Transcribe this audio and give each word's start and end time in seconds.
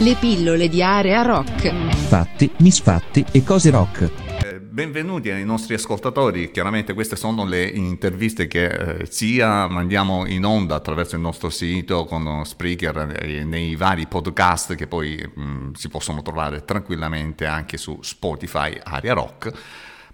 Le 0.00 0.14
pillole 0.14 0.68
di 0.70 0.82
area 0.82 1.20
rock. 1.20 1.70
Fatti, 2.08 2.50
misfatti 2.60 3.22
e 3.32 3.44
cose 3.44 3.68
rock. 3.68 4.10
Eh, 4.42 4.58
benvenuti 4.58 5.28
ai 5.28 5.44
nostri 5.44 5.74
ascoltatori, 5.74 6.50
chiaramente 6.50 6.94
queste 6.94 7.16
sono 7.16 7.44
le 7.44 7.64
interviste 7.66 8.46
che 8.46 8.64
eh, 8.64 9.06
sia 9.10 9.68
mandiamo 9.68 10.24
in 10.24 10.46
onda 10.46 10.76
attraverso 10.76 11.16
il 11.16 11.20
nostro 11.20 11.50
sito 11.50 12.06
con 12.06 12.46
Spreaker 12.46 13.18
e 13.20 13.44
nei 13.44 13.76
vari 13.76 14.06
podcast 14.06 14.74
che 14.74 14.86
poi 14.86 15.22
mh, 15.34 15.42
mm, 15.42 15.72
si 15.72 15.90
possono 15.90 16.22
trovare 16.22 16.64
tranquillamente 16.64 17.44
anche 17.44 17.76
su 17.76 17.98
Spotify 18.00 18.80
Area 18.82 19.12
Rock 19.12 19.52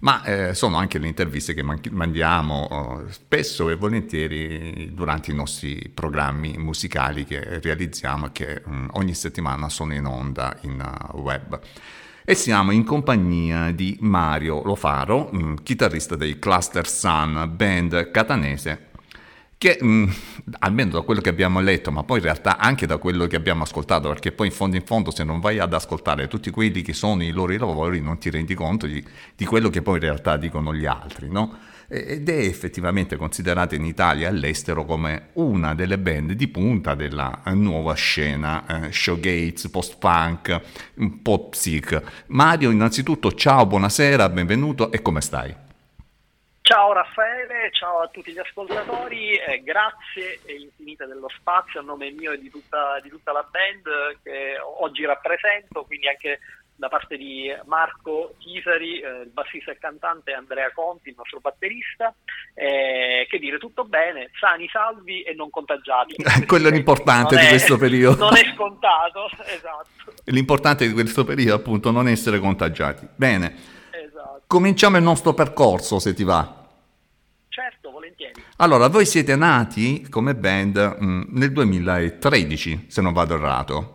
ma 0.00 0.22
eh, 0.24 0.54
sono 0.54 0.76
anche 0.76 0.98
le 0.98 1.06
interviste 1.06 1.54
che 1.54 1.62
mandiamo 1.62 3.04
eh, 3.06 3.12
spesso 3.12 3.70
e 3.70 3.76
volentieri 3.76 4.92
durante 4.92 5.30
i 5.30 5.34
nostri 5.34 5.90
programmi 5.92 6.56
musicali 6.58 7.24
che 7.24 7.60
realizziamo 7.60 8.26
e 8.26 8.32
che 8.32 8.62
mh, 8.64 8.74
mm, 8.74 8.88
ogni 8.92 9.14
settimana 9.14 9.68
sono 9.68 9.94
in 9.94 10.06
onda 10.06 10.56
in 10.62 10.80
uh, 11.12 11.18
web. 11.18 11.60
E 12.28 12.34
siamo 12.34 12.72
in 12.72 12.84
compagnia 12.84 13.70
di 13.70 13.96
Mario 14.00 14.62
Lofaro, 14.64 15.28
mh, 15.30 15.38
mm, 15.38 15.54
chitarrista 15.62 16.16
dei 16.16 16.38
Cluster 16.38 16.88
Sun, 16.88 17.52
band 17.54 18.10
catanese 18.10 18.85
che 19.58 19.78
mh, 19.80 19.86
mm, 19.86 20.08
almeno 20.58 20.90
da 20.90 21.00
quello 21.00 21.20
che 21.20 21.30
abbiamo 21.30 21.60
letto, 21.60 21.90
ma 21.90 22.02
poi 22.02 22.18
in 22.18 22.24
realtà 22.24 22.58
anche 22.58 22.86
da 22.86 22.98
quello 22.98 23.26
che 23.26 23.36
abbiamo 23.36 23.62
ascoltato, 23.62 24.08
perché 24.08 24.32
poi 24.32 24.48
in 24.48 24.52
fondo 24.52 24.76
in 24.76 24.84
fondo 24.84 25.10
se 25.10 25.24
non 25.24 25.40
vai 25.40 25.58
ad 25.58 25.72
ascoltare 25.72 26.28
tutti 26.28 26.50
quelli 26.50 26.82
che 26.82 26.92
sono 26.92 27.22
i 27.22 27.30
loro 27.30 27.52
lavori 27.56 28.00
non 28.00 28.18
ti 28.18 28.30
rendi 28.30 28.54
conto 28.54 28.86
di, 28.86 29.02
di 29.34 29.44
quello 29.44 29.70
che 29.70 29.82
poi 29.82 29.94
in 29.94 30.00
realtà 30.00 30.36
dicono 30.36 30.74
gli 30.74 30.86
altri, 30.86 31.28
no? 31.30 31.58
Ed 31.88 32.28
è 32.28 32.38
effettivamente 32.38 33.14
considerata 33.14 33.76
in 33.76 33.84
Italia 33.84 34.26
e 34.26 34.30
all'estero 34.30 34.84
come 34.84 35.28
una 35.34 35.72
delle 35.72 35.98
band 35.98 36.32
di 36.32 36.48
punta 36.48 36.96
della 36.96 37.42
nuova 37.52 37.94
scena, 37.94 38.86
eh, 38.86 38.92
showgaze, 38.92 39.70
post-punk, 39.70 40.60
pop 41.22 41.50
psych. 41.50 42.02
Mario, 42.26 42.70
innanzitutto 42.70 43.32
ciao, 43.34 43.66
buonasera, 43.66 44.28
benvenuto 44.30 44.90
e 44.90 45.00
come 45.00 45.20
stai? 45.20 45.65
Ciao 46.66 46.92
Raffaele, 46.92 47.70
ciao 47.70 48.00
a 48.00 48.08
tutti 48.08 48.32
gli 48.32 48.40
ascoltatori, 48.40 49.36
eh, 49.36 49.62
grazie 49.62 50.40
infinite 50.58 51.06
dello 51.06 51.28
spazio 51.38 51.78
a 51.78 51.84
nome 51.84 52.10
mio 52.10 52.32
e 52.32 52.40
di 52.40 52.50
tutta, 52.50 52.98
di 53.04 53.08
tutta, 53.08 53.30
la 53.30 53.48
band 53.48 54.18
che 54.24 54.58
oggi 54.80 55.04
rappresento, 55.04 55.84
quindi 55.84 56.08
anche 56.08 56.40
da 56.74 56.88
parte 56.88 57.16
di 57.16 57.54
Marco 57.66 58.34
Chisari, 58.38 58.98
eh, 58.98 59.20
il 59.20 59.30
bassista 59.32 59.70
e 59.70 59.78
cantante, 59.78 60.32
Andrea 60.32 60.72
Conti, 60.72 61.10
il 61.10 61.14
nostro 61.16 61.38
batterista. 61.38 62.12
Eh, 62.52 63.28
che 63.30 63.38
dire, 63.38 63.58
tutto 63.58 63.84
bene, 63.84 64.30
sani, 64.40 64.68
salvi 64.68 65.22
e 65.22 65.34
non 65.34 65.50
contagiati. 65.50 66.16
Quello 66.46 66.66
è 66.66 66.72
l'importante 66.72 67.38
di 67.38 67.46
questo 67.46 67.78
periodo. 67.78 68.24
Non 68.24 68.36
è 68.36 68.52
scontato, 68.52 69.30
esatto. 69.46 70.14
L'importante 70.24 70.84
di 70.88 70.92
questo 70.92 71.24
periodo 71.24 71.54
appunto 71.54 71.92
non 71.92 72.08
essere 72.08 72.40
contagiati. 72.40 73.06
Bene. 73.14 73.74
Cominciamo 74.46 74.96
il 74.96 75.02
nostro 75.02 75.34
percorso, 75.34 75.98
se 75.98 76.14
ti 76.14 76.22
va. 76.22 76.64
Certo, 77.48 77.90
volentieri. 77.90 78.40
Allora, 78.58 78.88
voi 78.88 79.04
siete 79.04 79.34
nati 79.34 80.06
come 80.08 80.36
band 80.36 80.96
mh, 80.98 81.04
mm, 81.04 81.22
nel 81.30 81.52
2013, 81.52 82.86
se 82.88 83.00
non 83.02 83.12
vado 83.12 83.34
errato. 83.34 83.94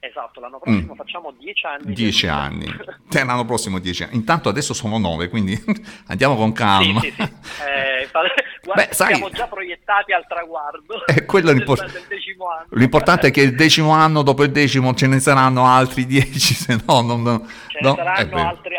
Esatto, 0.00 0.38
l'anno 0.38 0.58
prossimo 0.58 0.92
mm. 0.92 0.96
facciamo 0.96 1.32
dieci 1.38 1.64
anni. 1.64 1.94
Dieci 1.94 2.26
anni. 2.26 2.66
Eh, 2.66 3.24
l'anno 3.24 3.46
prossimo 3.46 3.78
dieci 3.78 4.02
anni. 4.02 4.16
Intanto 4.16 4.50
adesso 4.50 4.74
sono 4.74 4.98
nove, 4.98 5.30
quindi 5.30 5.58
andiamo 6.08 6.36
con 6.36 6.52
calma. 6.52 7.00
Sì, 7.00 7.10
sì, 7.10 7.22
sì. 7.22 7.22
Eh, 7.22 8.08
guarda, 8.62 8.84
Beh, 8.84 8.88
sai, 8.92 9.14
siamo 9.14 9.30
già 9.30 9.46
proiettati 9.46 10.12
al 10.12 10.26
traguardo. 10.28 11.06
È 11.06 11.24
quello 11.24 11.52
l'importante. 11.52 12.02
L'importante 12.70 13.28
è 13.28 13.30
che 13.30 13.40
il 13.40 13.54
decimo 13.54 13.92
anno, 13.92 14.22
dopo 14.22 14.42
il 14.42 14.50
decimo, 14.50 14.92
ce 14.94 15.06
ne 15.06 15.20
saranno 15.20 15.64
altri 15.66 16.04
dieci, 16.04 16.52
se 16.54 16.78
no 16.86 17.00
non... 17.00 17.48
Ce 17.92 18.02
ne, 18.02 18.08
no, 18.08 18.14
saranno, 18.14 18.48
altri, 18.48 18.74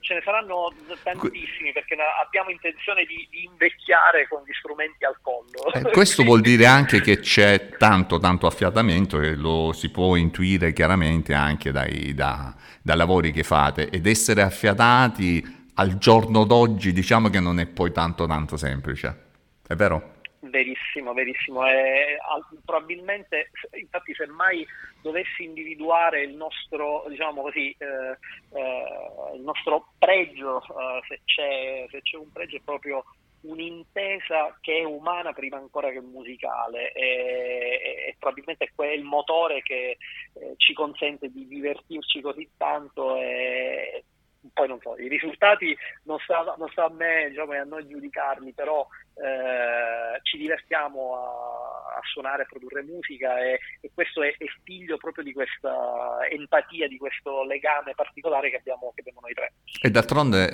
ce 0.00 0.14
ne 0.14 0.20
saranno 0.22 0.72
tantissimi 1.02 1.72
perché 1.72 1.96
abbiamo 2.22 2.50
intenzione 2.50 3.04
di, 3.04 3.26
di 3.30 3.44
invecchiare 3.44 4.28
con 4.28 4.42
gli 4.44 4.52
strumenti 4.52 5.04
al 5.04 5.16
collo. 5.22 5.72
Eh, 5.72 5.90
questo 5.90 6.22
vuol 6.22 6.40
dire 6.40 6.66
anche 6.66 7.00
che 7.00 7.20
c'è 7.20 7.76
tanto, 7.78 8.18
tanto 8.18 8.46
affiatamento 8.46 9.20
e 9.20 9.34
lo 9.34 9.72
si 9.72 9.90
può 9.90 10.16
intuire 10.16 10.72
chiaramente 10.72 11.34
anche 11.34 11.72
dai, 11.72 12.14
da, 12.14 12.54
dai 12.82 12.96
lavori 12.96 13.32
che 13.32 13.42
fate 13.42 13.88
ed 13.88 14.06
essere 14.06 14.42
affiatati 14.42 15.68
al 15.74 15.96
giorno 15.96 16.44
d'oggi 16.44 16.92
diciamo 16.92 17.30
che 17.30 17.40
non 17.40 17.58
è 17.58 17.66
poi 17.66 17.92
tanto 17.92 18.26
tanto 18.26 18.56
semplice, 18.56 19.28
è 19.66 19.74
vero? 19.74 20.18
Verissimo, 20.40 21.12
verissimo. 21.12 21.66
Eh, 21.66 22.18
probabilmente, 22.64 23.50
infatti, 23.72 24.14
se 24.14 24.26
mai 24.26 24.66
dovessi 25.00 25.44
individuare 25.44 26.22
il 26.22 26.34
nostro, 26.34 27.04
diciamo 27.08 27.42
così, 27.42 27.74
eh, 27.78 28.18
eh, 28.58 29.36
il 29.36 29.42
nostro 29.42 29.92
pregio, 29.98 30.60
eh, 30.60 31.00
se 31.08 31.20
c'è, 31.24 31.86
se, 31.90 32.00
c'è, 32.02 32.16
un 32.16 32.30
pregio, 32.32 32.56
è 32.56 32.60
proprio 32.64 33.04
un'intesa 33.42 34.58
che 34.60 34.80
è 34.80 34.84
umana 34.84 35.32
prima 35.32 35.56
ancora 35.56 35.90
che 35.90 36.00
musicale. 36.00 36.92
E, 36.92 38.06
e 38.08 38.16
probabilmente 38.18 38.64
è 38.66 38.72
quel 38.74 39.02
motore 39.02 39.62
che 39.62 39.96
eh, 40.34 40.54
ci 40.56 40.72
consente 40.74 41.30
di 41.30 41.46
divertirci 41.46 42.20
così 42.20 42.48
tanto 42.56 43.16
e, 43.16 44.04
poi 44.52 44.68
non 44.68 44.80
so, 44.80 44.96
i 44.96 45.08
risultati 45.08 45.76
non 46.04 46.18
sta, 46.20 46.54
non 46.56 46.68
sta 46.70 46.84
a 46.84 46.90
me 46.90 47.28
diciamo, 47.28 47.52
e 47.52 47.58
a 47.58 47.64
noi 47.64 47.86
giudicarli, 47.86 48.52
però 48.52 48.86
eh, 49.14 50.18
ci 50.22 50.38
divertiamo 50.38 51.14
a, 51.14 51.69
a, 52.00 52.06
suonare, 52.06 52.42
a 52.42 52.46
produrre 52.46 52.82
musica 52.82 53.38
e, 53.38 53.60
e 53.80 53.90
questo 53.92 54.22
è, 54.22 54.34
è, 54.36 54.44
figlio 54.64 54.96
proprio 54.96 55.24
di 55.24 55.32
questa 55.32 56.18
empatia, 56.30 56.88
di 56.88 56.98
questo 56.98 57.44
legame 57.44 57.94
particolare 57.94 58.50
che 58.50 58.56
abbiamo, 58.56 58.92
che 58.94 59.00
abbiamo 59.00 59.20
noi 59.22 59.34
tre. 59.34 59.52
E 59.80 59.90
d'altronde 59.90 60.50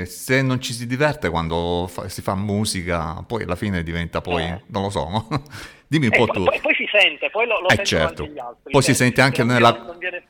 eh, 0.00 0.06
se 0.06 0.42
non 0.42 0.60
ci 0.60 0.72
si 0.72 0.86
diverte 0.86 1.28
quando 1.28 1.86
fa, 1.88 2.08
si 2.08 2.22
fa 2.22 2.34
musica, 2.34 3.22
poi 3.26 3.44
alla 3.44 3.56
fine 3.56 3.82
diventa 3.82 4.20
poi, 4.20 4.44
eh. 4.44 4.62
non 4.68 4.84
lo 4.84 4.90
so, 4.90 5.06
dimmi 5.86 6.06
un 6.06 6.14
eh, 6.14 6.16
po' 6.16 6.26
tu. 6.26 6.44
Poi, 6.44 6.60
poi, 6.60 6.74
si 6.74 6.88
sente, 6.90 7.30
poi 7.30 7.46
lo, 7.46 7.60
lo 7.60 7.68
eh 7.68 7.84
certo. 7.84 8.22
anche 8.22 8.34
gli 8.34 8.38
altri. 8.38 8.72
Poi 8.72 8.82
si 8.82 8.94
sente 8.94 9.20
anche 9.20 9.44
nella... 9.44 9.94
Viene 9.98 10.26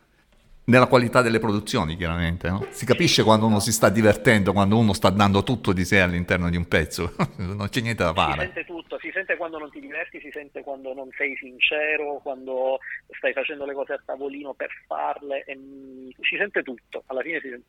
nella 0.66 0.86
qualità 0.86 1.22
delle 1.22 1.38
produzioni, 1.38 1.96
chiaramente. 1.96 2.48
No? 2.48 2.66
Si 2.70 2.84
capisce 2.84 3.22
quando 3.22 3.46
uno 3.46 3.60
si 3.60 3.72
sta 3.72 3.88
divertendo, 3.88 4.52
quando 4.52 4.78
uno 4.78 4.92
sta 4.92 5.10
dando 5.10 5.42
tutto 5.42 5.72
di 5.72 5.84
sé 5.84 6.00
all'interno 6.00 6.48
di 6.50 6.56
un 6.56 6.66
pezzo, 6.66 7.14
non 7.36 7.68
c'è 7.68 7.80
niente 7.80 8.02
da 8.02 8.12
fare. 8.12 8.46
Si 8.46 8.52
sente 8.52 8.64
tutto, 8.64 8.98
si 9.00 9.10
sente 9.12 9.36
quando 9.36 9.58
non 9.58 9.70
ti 9.70 9.80
diverti, 9.80 10.20
si 10.20 10.30
sente 10.32 10.62
quando 10.62 10.94
non 10.94 11.08
sei 11.16 11.36
sincero, 11.36 12.20
quando 12.22 12.78
stai 13.16 13.32
facendo 13.32 13.64
le 13.64 13.74
cose 13.74 13.92
a 13.94 14.02
tavolino 14.04 14.54
per 14.54 14.70
farle, 14.86 15.44
mm, 15.48 16.08
si 16.20 16.36
sente 16.36 16.62
tutto, 16.62 17.02
alla 17.06 17.22
fine 17.22 17.40
si 17.40 17.48
sente. 17.48 17.66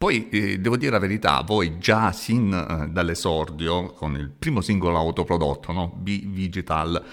Poi 0.00 0.30
eh, 0.30 0.58
devo 0.58 0.78
dire 0.78 0.92
la 0.92 0.98
verità, 0.98 1.42
voi 1.42 1.76
già 1.78 2.10
sin 2.12 2.50
eh, 2.50 2.88
dall'esordio, 2.88 3.92
con 3.92 4.14
il 4.14 4.30
primo 4.30 4.62
singolo 4.62 4.96
autoprodotto, 4.96 5.72
no? 5.72 5.88
B-Digital, 5.94 7.04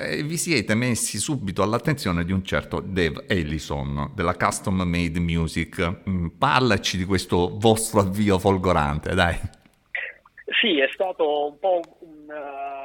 eh, 0.00 0.22
vi 0.22 0.36
siete 0.36 0.74
messi 0.74 1.18
subito 1.18 1.62
all'attenzione 1.62 2.24
di 2.24 2.32
un 2.32 2.42
certo 2.44 2.80
Dave 2.80 3.24
Ellison 3.28 4.12
della 4.14 4.34
Custom 4.34 4.82
Made 4.82 5.20
Music. 5.20 6.00
Mm, 6.08 6.26
parlaci 6.38 6.96
di 6.96 7.04
questo 7.04 7.56
vostro 7.58 8.00
avvio 8.00 8.38
folgorante, 8.38 9.14
dai. 9.14 9.38
Sì, 10.60 10.78
è 10.78 10.88
stato 10.92 11.48
un 11.48 11.58
po' 11.58 11.80
un, 12.00 12.26
uh, 12.28 12.79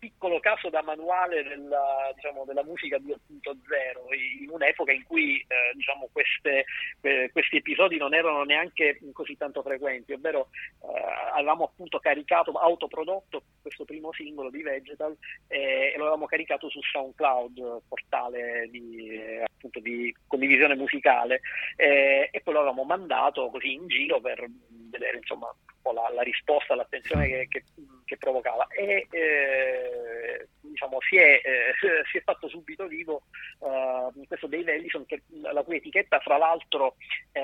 piccolo 0.00 0.40
caso 0.40 0.70
da 0.70 0.82
manuale 0.82 1.42
della, 1.42 2.10
diciamo, 2.14 2.44
della 2.46 2.64
musica 2.64 2.96
2.0, 2.96 4.40
in 4.40 4.48
un'epoca 4.50 4.92
in 4.92 5.04
cui 5.04 5.38
eh, 5.40 5.74
diciamo, 5.74 6.08
queste, 6.10 6.64
eh, 7.02 7.28
questi 7.30 7.56
episodi 7.56 7.98
non 7.98 8.14
erano 8.14 8.42
neanche 8.42 8.98
così 9.12 9.36
tanto 9.36 9.62
frequenti, 9.62 10.14
ovvero 10.14 10.48
eh, 10.82 10.88
avevamo 11.34 11.64
appunto 11.64 11.98
caricato, 11.98 12.52
autoprodotto 12.52 13.42
questo 13.60 13.84
primo 13.84 14.10
singolo 14.12 14.48
di 14.48 14.62
Vegetal 14.62 15.14
e 15.46 15.92
lo 15.96 16.04
avevamo 16.04 16.24
caricato 16.24 16.70
su 16.70 16.80
SoundCloud, 16.80 17.82
portale 17.86 18.68
di, 18.70 19.10
eh, 19.10 19.44
appunto, 19.44 19.80
di 19.80 20.12
condivisione 20.26 20.76
musicale, 20.76 21.42
e 21.76 22.40
poi 22.42 22.54
lo 22.54 22.60
avevamo 22.60 22.84
mandato 22.84 23.50
così 23.50 23.74
in 23.74 23.86
giro 23.86 24.18
per 24.18 24.46
vedere 24.90 25.18
insomma, 25.18 25.54
la, 25.92 26.10
la, 26.14 26.22
risposta, 26.22 26.74
l'attenzione 26.74 27.26
che, 27.26 27.48
che, 27.48 27.64
che 28.04 28.16
provocava. 28.16 28.66
E, 28.68 29.06
eh, 29.10 30.48
diciamo, 30.60 30.98
si, 31.00 31.16
è, 31.16 31.40
eh, 31.44 31.74
si, 32.10 32.18
è, 32.18 32.22
fatto 32.22 32.48
subito 32.48 32.86
vivo 32.86 33.22
uh, 33.58 34.26
questo 34.26 34.46
Dave 34.46 34.74
Ellison, 34.74 35.04
che, 35.06 35.22
la 35.52 35.62
cui 35.62 35.76
etichetta, 35.76 36.20
fra 36.20 36.38
l'altro, 36.38 36.96
eh, 37.32 37.42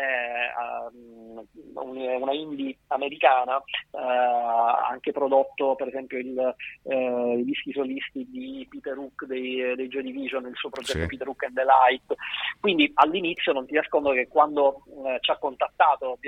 una 1.74 2.32
indie 2.32 2.78
americana, 2.88 3.56
uh, 3.56 3.98
ha 3.98 4.86
anche 4.88 5.12
prodotto 5.12 5.74
per 5.74 5.88
esempio 5.88 6.18
il, 6.18 6.54
uh, 6.82 7.38
i 7.38 7.44
dischi 7.44 7.72
solisti 7.72 8.26
di 8.30 8.66
Peter 8.70 8.96
Hook 8.96 9.24
dei, 9.24 9.74
dei 9.74 9.88
Joy 9.88 10.02
Division, 10.02 10.46
il 10.46 10.56
suo 10.56 10.70
progetto 10.70 11.00
sì. 11.00 11.06
Peter 11.06 11.28
Hook 11.28 11.44
and 11.44 11.54
the 11.54 11.64
Light. 11.64 12.14
Quindi 12.60 12.90
all'inizio 12.94 13.52
non 13.52 13.66
ti 13.66 13.74
nascondo 13.74 14.12
che 14.12 14.28
quando 14.28 14.82
ci 15.20 15.30
ha 15.30 15.36
contattato 15.36 16.18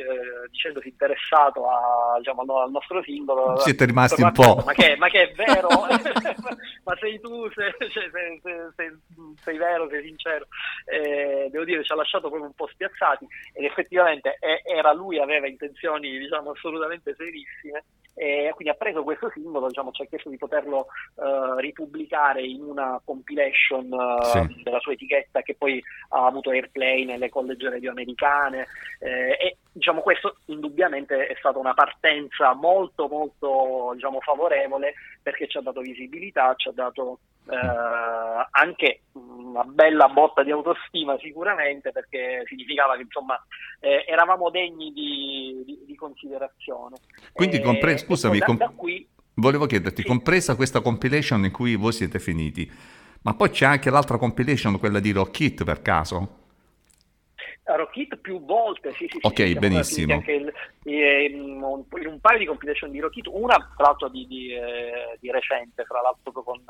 dicendosi 0.50 0.88
interessato 0.88 1.68
a, 1.68 1.97
diciamo, 2.18 2.42
al 2.60 2.70
nostro 2.70 3.02
singolo, 3.02 3.58
siete 3.58 3.84
rimasti 3.84 4.22
un 4.22 4.32
po'. 4.32 4.62
Ma 4.64 4.72
che, 4.72 4.96
ma 4.96 5.08
che 5.08 5.30
è 5.30 5.32
vero? 5.34 5.68
ma 6.84 6.96
sei 6.98 7.20
tu, 7.20 7.50
sei, 7.52 7.72
sei, 7.78 8.10
sei, 8.76 8.98
sei, 9.42 9.58
vero, 9.58 9.88
sei 9.88 10.02
sincero. 10.02 10.46
Eh, 10.84 11.48
devo 11.50 11.64
dire, 11.64 11.84
ci 11.84 11.92
ha 11.92 11.96
lasciato 11.96 12.28
proprio 12.28 12.48
un 12.48 12.54
po' 12.54 12.68
spiazzati 12.68 13.26
ed 13.52 13.64
effettivamente 13.64 14.38
era 14.64 14.92
lui, 14.92 15.18
aveva 15.18 15.46
intenzioni 15.46 16.18
diciamo 16.18 16.50
assolutamente 16.50 17.14
serissime 17.16 17.84
e 18.18 18.50
quindi 18.52 18.74
ha 18.74 18.76
preso 18.76 19.04
questo 19.04 19.30
simbolo, 19.30 19.68
diciamo, 19.68 19.92
ci 19.92 20.02
ha 20.02 20.06
chiesto 20.06 20.28
di 20.28 20.36
poterlo 20.36 20.88
uh, 21.14 21.54
ripubblicare 21.58 22.42
in 22.42 22.62
una 22.62 23.00
compilation 23.04 23.92
uh, 23.92 24.24
sì. 24.24 24.62
della 24.64 24.80
sua 24.80 24.92
etichetta 24.92 25.42
che 25.42 25.54
poi 25.54 25.80
ha 26.10 26.26
avuto 26.26 26.50
airplay 26.50 27.04
nelle 27.04 27.28
college 27.28 27.70
radio 27.70 27.92
americane 27.92 28.66
eh, 28.98 29.36
e 29.38 29.56
diciamo, 29.70 30.00
questo 30.00 30.38
indubbiamente 30.46 31.28
è 31.28 31.36
stata 31.38 31.60
una 31.60 31.74
partenza 31.88 32.54
molto 32.54 33.08
molto 33.08 33.92
diciamo, 33.94 34.20
favorevole 34.20 34.94
perché 35.22 35.48
ci 35.48 35.56
ha 35.56 35.62
dato 35.62 35.80
visibilità, 35.80 36.54
ci 36.56 36.68
ha 36.68 36.72
dato 36.72 37.20
eh, 37.48 37.56
anche 38.50 39.02
una 39.12 39.64
bella 39.64 40.08
botta 40.08 40.42
di 40.42 40.50
autostima 40.50 41.18
sicuramente 41.18 41.92
perché 41.92 42.44
significava 42.46 42.96
che 42.96 43.02
insomma 43.02 43.42
eh, 43.80 44.04
eravamo 44.06 44.50
degni 44.50 44.92
di, 44.92 45.62
di, 45.64 45.82
di 45.86 45.94
considerazione. 45.94 46.96
Quindi 47.32 47.60
compre- 47.60 47.92
eh, 47.92 47.98
scusami, 47.98 48.38
da, 48.38 48.44
com- 48.44 48.56
da 48.56 48.72
qui, 48.74 49.08
volevo 49.34 49.66
chiederti, 49.66 50.02
sì. 50.02 50.08
compresa 50.08 50.56
questa 50.56 50.80
compilation 50.80 51.44
in 51.44 51.52
cui 51.52 51.74
voi 51.76 51.92
siete 51.92 52.18
finiti, 52.18 52.70
ma 53.22 53.34
poi 53.34 53.50
c'è 53.50 53.66
anche 53.66 53.90
l'altra 53.90 54.18
compilation, 54.18 54.78
quella 54.78 55.00
di 55.00 55.12
Rock 55.12 55.40
It 55.40 55.64
per 55.64 55.80
caso? 55.80 56.46
Rockit 57.76 58.16
più 58.16 58.44
volte, 58.44 58.92
sì, 58.92 59.06
sì, 59.08 59.18
ok, 59.20 59.36
sì, 59.36 59.54
benissimo. 59.54 60.14
Anche 60.14 60.32
il, 60.32 60.52
in, 60.84 61.62
un, 61.62 61.84
in, 62.00 62.06
un, 62.06 62.20
paio 62.20 62.38
di 62.38 62.46
compilation 62.46 62.90
di 62.90 63.00
Rockit, 63.00 63.26
una 63.30 63.56
tra 63.76 63.86
l'altro 63.86 64.08
di, 64.08 64.26
di, 64.26 64.52
eh, 64.54 65.16
di 65.20 65.30
recente, 65.30 65.84
tra 65.84 66.00
l'altro 66.00 66.32
con, 66.32 66.60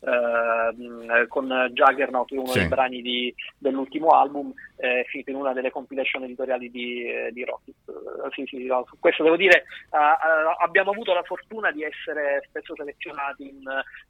eh, 0.00 1.26
con 1.28 1.70
Juggernaut, 1.72 2.30
uno 2.32 2.52
dei 2.52 2.66
brani 2.66 3.00
di, 3.00 3.34
dell'ultimo 3.58 4.08
album, 4.08 4.52
eh, 4.76 5.04
finito 5.08 5.30
in 5.30 5.36
una 5.36 5.52
delle 5.52 5.70
compilation 5.70 6.24
editoriali 6.24 6.70
di, 6.70 7.04
eh, 7.04 7.30
di 7.32 7.44
Rockit. 7.44 7.76
Uh, 7.86 8.30
sì, 8.32 8.44
sì, 8.46 8.64
no, 8.64 8.84
su 8.88 8.98
questo 8.98 9.22
devo 9.22 9.36
dire, 9.36 9.64
uh, 9.90 10.62
abbiamo 10.62 10.90
avuto 10.90 11.12
la 11.12 11.22
fortuna 11.22 11.70
di 11.70 11.82
essere 11.82 12.42
spesso 12.48 12.74
selezionati 12.74 13.48
in 13.48 13.62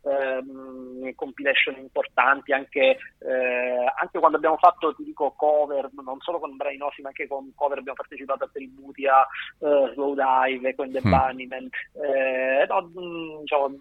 ehm, 0.02 1.14
compilation 1.14 1.76
importanti, 1.78 2.52
anche, 2.52 2.98
eh, 3.18 3.92
anche, 4.00 4.18
quando 4.18 4.36
abbiamo 4.36 4.56
fatto, 4.56 4.94
ti 4.94 5.04
dico, 5.04 5.32
cover, 5.36 5.90
non 6.02 6.20
solo 6.30 6.38
con 6.38 6.56
nostri, 6.76 7.02
ma 7.02 7.08
anche 7.08 7.26
con 7.26 7.52
cover 7.54 7.78
abbiamo 7.78 7.96
partecipato 7.96 8.44
a 8.44 8.50
tributi 8.52 9.06
a 9.06 9.26
Slow 9.92 10.14
Dive, 10.14 10.74
con 10.76 10.90
The 10.90 11.00
mm. 11.04 11.10
Bunnymen, 11.10 11.68
eh, 11.94 12.66
no, 12.68 12.82
mm, 12.82 13.40
diciamo, 13.40 13.66
eh, 13.66 13.78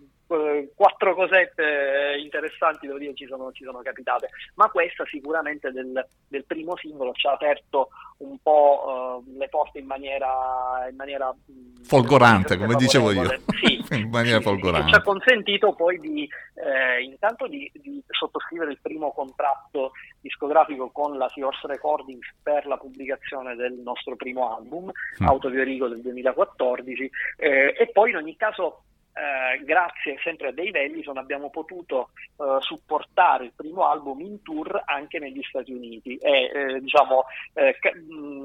quattro 0.76 1.16
cosette 1.16 2.16
interessanti 2.20 2.86
devo 2.86 3.00
dire 3.00 3.16
ci 3.16 3.26
sono, 3.26 3.52
ci 3.52 3.64
sono 3.64 3.81
capitate. 3.81 4.30
Ma 4.56 4.70
questa 4.70 5.04
sicuramente 5.06 5.72
del, 5.72 6.06
del, 6.28 6.46
primo 6.46 6.78
singolo 6.78 7.14
ci 7.14 7.26
ha 7.26 7.31
aperto 7.31 7.90
un 8.18 8.38
po' 8.42 9.24
uh, 9.26 9.38
le 9.38 9.50
porte 9.50 9.80
in 9.80 9.88
maniera, 9.88 10.88
in 10.90 10.96
maniera 10.96 11.34
mm, 11.34 11.84
folgorante 11.84 12.58
come 12.58 12.76
dicevo 12.76 13.12
io. 13.12 13.42
sì, 13.64 13.84
in 13.96 14.10
maniera 14.10 14.40
folgorante. 14.40 14.88
sì, 14.88 14.94
ci 14.94 15.00
ha 15.00 15.02
consentito 15.02 15.74
poi 15.74 15.98
di 15.98 16.30
eh, 16.56 17.02
intanto 17.02 17.48
di, 17.48 17.72
di, 17.74 18.04
sottoscrivere 18.08 18.72
il 18.72 18.80
primo 18.81 19.12
contratto 19.12 19.94
discografico 20.20 20.92
con 20.92 21.18
la 21.18 21.30
Seahorse 21.30 21.66
Recordings 21.66 22.28
per 22.44 22.68
la 22.68 22.78
pubblicazione 22.78 23.56
del 23.56 23.74
nostro 23.74 24.16
primo 24.16 24.56
album 24.56 24.92
mm. 24.92 25.26
Autoviorigo 25.26 25.88
del 25.88 26.02
2014 26.02 27.10
eh, 27.38 27.76
e 27.78 27.90
poi 27.92 28.12
in 28.12 28.18
ogni 28.18 28.36
caso 28.36 28.84
eh, 29.13 29.63
grazie 29.63 30.17
sempre 30.23 30.50
a 30.50 30.51
Dave 30.51 30.83
Ellison 30.83 31.17
abbiamo 31.17 31.50
potuto 31.50 32.11
eh, 32.38 32.57
supportare 32.59 33.45
il 33.45 33.53
primo 33.56 33.85
album 33.85 34.21
in 34.21 34.41
tour 34.41 34.81
anche 34.85 35.19
negli 35.19 35.41
Stati 35.44 35.73
Uniti. 35.73 36.15
E 36.17 36.51
eh, 36.53 36.79
diciamo, 36.79 37.25
eh, 37.53 37.77
ca- 37.79 37.91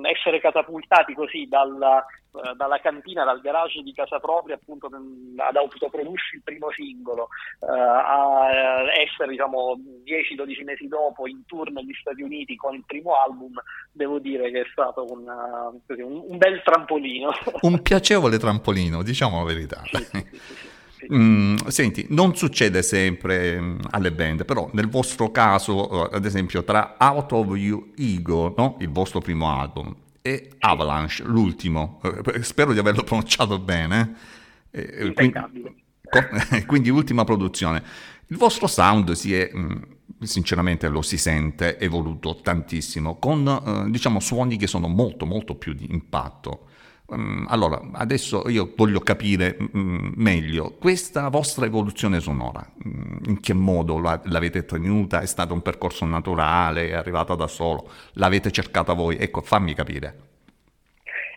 essere 0.08 0.40
catapultati 0.40 1.14
così 1.14 1.46
dalla, 1.46 2.04
dalla, 2.56 2.80
cantina, 2.80 3.24
dal 3.24 3.40
garage 3.40 3.82
di 3.82 3.92
casa 3.92 4.18
propria 4.18 4.56
appunto 4.56 4.86
ad 4.86 5.56
autoprodursi 5.56 6.36
il 6.36 6.42
primo 6.42 6.70
singolo. 6.72 7.28
A 7.60 8.48
essere 9.00 9.30
diciamo 9.30 9.78
10-12 10.04 10.64
mesi 10.64 10.88
dopo 10.88 11.26
in 11.26 11.44
tour 11.46 11.70
negli 11.70 11.94
Stati 12.00 12.22
Uniti 12.22 12.56
con 12.56 12.74
il 12.74 12.84
primo 12.86 13.12
album 13.14 13.52
devo 13.92 14.18
dire 14.18 14.50
che 14.50 14.62
è 14.62 14.66
stato 14.72 15.06
una, 15.08 15.70
così, 15.86 16.00
un, 16.00 16.22
un, 16.26 16.36
bel 16.38 16.60
trampolino. 16.62 17.30
Un 17.62 17.82
piacevole 17.82 18.38
trampolino 18.38 19.02
diciamo 19.02 19.38
la 19.38 19.44
verità. 19.44 19.82
Sì, 19.84 19.96
sì, 20.04 20.22
sì, 20.38 20.72
Mm, 21.12 21.56
senti, 21.66 22.06
non 22.10 22.34
succede 22.34 22.82
sempre 22.82 23.60
mm, 23.60 23.78
alle 23.90 24.10
band, 24.10 24.44
però 24.46 24.70
nel 24.72 24.88
vostro 24.88 25.30
caso, 25.30 26.10
eh, 26.10 26.16
ad 26.16 26.24
esempio, 26.24 26.64
tra 26.64 26.96
Out 26.98 27.32
of 27.32 27.56
You 27.56 27.92
Ego, 27.96 28.54
no? 28.56 28.76
il 28.80 28.88
vostro 28.88 29.20
primo 29.20 29.50
album, 29.50 29.94
e 30.26 30.52
Avalanche, 30.60 31.22
l'ultimo, 31.22 32.00
eh, 32.02 32.42
spero 32.42 32.72
di 32.72 32.78
averlo 32.78 33.04
pronunciato 33.04 33.58
bene. 33.58 34.16
Eh, 34.70 35.12
quindi, 35.12 35.84
quindi, 36.64 36.88
ultima 36.88 37.24
produzione. 37.24 37.82
Il 38.28 38.38
vostro 38.38 38.66
sound 38.66 39.12
si 39.12 39.34
è, 39.34 39.50
mm, 39.54 39.82
sinceramente 40.20 40.88
lo 40.88 41.02
si 41.02 41.18
sente, 41.18 41.78
evoluto 41.78 42.36
tantissimo, 42.36 43.18
con 43.18 43.88
diciamo 43.90 44.18
suoni 44.18 44.56
che 44.56 44.66
sono 44.66 44.88
molto 44.88 45.26
molto 45.26 45.56
più 45.56 45.74
di 45.74 45.92
impatto. 45.92 46.68
Mm, 47.12 47.44
allora, 47.48 47.80
adesso 47.92 48.48
io 48.48 48.72
voglio 48.74 49.00
capire 49.00 49.58
mm, 49.60 50.12
meglio 50.16 50.72
questa 50.78 51.28
vostra 51.28 51.66
evoluzione 51.66 52.18
sonora, 52.18 52.66
mm, 52.66 53.24
in 53.26 53.40
che 53.40 53.52
modo 53.52 53.98
l'avete 53.98 54.64
tenuta? 54.64 55.20
È 55.20 55.26
stato 55.26 55.52
un 55.52 55.60
percorso 55.60 56.06
naturale, 56.06 56.88
è 56.88 56.94
arrivata 56.94 57.34
da 57.34 57.46
solo, 57.46 57.90
l'avete 58.14 58.50
cercata 58.50 58.94
voi? 58.94 59.18
Ecco, 59.18 59.42
fammi 59.42 59.74
capire. 59.74 60.32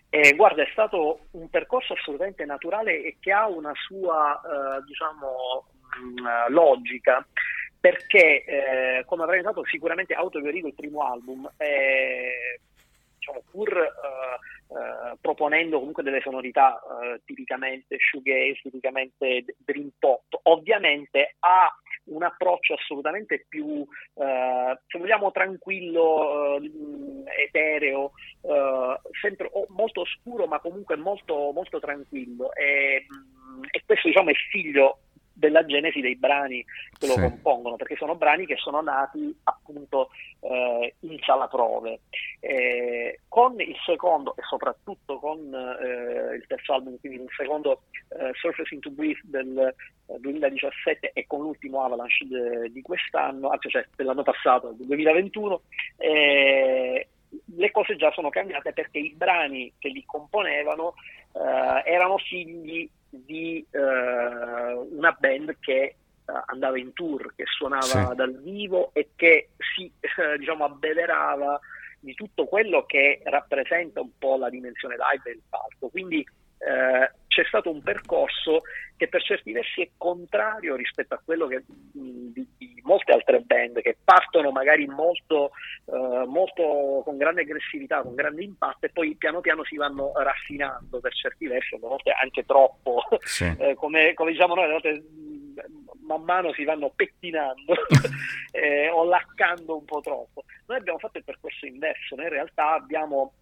Eh, 0.10 0.36
guarda, 0.36 0.64
è 0.64 0.70
stato 0.72 1.28
un 1.32 1.50
percorso 1.50 1.94
assolutamente 1.94 2.46
naturale 2.46 3.04
e 3.04 3.18
che 3.20 3.34
ha 3.34 3.48
una 3.48 3.74
sua, 3.76 4.40
eh, 4.42 4.84
diciamo, 4.86 5.66
logica, 6.48 7.28
perché, 7.78 8.46
eh, 8.46 9.04
come 9.06 9.24
avrei 9.24 9.42
notato, 9.42 9.66
sicuramente 9.66 10.14
Autoviorigo, 10.14 10.68
il 10.68 10.76
primo 10.76 11.02
album, 11.02 11.52
è 11.58 12.58
diciamo, 13.18 13.44
pur 13.52 13.70
uh, 13.76 14.40
uh, 14.68 15.18
proponendo 15.20 15.80
comunque 15.80 16.04
delle 16.04 16.22
sonorità 16.22 16.80
uh, 16.82 17.20
tipicamente 17.26 17.98
shoegaze, 18.00 18.60
tipicamente 18.62 19.46
dream 19.58 19.92
pop, 19.98 20.24
ovviamente 20.44 21.36
ha 21.40 21.68
un 22.06 22.24
approccio 22.24 22.76
assolutamente 22.76 23.46
più, 23.50 23.86
se 24.16 24.98
vogliamo, 24.98 25.30
tranquillo, 25.32 26.58
etereo, 27.46 28.12
sempre 29.20 29.52
molto 29.70 30.02
oscuro 30.02 30.48
ma 30.48 30.60
comunque 30.60 30.96
molto, 30.96 31.52
molto 31.52 31.80
tranquillo. 31.80 32.54
E, 32.54 33.06
mm, 33.14 33.64
e 33.72 33.84
questo 33.86 34.08
diciamo, 34.08 34.30
è 34.30 34.34
figlio 34.50 35.00
della 35.38 35.66
genesi 35.66 36.02
dei 36.02 36.16
brani 36.16 36.66
che 36.98 37.08
lo 37.08 37.14
compongono, 37.14 37.76
perché 37.76 37.96
sono 37.96 38.16
brani 38.16 38.46
che 38.46 38.56
sono 38.58 38.82
nati 38.82 39.36
appunto 39.44 40.10
eh, 40.42 40.96
in 41.02 41.18
sala 41.22 41.48
prove. 41.48 42.00
Eh, 42.40 43.20
con 43.28 43.60
il 43.60 43.76
secondo 43.86 44.36
e 44.36 44.42
soprattutto 44.48 45.20
con 45.20 45.40
eh, 45.54 46.36
il 46.36 46.46
terzo 46.48 46.74
album, 46.74 47.00
quindi 47.00 47.22
il 47.22 47.30
secondo 47.36 47.84
eh, 48.10 48.32
Surface 48.34 48.74
into 48.74 48.90
Breathe 48.90 49.22
del 49.26 49.76
2017 50.20 51.08
eh, 51.08 51.12
e 51.14 51.28
con 51.28 51.42
l'ultimo 51.42 51.84
Avalanche 51.84 52.26
de, 52.28 52.72
di 52.72 52.82
quest'anno, 52.82 53.50
anzi 53.50 53.70
cioè 53.70 53.86
dell'anno 53.96 54.24
passato, 54.24 54.72
del 54.72 54.88
2021, 54.88 55.62
eh, 55.98 57.08
le 57.56 57.72
cose 57.72 57.96
già 57.96 58.12
sono 58.12 58.30
cambiate 58.30 58.74
perché 58.74 59.00
i 59.00 59.14
brani 59.16 59.74
che 59.78 59.90
li 59.90 60.04
componevano 60.06 60.96
erano 61.34 62.18
figli 62.18 62.90
di 63.10 63.66
eh, 63.70 63.80
una 63.80 65.16
band 65.18 65.58
che 65.60 65.96
uh, 66.26 66.32
andava 66.46 66.78
in 66.78 66.94
tour, 66.94 67.34
che 67.36 67.46
suonava 67.46 67.84
sì. 67.84 68.16
dal 68.16 68.38
vivo 68.42 68.92
e 68.94 69.10
che 69.16 69.50
si 69.76 69.92
eh, 70.00 70.38
diciamo, 70.38 70.66
abbeverava 70.66 71.60
di 72.00 72.14
tutto 72.14 72.46
quello 72.46 72.86
che 72.86 73.22
rappresenta 73.24 74.02
un 74.02 74.12
po' 74.18 74.38
la 74.38 74.50
dimensione 74.50 74.96
live 74.96 75.24
del 75.24 75.42
palco. 75.50 75.90
Quindi 75.90 76.20
eh, 76.60 77.12
c'è 77.38 77.46
stato 77.46 77.70
un 77.70 77.84
percorso 77.84 78.64
che 78.96 79.08
per 79.08 79.22
certi 79.22 79.52
versi 79.52 79.82
è 79.82 79.90
contrario 79.96 80.76
rispetto 80.76 81.14
a 81.14 81.22
quello 81.24 81.46
che, 81.46 81.64
di, 81.68 82.48
di, 82.58 82.82
molte 82.82 83.12
altre 83.12 83.42
band 83.42 83.80
che 83.82 83.96
partono 84.04 84.50
magari 84.50 84.88
molto, 84.88 85.52
uh, 85.86 86.24
molto, 86.26 87.04
con 87.06 87.16
grande 87.16 87.42
aggressività, 87.42 88.02
con 88.02 88.16
grande 88.16 88.44
impatto 88.44 88.88
e 88.88 88.90
poi 88.90 89.16
piano 89.16 89.40
piano 89.42 89.64
si 89.66 89.76
vanno 89.76 90.14
raffinando 90.16 91.00
per 91.00 91.14
certi 91.14 91.46
versi, 91.46 91.76
a 91.76 91.80
volte 91.80 92.12
anche 92.12 92.44
troppo, 92.44 93.04
sì. 93.20 93.46
eh, 93.60 93.76
come, 93.76 94.16
come, 94.16 94.32
diciamo 94.32 94.56
noi, 94.56 94.66
a 94.66 94.72
volte 94.72 95.04
man 96.08 96.24
mano 96.24 96.52
si 96.54 96.64
vanno 96.64 96.92
pettinando 96.96 97.74
eh, 98.52 98.90
o 98.90 99.04
laccando 99.04 99.78
un 99.78 99.86
po' 99.86 100.02
troppo. 100.02 100.44
Noi 100.66 100.78
abbiamo 100.78 100.98
fatto 100.98 101.20
il 101.20 101.24
percorso 101.24 101.68
inverso, 101.68 102.16
noi 102.16 102.26
in 102.26 102.32
realtà 102.32 102.74
abbiamo 102.74 103.34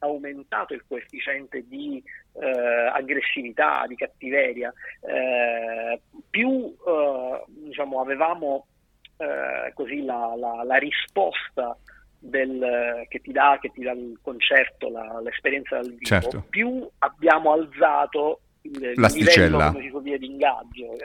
aumentato 0.00 0.74
il 0.74 0.84
coefficiente 0.86 1.64
di 1.66 2.02
eh, 2.34 2.90
aggressività, 2.92 3.84
di 3.86 3.94
cattiveria, 3.96 4.72
eh, 5.00 6.00
più 6.28 6.74
eh, 6.86 7.44
diciamo, 7.48 8.00
avevamo 8.00 8.66
eh, 9.16 9.72
così 9.74 10.04
la, 10.04 10.34
la, 10.36 10.62
la 10.64 10.76
risposta 10.76 11.76
del, 12.18 13.06
che, 13.08 13.20
ti 13.20 13.32
dà, 13.32 13.58
che, 13.60 13.70
ti 13.70 13.82
dà, 13.82 13.92
il 13.92 14.18
concerto, 14.22 14.90
la, 14.90 15.20
l'esperienza 15.22 15.76
dal 15.76 15.90
vivo, 15.90 16.04
certo. 16.04 16.44
più 16.48 16.88
abbiamo 16.98 17.52
alzato 17.52 18.40
il, 18.62 18.82
il 18.82 19.06
livello 19.14 19.72
di 20.18 20.26
ingaggio. 20.26 20.96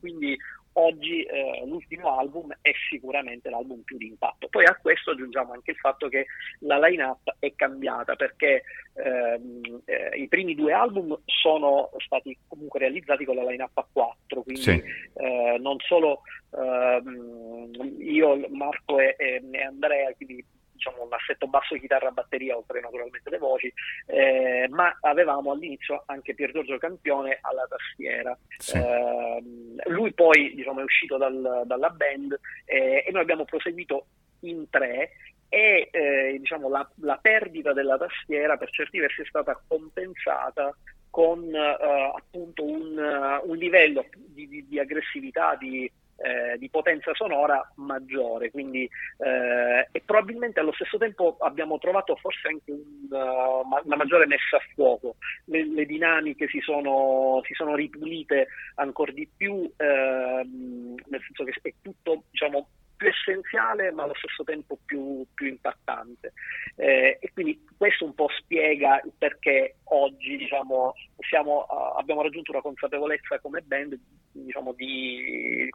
Quindi 0.00 0.36
oggi 0.74 1.22
eh, 1.22 1.62
l'ultimo 1.66 2.18
album 2.18 2.56
è 2.60 2.72
sicuramente 2.88 3.50
l'album 3.50 3.82
più 3.82 3.96
di 3.96 4.06
impatto. 4.06 4.48
Poi 4.48 4.64
a 4.64 4.76
questo 4.80 5.10
aggiungiamo 5.10 5.52
anche 5.52 5.72
il 5.72 5.76
fatto 5.76 6.08
che 6.08 6.26
la 6.60 6.78
line-up 6.78 7.36
è 7.38 7.52
cambiata 7.54 8.16
perché 8.16 8.62
ehm, 8.94 9.82
eh, 9.84 10.16
i 10.16 10.28
primi 10.28 10.54
due 10.54 10.72
album 10.72 11.18
sono 11.24 11.90
stati 11.98 12.36
comunque 12.48 12.80
realizzati 12.80 13.24
con 13.24 13.36
la 13.36 13.44
line-up 13.44 13.76
a 13.76 13.86
quattro, 13.90 14.42
quindi 14.42 14.62
sì. 14.62 14.82
eh, 15.14 15.56
non 15.60 15.78
solo 15.80 16.22
ehm, 16.52 18.00
io, 18.00 18.48
Marco 18.50 18.98
e, 18.98 19.16
e 19.18 19.62
Andrea, 19.62 20.12
quindi 20.14 20.44
diciamo, 20.74 21.04
un 21.04 21.12
assetto 21.12 21.46
basso, 21.46 21.76
chitarra, 21.76 22.10
batteria, 22.10 22.56
oltre 22.56 22.80
naturalmente 22.80 23.30
le 23.30 23.38
voci, 23.38 23.72
eh, 24.06 24.66
ma 24.70 24.96
avevamo 25.00 25.52
all'inizio 25.52 26.02
anche 26.06 26.34
Pier 26.34 26.52
Giorgio 26.52 26.78
Campione 26.78 27.38
alla 27.40 27.66
tastiera. 27.66 28.36
Sì. 28.58 28.76
Eh, 28.76 29.42
lui 29.86 30.12
poi 30.12 30.54
diciamo, 30.54 30.80
è 30.80 30.84
uscito 30.84 31.16
dal, 31.16 31.62
dalla 31.64 31.90
band 31.90 32.38
eh, 32.64 33.04
e 33.06 33.10
noi 33.10 33.22
abbiamo 33.22 33.44
proseguito 33.44 34.06
in 34.40 34.68
tre 34.68 35.12
e 35.48 35.88
eh, 35.90 36.36
diciamo, 36.38 36.68
la, 36.68 36.88
la, 36.96 37.18
perdita 37.22 37.72
della 37.72 37.96
tastiera 37.96 38.56
per 38.56 38.70
certi 38.70 38.98
versi 38.98 39.22
è 39.22 39.26
stata 39.26 39.60
compensata 39.68 40.76
con 41.10 41.44
uh, 41.44 42.16
appunto 42.16 42.64
un, 42.64 42.98
uh, 42.98 43.48
un 43.48 43.56
livello 43.56 44.04
di, 44.16 44.48
di, 44.48 44.66
di 44.66 44.80
aggressività, 44.80 45.54
di, 45.54 45.88
eh, 46.16 46.58
di 46.58 46.68
potenza 46.70 47.12
sonora 47.14 47.72
maggiore, 47.76 48.50
quindi 48.50 48.88
eh, 49.18 49.88
e 49.90 50.02
probabilmente 50.04 50.60
allo 50.60 50.72
stesso 50.72 50.98
tempo 50.98 51.36
abbiamo 51.40 51.78
trovato 51.78 52.16
forse 52.16 52.48
anche 52.48 52.70
un, 52.70 53.08
uh, 53.10 53.86
una 53.86 53.96
maggiore 53.96 54.26
messa 54.26 54.56
a 54.56 54.62
fuoco, 54.74 55.16
le, 55.46 55.66
le 55.66 55.86
dinamiche 55.86 56.48
si 56.48 56.60
sono, 56.60 57.40
si 57.44 57.54
sono, 57.54 57.74
ripulite 57.74 58.48
ancora 58.76 59.12
di 59.12 59.28
più, 59.36 59.70
ehm, 59.76 60.94
nel 61.06 61.20
senso 61.22 61.44
che 61.44 61.52
è 61.60 61.74
tutto 61.82 62.24
diciamo, 62.30 62.68
più 62.96 63.08
essenziale 63.08 63.90
ma 63.92 64.04
allo 64.04 64.14
stesso 64.16 64.44
tempo 64.44 64.78
più, 64.84 65.24
più 65.34 65.46
impattante. 65.46 66.32
Eh, 66.76 67.18
e 67.20 67.32
quindi 67.32 67.64
questo 67.76 68.04
un 68.04 68.14
po' 68.14 68.28
spiega 68.38 69.00
perché 69.16 69.76
oggi 69.84 70.36
diciamo, 70.36 70.94
siamo, 71.28 71.62
abbiamo 71.62 72.22
raggiunto 72.22 72.52
una 72.52 72.60
consapevolezza 72.60 73.38
come 73.40 73.60
band 73.60 73.98
diciamo, 74.32 74.72
di, 74.72 75.68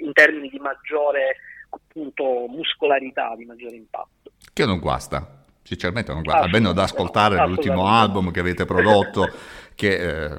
in 0.00 0.12
termini 0.12 0.48
di 0.48 0.58
maggiore 0.58 1.36
appunto, 1.70 2.46
muscolarità, 2.48 3.34
di 3.36 3.44
maggiore 3.44 3.76
impatto. 3.76 4.32
Che 4.52 4.64
non 4.64 4.78
guasta, 4.78 5.44
sinceramente 5.66 6.12
non 6.12 6.22
guasta, 6.22 6.44
almeno 6.44 6.70
ad 6.70 6.78
ascoltare 6.78 7.44
l'ultimo 7.46 7.88
album 7.88 8.30
che 8.30 8.40
avete 8.40 8.64
prodotto 8.64 9.28
che 9.74 10.24
eh, 10.24 10.36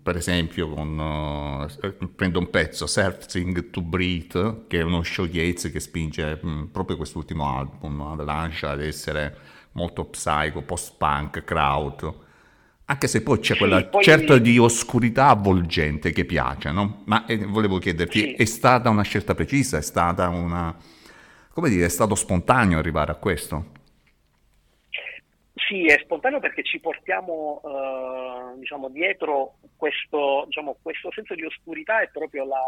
per 0.00 0.16
esempio 0.16 0.68
con, 0.68 0.98
uh, 0.98 2.14
prendo 2.14 2.38
un 2.38 2.48
pezzo 2.48 2.86
Searching 2.86 3.70
to 3.70 3.80
Breathe 3.80 4.66
che 4.68 4.78
è 4.78 4.82
uno 4.82 5.02
showcase 5.02 5.72
che 5.72 5.80
spinge 5.80 6.38
mh, 6.40 6.48
mm, 6.48 6.64
proprio 6.66 6.96
quest'ultimo 6.96 7.58
album 7.58 8.00
Avalanche 8.02 8.66
ad 8.66 8.80
essere 8.80 9.36
molto 9.72 10.04
psycho, 10.04 10.62
post-punk, 10.62 11.42
kraut 11.42 12.26
anche 12.84 13.06
se 13.06 13.22
poi 13.22 13.38
c'è 13.40 13.56
quella 13.56 13.84
poi... 13.84 14.02
certa 14.02 14.38
di 14.38 14.58
oscurità 14.58 15.28
avvolgente 15.28 16.10
che 16.10 16.24
piace, 16.24 16.70
no? 16.70 17.02
Ma 17.04 17.26
eh, 17.26 17.36
volevo 17.44 17.78
chiederti, 17.78 18.18
sì. 18.18 18.32
è 18.32 18.44
stata 18.46 18.88
una 18.88 19.02
scelta 19.02 19.34
precisa? 19.34 19.76
È 19.76 19.82
stata 19.82 20.28
una... 20.28 20.74
come 21.52 21.68
dire, 21.68 21.84
è 21.84 21.90
stato 21.90 22.14
spontaneo 22.14 22.78
arrivare 22.78 23.12
a 23.12 23.16
questo? 23.16 23.76
Sì, 25.68 25.84
è 25.84 26.00
spontaneo 26.02 26.40
perché 26.40 26.62
ci 26.62 26.80
portiamo 26.80 27.60
eh, 27.62 28.58
diciamo, 28.58 28.88
dietro 28.88 29.56
questo, 29.76 30.44
diciamo, 30.46 30.78
questo, 30.80 31.12
senso 31.12 31.34
di 31.34 31.44
oscurità, 31.44 32.00
è 32.00 32.08
proprio 32.08 32.46
la, 32.46 32.62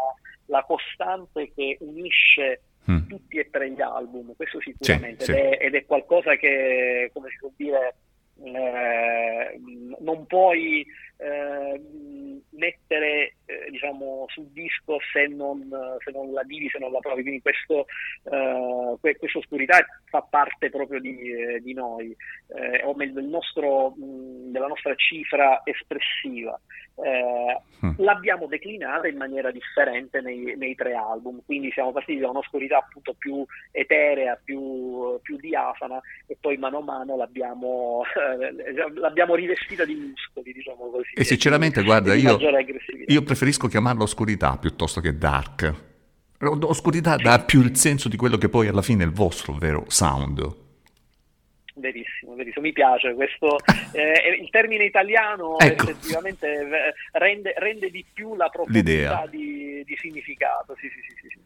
la 0.45 0.63
costante 0.63 1.51
che 1.55 1.77
unisce 1.79 2.61
mm. 2.91 3.07
tutti 3.07 3.39
e 3.39 3.49
tre 3.49 3.71
gli 3.71 3.81
album, 3.81 4.35
questo 4.35 4.61
sicuramente, 4.61 5.25
sì, 5.25 5.31
ed, 5.31 5.37
sì. 5.37 5.43
È, 5.43 5.57
ed, 5.65 5.73
È, 5.73 5.85
qualcosa 5.87 6.35
che, 6.35 7.09
come 7.11 7.29
si 7.31 7.37
può 7.39 7.49
dire, 7.55 7.95
eh, 8.43 9.59
non 9.99 10.27
puoi 10.27 10.85
eh, 11.17 11.81
mettere 12.51 13.37
eh, 13.51 13.69
diciamo, 13.69 14.25
sul 14.29 14.47
disco 14.47 14.97
se 15.11 15.27
non, 15.27 15.67
se 16.03 16.11
non, 16.11 16.31
la 16.31 16.43
vivi, 16.43 16.69
se 16.69 16.79
non 16.79 16.91
la 16.91 16.99
provi, 16.99 17.21
quindi 17.21 17.41
questo, 17.41 17.85
eh, 18.23 19.15
questa 19.17 19.37
oscurità 19.37 19.85
fa 20.05 20.21
parte 20.21 20.69
proprio 20.69 20.99
di, 20.99 21.17
eh, 21.31 21.59
di 21.61 21.73
noi, 21.73 22.15
eh, 22.55 22.83
o 22.83 22.93
meglio 22.95 23.13
del 23.13 23.29
nostro, 23.29 23.91
mh, 23.91 24.51
della 24.51 24.67
nostra 24.67 24.95
cifra 24.95 25.61
espressiva. 25.63 26.59
Eh, 27.03 27.85
mm. 27.85 27.91
L'abbiamo 27.97 28.45
declinata 28.45 29.07
in 29.07 29.17
maniera 29.17 29.49
differente 29.49 30.21
nei, 30.21 30.55
nei, 30.57 30.75
tre 30.75 30.93
album, 30.93 31.41
quindi 31.45 31.71
siamo 31.71 31.91
partiti 31.91 32.19
da 32.19 32.29
un'oscurità 32.29 32.77
appunto 32.77 33.15
più 33.17 33.43
eterea, 33.71 34.39
più, 34.43 35.19
più 35.21 35.37
diafana 35.37 35.99
e 36.27 36.37
poi 36.39 36.57
mano 36.57 36.79
a 36.79 36.83
mano 36.83 37.15
l'abbiamo, 37.15 38.03
l'abbiamo 38.95 39.35
rivestita 39.35 39.85
di 39.85 39.95
muscoli, 39.95 40.53
diciamo 40.53 40.89
così. 40.91 41.13
E 41.15 41.23
sinceramente, 41.23 41.81
guarda, 41.81 42.13
io, 42.13 42.37
io 43.07 43.23
preferisco 43.23 43.40
chiamarla 43.67 44.03
oscurità 44.03 44.57
piuttosto 44.57 45.01
che 45.01 45.17
dark. 45.17 45.73
Oscurità 46.39 47.15
dà 47.15 47.39
più 47.39 47.61
il 47.61 47.75
senso 47.75 48.09
di 48.09 48.17
quello 48.17 48.37
che 48.37 48.49
poi 48.49 48.67
alla 48.67 48.81
fine 48.81 49.03
è 49.03 49.05
il 49.05 49.13
vostro 49.13 49.53
vero 49.53 49.85
sound. 49.87 50.69
Verissimo, 51.75 52.35
verissimo, 52.35 52.65
mi 52.65 52.73
piace 52.73 53.13
questo. 53.13 53.57
Eh, 53.93 54.39
il 54.41 54.49
termine 54.49 54.85
italiano 54.85 55.59
ecco. 55.59 55.89
effettivamente 55.89 56.47
eh, 56.47 56.93
rende, 57.11 57.53
rende, 57.57 57.89
di 57.89 58.05
più 58.13 58.37
la 58.37 58.47
profondità 58.47 59.27
di, 59.29 59.83
di, 59.85 59.97
significato. 59.97 60.77
Sì, 60.79 60.87
sì, 60.87 61.27
sì, 61.27 61.39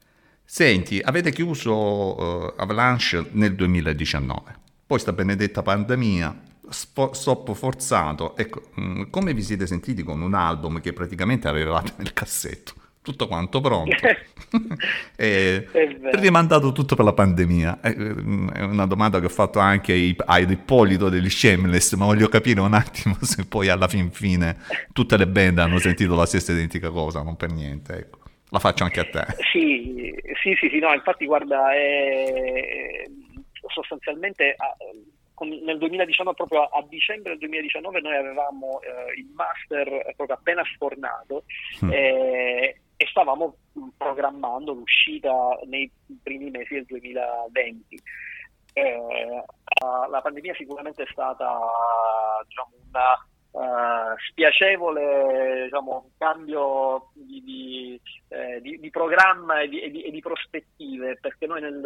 Senti, 0.44 1.02
avete 1.04 1.32
chiuso 1.32 1.74
uh, 1.74 2.54
Avalanche 2.56 3.30
nel 3.32 3.56
2019, 3.56 4.56
poi 4.86 5.00
sta 5.00 5.12
benedetta 5.12 5.64
pandemia, 5.64 6.40
stop 6.70 7.54
forzato. 7.54 8.36
Ecco, 8.36 8.70
mm, 8.80 9.04
come 9.10 9.34
vi 9.34 9.42
siete 9.42 9.68
sentiti 9.68 10.04
con 10.04 10.22
un 10.22 10.34
album 10.34 10.82
che 10.82 10.94
praticamente 10.94 11.48
avevate 11.48 11.94
nel 11.98 12.14
cassetto? 12.14 12.74
Tutto 13.02 13.28
quanto 13.28 13.62
pronto. 13.62 13.96
e 15.16 15.68
rimandato 16.14 16.72
tutto 16.72 16.96
per 16.96 17.06
la 17.06 17.14
pandemia. 17.14 17.80
Mm, 17.88 18.50
è 18.50 18.62
una 18.62 18.86
domanda 18.86 19.20
che 19.20 19.26
ho 19.26 19.30
fatto 19.30 19.60
anche 19.60 20.16
ad 20.18 20.50
Ippolito 20.50 21.10
degli 21.10 21.30
Shameless, 21.30 21.94
ma 21.96 22.06
voglio 22.06 22.28
capire 22.28 22.62
un 22.62 22.74
attimo 22.74 23.18
se 23.22 23.46
poi 23.46 23.70
alla 23.70 23.88
fin 23.88 24.12
fine 24.12 24.58
tutte 24.92 25.18
le 25.18 25.28
band 25.28 25.60
hanno 25.60 25.80
sentito 25.80 26.16
la 26.16 26.26
stessa 26.26 26.52
identica 26.52 26.90
cosa, 26.90 27.22
non 27.22 27.36
per 27.36 27.52
niente. 27.52 27.94
Ecco. 27.98 28.20
La 28.50 28.60
faccio 28.60 28.84
anche 28.84 29.00
a 29.00 29.06
te. 29.06 29.26
Sì, 29.52 30.14
sì, 30.42 30.56
sì, 30.60 30.70
sì 30.70 30.80
no, 30.80 30.94
infatti 30.94 31.26
guarda, 31.26 31.74
è 31.74 33.04
sostanzialmente 33.68 34.56
nel 35.44 35.78
2019, 35.78 36.36
proprio 36.36 36.64
a, 36.64 36.84
dicembre 36.88 37.32
del 37.32 37.40
2019, 37.40 38.00
noi 38.02 38.16
avevamo 38.16 38.80
eh, 38.82 39.20
il 39.20 39.28
master 39.34 40.14
proprio 40.16 40.38
appena 40.38 40.64
sfornato 40.74 41.44
mm. 41.84 41.92
eh, 41.92 42.80
e 42.98 43.06
stavamo 43.08 43.56
programmando 43.98 44.74
l'uscita 44.74 45.60
nei 45.66 45.92
primi 46.24 46.50
mesi 46.50 46.76
del 46.76 46.86
2020. 46.86 48.02
Eh, 48.74 49.44
la 50.10 50.22
pandemia 50.22 50.54
sicuramente 50.56 51.04
è 51.04 51.08
stata 51.12 51.60
diciamo, 52.46 52.72
una 52.90 53.28
Uh, 53.56 54.20
spiacevole 54.32 55.64
diciamo, 55.64 56.10
cambio 56.18 57.08
di, 57.14 57.42
di, 57.42 58.02
eh, 58.28 58.60
di, 58.60 58.78
di 58.82 58.90
programma 58.90 59.62
e, 59.62 59.70
e 59.82 60.12
di, 60.12 60.20
prospettive 60.20 61.18
perché 61.22 61.48
noi 61.48 61.62
nel, 61.62 61.80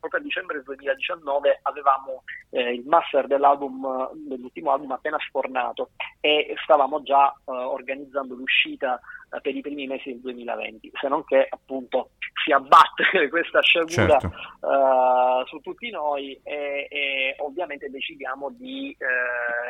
proprio 0.00 0.20
a 0.20 0.22
dicembre 0.22 0.56
del 0.56 0.64
2019 0.64 1.60
avevamo 1.62 2.24
eh, 2.50 2.74
il 2.74 2.84
master 2.84 3.26
dell'album 3.26 4.10
dell'ultimo 4.28 4.70
album 4.72 4.92
appena 4.92 5.16
sfornato 5.26 5.92
e 6.20 6.54
stavamo 6.62 7.02
già 7.02 7.34
uh, 7.42 7.52
organizzando 7.52 8.34
l'uscita 8.34 9.00
per 9.42 9.54
i 9.54 9.60
primi 9.60 9.86
mesi 9.86 10.10
del 10.10 10.20
2020 10.20 10.90
se 11.00 11.08
non 11.08 11.24
che 11.24 11.46
appunto 11.48 12.10
si 12.44 12.52
abbatte 12.52 13.28
questa 13.28 13.60
sciagura 13.60 14.18
certo. 14.18 15.46
su 15.46 15.60
tutti 15.60 15.90
noi 15.90 16.38
e, 16.42 16.88
e, 16.90 17.36
ovviamente 17.40 17.90
decidiamo 17.90 18.50
di 18.50 18.96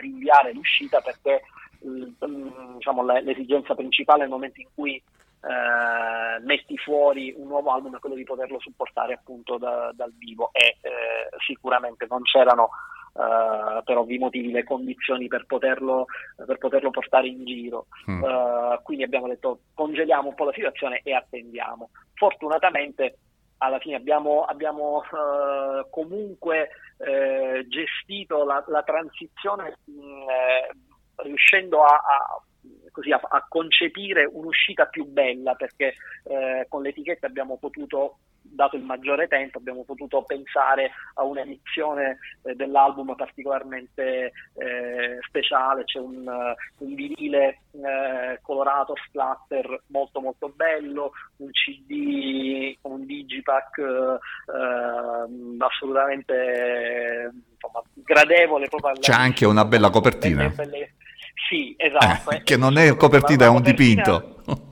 rinviare 0.00 0.52
l'uscita 0.52 1.00
perché 1.00 1.42
mm, 1.84 2.74
diciamo, 2.76 3.04
l'esigenza 3.04 3.74
principale 3.74 4.20
nel 4.20 4.30
momento 4.30 4.60
in 4.60 4.68
cui 4.74 5.02
eh, 5.40 6.40
metti 6.40 6.76
fuori 6.78 7.32
un 7.36 7.46
nuovo 7.46 7.70
album 7.70 7.96
è 7.96 8.00
quello 8.00 8.16
di 8.16 8.24
poterlo 8.24 8.58
supportare 8.58 9.14
appunto 9.14 9.56
da, 9.56 9.92
dal 9.94 10.12
vivo 10.18 10.50
e 10.52 10.78
eh, 10.80 11.28
sicuramente 11.46 12.06
non 12.08 12.22
c'erano 12.22 12.70
uh, 13.18 13.82
per 13.84 13.96
ovvi 13.96 14.18
motivi 14.18 14.50
le 14.50 14.64
condizioni 14.64 15.26
per 15.26 15.44
poterlo, 15.46 16.06
per 16.36 16.58
poterlo 16.58 16.90
portare 16.90 17.26
in 17.26 17.44
giro. 17.44 17.86
Mm. 18.10 18.22
Uh, 18.22 18.82
quindi 18.82 19.04
abbiamo 19.04 19.28
detto 19.28 19.60
congeliamo 19.74 20.28
un 20.28 20.34
po' 20.34 20.44
la 20.44 20.52
situazione 20.52 21.00
e 21.02 21.12
attendiamo. 21.12 21.90
Fortunatamente 22.14 23.18
alla 23.58 23.78
fine 23.80 23.96
abbiamo, 23.96 24.44
abbiamo 24.44 24.98
uh, 24.98 25.88
comunque 25.90 26.68
eh, 26.98 27.66
gestito 27.68 28.44
la, 28.44 28.62
la 28.68 28.82
transizione 28.82 29.78
mh, 29.84 29.92
mm, 29.92 30.28
riuscendo 31.24 31.82
a, 31.82 31.94
a 31.94 32.42
così, 32.90 33.12
a, 33.12 33.20
a, 33.22 33.46
concepire 33.48 34.24
un'uscita 34.24 34.86
più 34.86 35.04
bella 35.06 35.54
perché 35.54 35.94
eh, 36.24 36.66
con 36.68 36.82
l'etichetta 36.82 37.26
abbiamo 37.26 37.56
potuto 37.56 38.18
dato 38.50 38.76
il 38.76 38.82
maggiore 38.82 39.28
tempo 39.28 39.58
abbiamo 39.58 39.84
potuto 39.84 40.22
pensare 40.22 40.90
a 41.14 41.24
un'edizione 41.24 42.18
eh, 42.42 42.54
dell'album 42.54 43.14
particolarmente 43.14 44.32
eh, 44.54 45.18
speciale, 45.26 45.84
c'è 45.84 45.98
un, 45.98 46.26
uh, 46.26 46.84
un 46.84 46.94
vinile 46.94 47.60
eh, 47.72 48.38
colorato 48.42 48.94
splatter 49.06 49.82
molto 49.88 50.20
molto 50.20 50.52
bello, 50.54 51.12
un 51.36 51.50
CD 51.50 52.76
con 52.80 52.92
un 52.92 53.06
digipack 53.06 53.78
eh, 53.78 54.18
assolutamente 55.58 57.32
insomma, 57.52 57.82
gradevole. 57.94 58.68
C'è 58.98 59.12
anche 59.12 59.46
una 59.46 59.64
bella 59.64 59.90
copertina. 59.90 60.48
Belle, 60.48 60.70
belle... 60.70 60.92
Sì, 61.48 61.74
esatto. 61.76 62.30
Eh, 62.30 62.42
che 62.42 62.56
non 62.56 62.76
è 62.76 62.94
copertina, 62.96 63.46
è 63.46 63.48
un 63.48 63.62
dipinto. 63.62 64.66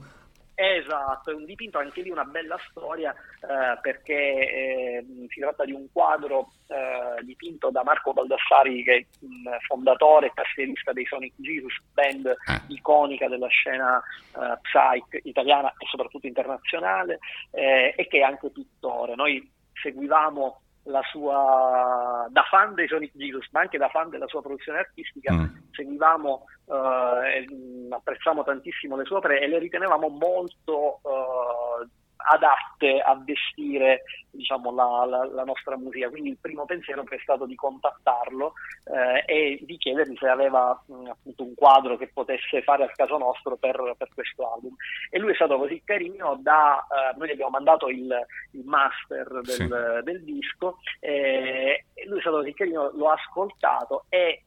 Esatto, 0.59 1.29
è 1.29 1.35
un 1.35 1.45
dipinto 1.45 1.77
anche 1.77 2.01
lì 2.01 2.09
una 2.09 2.23
bella 2.23 2.57
storia 2.71 3.13
eh, 3.13 3.77
perché 3.79 4.15
eh, 4.15 5.05
si 5.29 5.39
tratta 5.39 5.63
di 5.63 5.71
un 5.71 5.85
quadro 5.91 6.49
eh, 6.65 7.23
dipinto 7.23 7.69
da 7.69 7.83
Marco 7.83 8.11
Baldassari 8.11 8.83
che 8.83 8.95
è 8.95 9.05
un 9.19 9.55
fondatore 9.67 10.25
e 10.25 10.31
tastierista 10.33 10.93
dei 10.93 11.05
Sonic 11.05 11.33
Jesus, 11.35 11.75
band 11.93 12.25
eh. 12.25 12.61
iconica 12.69 13.27
della 13.27 13.49
scena 13.49 13.99
eh, 13.99 14.57
psych 14.63 15.19
italiana 15.25 15.69
e 15.77 15.85
soprattutto 15.91 16.25
internazionale 16.25 17.19
eh, 17.51 17.93
e 17.95 18.07
che 18.07 18.17
è 18.17 18.21
anche 18.23 18.49
pittore. 18.49 19.13
Noi 19.13 19.47
seguivamo 19.73 20.61
la 20.87 21.01
sua, 21.11 22.27
da 22.29 22.43
fan 22.43 22.73
dei 22.73 22.87
Sonic 22.87 23.11
Jesus, 23.15 23.47
ma 23.51 23.61
anche 23.61 23.77
da 23.77 23.89
fan 23.89 24.09
della 24.09 24.27
sua 24.27 24.41
produzione 24.41 24.79
artistica, 24.79 25.33
mm. 25.33 25.45
seguivamo 25.71 26.45
eh, 26.67 27.45
apprezzavamo 27.89 28.43
tantissimo 28.43 28.95
le 28.95 29.05
sue 29.05 29.17
opere 29.17 29.41
e 29.41 29.47
le 29.47 29.59
ritenevamo 29.59 30.09
molto 30.09 30.99
eh, 31.03 31.87
adatte 32.29 32.99
a 32.99 33.15
vestire 33.15 34.03
diciamo, 34.29 34.73
la, 34.73 35.05
la, 35.05 35.25
la, 35.25 35.43
nostra 35.43 35.77
musica. 35.77 36.09
Quindi 36.09 36.29
il 36.29 36.37
primo 36.39 36.65
pensiero 36.65 37.03
è 37.07 37.19
stato 37.21 37.45
di 37.45 37.55
contattarlo 37.55 38.53
eh, 38.85 39.23
e 39.25 39.59
di 39.61 39.77
chiedergli 39.77 40.15
se 40.17 40.27
aveva 40.27 40.79
mh, 40.85 41.07
appunto 41.09 41.43
un 41.43 41.55
quadro 41.55 41.97
che 41.97 42.09
potesse 42.13 42.61
fare 42.61 42.83
al 42.83 42.93
caso 42.93 43.17
nostro 43.17 43.57
per, 43.57 43.95
per, 43.97 44.09
questo 44.13 44.53
album. 44.53 44.75
E 45.09 45.19
lui 45.19 45.31
è 45.31 45.35
stato 45.35 45.57
così 45.57 45.81
carino 45.83 46.37
da 46.41 46.79
eh, 46.79 47.17
noi 47.17 47.27
gli 47.27 47.31
abbiamo 47.31 47.51
mandato 47.51 47.87
il, 47.89 48.13
il 48.51 48.63
master 48.65 49.41
del, 49.41 49.43
sì. 49.43 49.67
del 50.03 50.23
disco 50.23 50.77
e 50.99 51.85
lui 52.05 52.17
è 52.17 52.21
stato 52.21 52.37
così 52.37 52.53
carino, 52.53 52.91
l'ho 52.93 53.09
ascoltato 53.09 54.05
e 54.09 54.43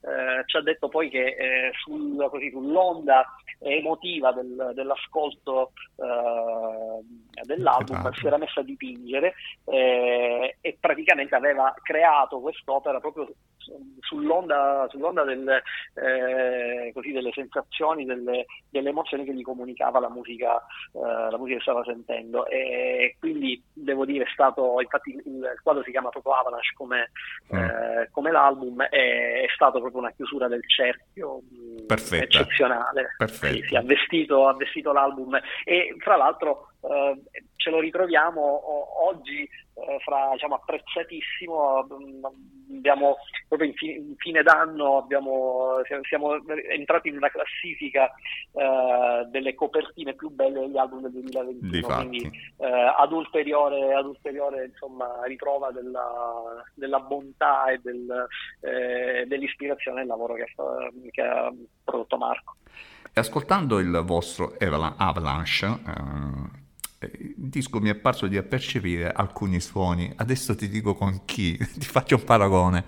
eh, 0.00 0.42
ci 0.46 0.56
ha 0.56 0.62
detto 0.62 0.88
poi 0.88 1.08
che 1.08 1.26
eh, 1.26 1.70
sul, 1.82 2.26
così, 2.30 2.50
sull'onda 2.50 3.26
emotiva 3.60 4.32
del, 4.32 4.70
dell'ascolto 4.74 5.72
eh, 5.96 7.42
dell'album 7.44 8.12
si 8.12 8.26
era 8.26 8.38
messa 8.38 8.60
a 8.60 8.62
dipingere 8.62 9.34
eh, 9.64 10.56
e 10.60 10.76
praticamente 10.78 11.34
aveva 11.34 11.74
creato 11.82 12.40
quest'opera 12.40 13.00
proprio 13.00 13.28
sull'onda, 14.00 14.86
sull'onda 14.90 15.24
del, 15.24 15.48
eh, 15.94 16.90
così, 16.92 17.12
delle 17.12 17.32
sensazioni, 17.32 18.04
delle, 18.04 18.46
delle, 18.70 18.88
emozioni 18.90 19.24
che 19.24 19.34
gli 19.34 19.42
comunicava 19.42 20.00
la 20.00 20.10
musica, 20.10 20.56
eh, 20.92 21.30
la 21.30 21.36
musica 21.38 21.56
che 21.56 21.62
stava 21.62 21.84
sentendo. 21.84 22.46
E 22.46 23.16
quindi 23.18 23.62
devo 23.72 24.04
dire, 24.04 24.24
è 24.24 24.30
stato, 24.32 24.80
infatti 24.80 25.10
il, 25.10 25.22
il 25.24 25.60
quadro 25.62 25.82
si 25.82 25.90
chiama 25.90 26.08
proprio 26.10 26.32
Avalanche 26.34 26.72
come, 26.74 27.10
mm. 27.54 27.56
eh, 27.56 28.08
come 28.10 28.30
l'album, 28.30 28.82
è, 28.82 29.42
è 29.42 29.48
stato 29.54 29.80
proprio 29.80 30.00
una 30.00 30.12
chiusura 30.12 30.48
del 30.48 30.62
cerchio 30.66 31.40
mm, 31.54 31.86
Perfetta. 31.86 32.24
eccezionale. 32.24 33.14
Sì, 33.26 33.64
sì, 33.66 33.76
ha, 33.76 33.82
vestito, 33.82 34.46
ha, 34.46 34.54
vestito, 34.54 34.92
l'album 34.92 35.38
e 35.64 35.94
fra 35.98 36.16
l'altro 36.16 36.68
eh, 36.82 37.20
ce 37.58 37.70
lo 37.70 37.80
ritroviamo 37.80 39.04
oggi 39.04 39.42
eh, 39.42 39.98
fra, 40.04 40.30
diciamo, 40.32 40.54
apprezzatissimo. 40.54 41.86
Mm, 41.92 42.24
abbiamo 42.78 43.16
proprio 43.48 43.68
in 43.68 43.74
fine, 43.74 43.92
in 43.94 44.14
fine 44.16 44.42
d'anno 44.42 44.98
abbiamo, 44.98 45.80
siamo 46.08 46.36
entrati 46.70 47.08
in 47.08 47.16
una 47.16 47.30
classifica 47.30 48.10
eh, 48.52 49.26
delle 49.30 49.54
copertine 49.54 50.14
più 50.14 50.30
belle 50.30 50.60
degli 50.60 50.76
album 50.76 51.02
del 51.02 51.12
2021, 51.12 51.86
quindi 51.96 52.30
eh, 52.58 52.94
ad 52.96 53.12
ulteriore, 53.12 53.94
ad 53.94 54.06
ulteriore 54.06 54.66
insomma, 54.66 55.20
riprova 55.24 55.70
della, 55.72 56.62
della, 56.74 57.00
bontà 57.00 57.70
e 57.70 57.80
del, 57.82 58.26
eh, 58.60 59.24
dell'ispirazione 59.26 60.00
del 60.00 60.08
lavoro 60.08 60.34
che, 60.34 60.46
che 61.10 61.22
ha 61.22 61.52
prodotto 61.82 62.16
Marco. 62.16 62.56
E 63.12 63.20
ascoltando 63.20 63.78
il 63.78 64.02
vostro 64.04 64.54
Avalanche, 64.58 65.66
eh, 65.66 66.56
il 67.00 67.34
disco 67.36 67.80
mi 67.80 67.90
è 67.90 67.94
parso 67.94 68.26
di 68.26 68.42
percepire 68.42 69.12
alcuni 69.12 69.60
suoni, 69.60 70.12
adesso 70.16 70.54
ti 70.56 70.68
dico 70.68 70.94
con 70.94 71.22
chi, 71.24 71.56
ti 71.78 71.86
faccio 71.86 72.16
un 72.16 72.24
paragone, 72.24 72.84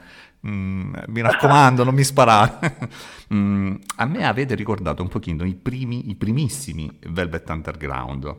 mm, 0.46 0.94
mi 1.06 1.20
raccomando 1.20 1.84
non 1.84 1.94
mi 1.94 2.04
sparare. 2.04 2.76
mm, 3.32 3.74
a 3.96 4.06
me 4.06 4.26
avete 4.26 4.54
ricordato 4.54 5.02
un 5.02 5.08
pochino 5.08 5.44
i 5.44 5.54
primi, 5.54 6.10
i 6.10 6.16
primissimi 6.16 6.90
Velvet 7.08 7.48
Underground. 7.48 8.36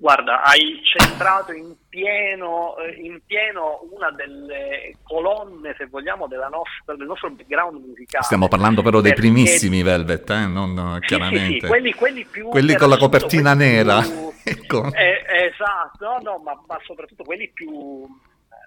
Guarda, 0.00 0.42
hai 0.42 0.80
centrato 0.84 1.52
in 1.52 1.74
pieno, 1.88 2.76
eh, 2.76 3.00
in 3.02 3.20
pieno, 3.26 3.80
una 3.90 4.12
delle 4.12 4.94
colonne, 5.02 5.74
se 5.76 5.86
vogliamo, 5.86 6.28
nostra, 6.28 6.94
del 6.94 7.08
nostro 7.08 7.28
background 7.30 7.84
musicale. 7.84 8.22
Stiamo 8.22 8.46
parlando 8.46 8.80
però 8.82 9.00
dei 9.00 9.14
primissimi 9.14 9.82
Velvet, 9.82 10.30
eh? 10.30 10.46
non 10.46 10.98
sì, 11.00 11.06
chiaramente. 11.08 11.52
Sì, 11.52 11.58
sì, 11.58 11.66
quelli, 11.66 11.92
quelli, 11.94 12.24
più, 12.24 12.46
quelli 12.46 12.76
con 12.76 12.90
la 12.90 12.96
copertina 12.96 13.54
nera. 13.54 14.00
Più, 14.00 14.30
ecco. 14.44 14.92
eh, 14.92 15.24
esatto, 15.50 16.20
no, 16.22 16.38
ma, 16.44 16.52
ma, 16.64 16.78
soprattutto 16.84 17.24
quelli 17.24 17.48
più, 17.48 18.06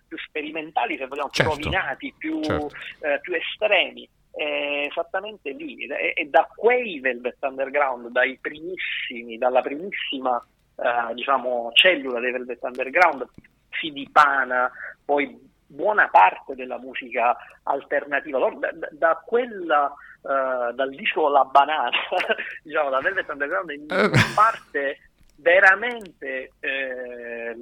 più, 0.10 0.18
sperimentali, 0.28 0.98
se 0.98 1.08
vogliamo, 1.08 1.30
certo. 1.32 1.56
più 1.56 1.64
rovinati, 1.64 2.14
più, 2.18 2.44
certo. 2.44 2.72
eh, 3.00 3.20
più 3.22 3.34
estremi. 3.36 4.08
Esattamente 4.34 5.52
lì, 5.52 5.86
e 5.86 6.28
da 6.30 6.48
quei 6.56 7.00
Velvet 7.02 7.38
Underground, 7.42 8.10
dai 8.12 8.38
primissimi, 8.42 9.38
dalla 9.38 9.62
primissima 9.62 10.42
eh, 10.82 11.14
diciamo, 11.14 11.70
cellula 11.74 12.20
dei 12.20 12.32
Velvet 12.32 12.64
Underground 12.64 13.28
si 13.70 13.92
dipana 13.92 14.72
poi 15.06 15.50
buona 15.68 16.08
parte 16.10 16.56
della 16.56 16.78
musica 16.78 17.36
alternativa. 17.64 18.38
Allora, 18.38 18.56
da, 18.74 18.90
da 18.92 19.24
quella, 19.26 19.94
uh, 20.22 20.74
dal 20.74 20.90
disco 20.90 21.30
La 21.30 21.46
Banana, 21.46 21.98
diciamo, 22.64 22.90
da 22.90 23.00
Velvet 23.00 23.30
Underground 23.30 23.70
in 23.72 23.86
eh. 23.90 24.10
parte 24.36 25.11
veramente 25.42 26.52
eh, 26.60 27.56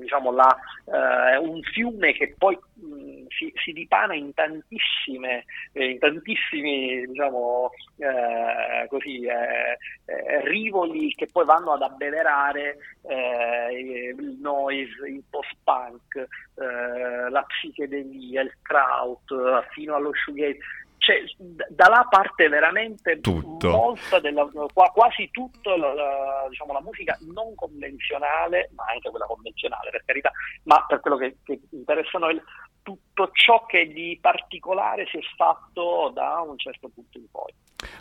diciamo 0.00 0.30
la, 0.32 0.56
eh, 0.86 1.36
un 1.38 1.60
fiume 1.62 2.12
che 2.12 2.34
poi 2.38 2.56
mh, 2.56 3.26
si, 3.28 3.52
si, 3.56 3.72
dipana 3.72 4.14
in 4.14 4.32
tantissime 4.32 5.44
eh, 5.72 5.90
in 5.90 5.98
tantissimi 5.98 7.06
diciamo, 7.06 7.70
eh, 7.98 8.86
così, 8.88 9.24
eh, 9.24 9.76
eh, 10.06 10.48
rivoli 10.48 11.12
che 11.14 11.28
poi 11.30 11.44
vanno 11.44 11.72
ad 11.72 11.82
abbeverare 11.82 12.76
il 13.04 14.38
noise, 14.40 15.06
il 15.06 15.22
post-punk, 15.28 16.26
la 16.54 17.42
psichedelia, 17.42 18.40
il 18.40 18.52
kraut, 18.62 19.68
fino 19.72 19.94
allo 19.94 20.10
shoegaze 20.14 20.58
cioè, 21.04 21.22
da 21.68 21.88
là 21.88 22.06
parte 22.08 22.48
veramente 22.48 23.20
tutto. 23.20 23.68
molta 23.68 24.18
della, 24.20 24.48
quasi 24.72 25.28
tutta 25.30 25.76
la, 25.76 25.92
la, 25.92 26.46
diciamo, 26.48 26.72
la, 26.72 26.80
musica 26.80 27.18
non 27.32 27.54
convenzionale, 27.54 28.70
ma 28.74 28.84
anche 28.90 29.10
quella 29.10 29.26
convenzionale 29.26 29.90
per 29.90 30.02
carità, 30.06 30.32
ma 30.62 30.82
per 30.88 31.00
quello 31.00 31.18
che, 31.18 31.36
che 31.44 31.60
interessa 31.72 32.16
noi, 32.16 32.40
tutto 32.84 33.30
ciò 33.32 33.66
che 33.66 33.90
di 33.92 34.16
particolare 34.20 35.06
si 35.10 35.16
è 35.16 35.22
fatto 35.36 36.12
da 36.14 36.44
un 36.46 36.56
certo 36.56 36.88
punto 36.94 37.18
in 37.18 37.24
poi. 37.30 37.52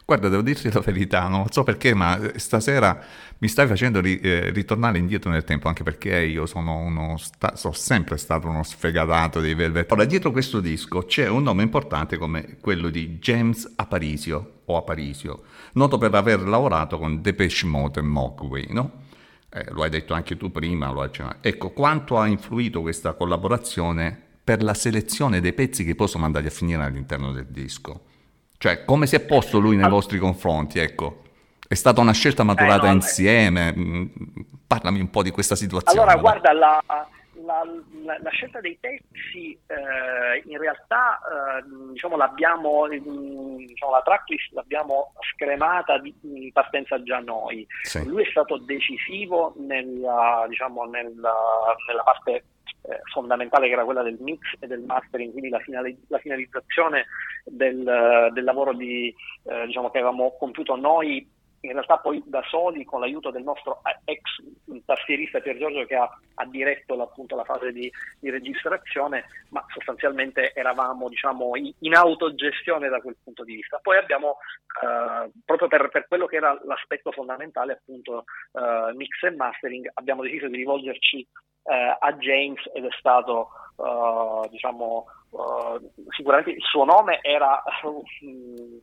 Guarda, 0.06 0.30
devo 0.30 0.42
dirti 0.42 0.72
la 0.72 0.82
verità, 0.82 1.28
non 1.28 1.48
so 1.50 1.64
perché, 1.64 1.94
ma 1.94 2.20
stasera 2.36 3.04
mi 3.40 3.48
stai 3.48 3.68
facendo 3.68 4.00
ri, 4.00 4.20
eh, 4.20 4.52
ritornare 4.52 4.98
indietro 4.98 5.30
nel 5.30 5.44
tempo, 5.44 5.68
anche 5.68 5.84
perché 5.84 6.20
io 6.20 6.46
sono, 6.46 6.78
uno 6.78 7.18
sta, 7.18 7.56
sono 7.56 7.74
sempre 7.74 8.18
stato 8.18 8.48
uno 8.48 8.64
sfegatato 8.64 9.40
dei 9.40 9.54
Velvet. 9.54 9.92
Ora, 9.92 10.06
dietro 10.06 10.32
questo 10.32 10.60
disco 10.60 11.06
c'è 11.06 11.28
un 11.28 11.44
nome 11.44 11.64
importante 11.64 12.18
come 12.18 12.58
quello 12.62 12.90
di 12.90 13.18
James 13.18 13.74
Aparisio, 13.76 14.62
o 14.66 14.78
Aparisio, 14.78 15.44
noto 15.74 15.98
per 15.98 16.14
aver 16.14 16.42
lavorato 16.42 16.98
con 16.98 17.22
Depeche 17.22 17.66
Mode 17.66 18.00
e 18.00 18.04
Mogwai, 18.04 18.68
no? 18.70 19.02
Eh, 19.50 19.66
lo 19.72 19.84
hai 19.84 19.90
detto 19.90 20.14
anche 20.14 20.36
tu 20.36 20.52
prima, 20.52 20.94
ecco, 21.42 21.72
quanto 21.72 22.18
ha 22.18 22.28
influito 22.28 22.82
questa 22.82 23.14
collaborazione 23.14 24.23
per 24.44 24.62
la 24.62 24.74
selezione 24.74 25.40
dei 25.40 25.54
pezzi 25.54 25.84
che 25.84 25.96
possono 25.96 26.26
andare 26.26 26.48
a 26.48 26.52
finire 26.52 26.84
all'interno 26.84 27.32
del 27.32 27.48
disco. 27.48 28.02
Cioè, 28.58 28.86
come 28.86 29.08
si 29.08 29.16
è 29.16 29.20
posto 29.22 29.60
lui 29.60 29.76
nei 29.76 29.90
vostri 29.90 30.18
confronti, 30.18 30.80
ecco? 30.80 31.22
È 31.68 31.74
stata 31.76 32.02
una 32.02 32.14
scelta 32.14 32.44
maturata 32.44 32.86
eh, 32.86 32.90
no, 32.90 32.94
insieme? 32.94 33.74
Mm, 33.76 34.06
parlami 34.68 35.00
un 35.00 35.10
po' 35.10 35.24
di 35.24 35.32
questa 35.32 35.56
situazione. 35.56 36.00
Allora, 36.00 36.20
guarda, 36.20 36.54
la, 36.54 36.84
la, 36.88 37.64
la, 38.06 38.20
la, 38.22 38.30
scelta 38.30 38.60
dei 38.60 38.78
pezzi 38.80 39.58
eh, 39.68 40.44
in 40.46 40.58
realtà 40.58 41.20
eh, 41.20 41.64
diciamo, 41.92 42.16
l'abbiamo, 42.16 42.88
diciamo, 42.88 43.92
la 43.92 44.02
tracklist 44.04 44.54
l'abbiamo 44.54 45.14
scremata 45.34 45.98
di, 46.00 46.14
in 46.22 46.52
partenza 46.52 47.02
già 47.04 47.20
noi. 47.20 47.66
Sì. 47.82 48.06
Lui 48.06 48.24
è 48.24 48.30
stato 48.30 48.58
decisivo 48.58 49.54
nella, 49.58 50.46
diciamo, 50.48 50.86
nella, 50.86 51.34
nella 51.88 52.04
parte 52.04 52.46
eh, 52.84 53.00
fondamentale 53.12 53.68
che 53.68 53.74
era 53.74 53.86
quella 53.86 54.04
del 54.04 54.18
mix 54.20 54.42
e 54.60 54.68
del 54.68 54.82
mastering, 54.82 55.32
quindi 55.32 55.50
la, 55.50 55.60
finali- 55.60 55.98
la 56.08 56.20
finalizzazione 56.20 57.06
del, 57.46 58.30
del 58.34 58.44
lavoro 58.44 58.74
di, 58.74 59.14
eh, 59.44 59.66
diciamo, 59.66 59.90
che 59.90 60.00
avevamo 60.00 60.36
compiuto 60.38 60.76
noi 60.76 61.28
in 61.64 61.72
realtà 61.72 61.98
poi 61.98 62.22
da 62.26 62.44
soli 62.50 62.84
con 62.84 63.00
l'aiuto 63.00 63.32
del 63.32 63.44
nostro 63.44 63.82
ex 64.04 64.22
tastierista 64.86 65.40
Pier 65.40 65.58
Giorgio 65.58 65.86
che 65.86 65.96
ha, 65.96 66.10
ha 66.36 66.46
diretto 66.46 67.02
appunto 67.02 67.36
la 67.36 67.46
fase 67.46 67.72
di, 67.72 67.90
di, 68.20 68.30
registrazione, 68.30 69.26
ma 69.50 69.64
sostanzialmente 69.74 70.54
eravamo 70.54 71.08
diciamo, 71.08 71.56
in, 71.56 71.72
in, 71.80 71.96
autogestione 71.96 72.90
da 72.90 73.00
quel 73.00 73.16
punto 73.24 73.44
di 73.44 73.56
vista. 73.56 73.80
Poi 73.82 73.98
abbiamo, 73.98 74.38
eh, 74.82 75.32
proprio 75.46 75.68
per, 75.70 75.90
per, 75.90 76.08
quello 76.08 76.26
che 76.26 76.36
era 76.36 76.60
l'aspetto 76.66 77.12
fondamentale, 77.12 77.74
appunto 77.74 78.26
eh, 78.54 78.94
mix 78.96 79.22
e 79.24 79.32
mastering, 79.32 79.90
abbiamo 79.94 80.24
deciso 80.24 80.48
di 80.48 80.58
rivolgerci 80.58 81.20
eh, 81.64 81.98
a 81.98 82.14
James 82.14 82.62
ed 82.74 82.86
è 82.86 82.96
stato 83.00 83.50
eh, 83.78 84.50
diciamo, 84.50 85.06
eh, 85.32 85.90
sicuramente 86.10 86.52
il 86.52 86.62
suo 86.62 86.84
nome 86.84 87.20
era 87.22 87.64
il, 88.22 88.82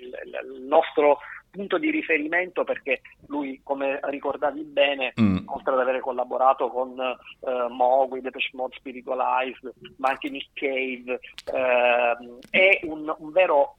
il 0.00 0.62
nostro 0.62 1.18
punto 1.56 1.78
di 1.78 1.90
riferimento 1.90 2.62
perché 2.62 3.00
lui, 3.26 3.60
come 3.62 3.98
ricordavi 4.02 4.62
bene, 4.62 5.12
mm. 5.20 5.38
oltre 5.46 5.72
ad 5.72 5.80
avere 5.80 6.00
collaborato 6.00 6.68
con 6.68 6.90
uh, 6.90 7.72
Mogui, 7.72 8.20
Depeche 8.20 8.50
Mode 8.52 8.76
Spiritualized, 8.76 9.72
ma 9.96 10.10
anche 10.10 10.30
Nick 10.30 10.50
Cave, 10.52 11.18
uh, 11.52 12.38
è 12.50 12.80
un, 12.84 13.12
un, 13.18 13.32
vero 13.32 13.76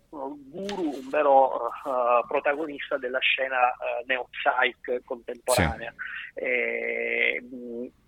guru, 0.49 0.95
un 0.95 1.09
vero 1.09 1.55
uh, 1.55 2.25
protagonista 2.27 2.97
della 2.97 3.19
scena 3.19 3.67
uh, 3.67 4.05
neo-psych 4.05 5.03
contemporanea. 5.03 5.93
Sì. 6.33 6.43
E, 6.43 7.43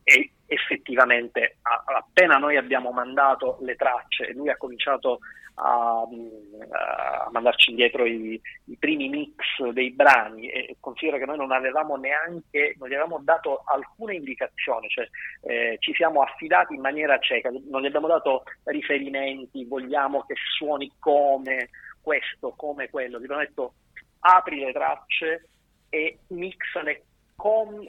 e, 0.04 0.32
effettivamente 0.48 1.58
appena 1.62 2.38
noi 2.38 2.58
abbiamo 2.58 2.92
mandato 2.92 3.60
le 3.62 3.76
tracce, 3.76 4.34
lui 4.34 4.50
ha 4.50 4.58
cominciato 4.58 5.20
a, 5.60 6.02
a 6.02 7.30
mandarci 7.32 7.70
indietro 7.70 8.06
i, 8.06 8.40
i, 8.66 8.78
primi 8.78 9.10
mix 9.10 9.68
dei 9.74 9.92
brani 9.92 10.50
e 10.50 10.78
considero 10.80 11.18
che 11.18 11.26
noi 11.26 11.38
non 11.38 11.52
avevamo 11.52 11.98
neanche, 11.98 12.76
non 12.80 12.88
gli 12.88 12.94
avevamo 12.94 13.20
dato 13.22 13.62
alcuna 13.66 14.14
indicazione, 14.14 14.88
cioè 14.88 15.08
eh, 15.44 15.78
ci 15.80 15.94
siamo 15.94 16.22
affidati 16.22 16.74
in 16.74 16.82
maniera 16.82 17.20
cieca, 17.20 17.52
non 17.70 17.82
gli 17.82 17.88
abbiamo 17.88 18.08
dato 18.08 18.44
riferimenti, 18.66 19.66
vogliamo 19.66 20.24
che 20.26 20.36
suoni 20.58 20.92
come 20.98 21.70
questo, 22.02 22.54
come 22.56 22.90
quello, 22.90 23.18
abbiamo 23.18 23.42
detto 23.42 23.74
apri 24.22 24.60
le 24.60 24.72
tracce 24.72 25.50
e 25.90 26.20
mixane 26.28 27.04
com, 27.40 27.84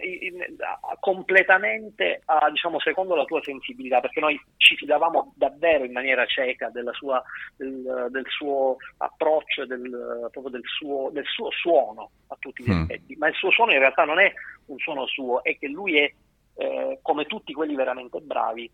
completamente 1.01 2.23
a, 2.25 2.49
diciamo, 2.51 2.79
secondo 2.79 3.16
la 3.16 3.25
tua 3.25 3.42
sensibilità, 3.42 4.01
perché 4.01 4.20
noi 4.20 4.40
ci 4.57 4.77
fidavamo 4.77 5.35
davvero 5.37 5.85
in 5.85 5.92
maniera 5.92 6.25
cieca 6.27 6.70
sua, 6.92 7.23
del, 7.57 8.09
del, 8.11 8.25
suo 8.29 8.77
approccio, 8.99 9.66
del, 9.66 10.29
proprio 10.31 10.51
del 10.51 10.62
suo, 10.64 11.11
del 11.11 11.27
suo, 11.27 11.51
suono 11.51 12.11
a 12.29 12.37
tutti 12.38 12.62
gli 12.62 12.70
mm. 12.70 12.83
effetti. 12.83 13.16
Ma 13.16 13.29
il 13.29 13.35
suo 13.35 13.51
suono 13.51 13.73
in 13.73 13.81
realtà 13.81 14.05
non 14.05 14.20
è 14.20 14.33
un 14.66 14.79
suono 14.79 15.07
suo, 15.07 15.42
è 15.42 15.59
che 15.59 15.66
lui 15.66 15.99
è, 15.99 16.12
eh, 16.57 16.99
come 17.03 17.27
tutti 17.27 17.53
quelli 17.53 17.75
veramente 17.75 18.20
bravi, 18.20 18.70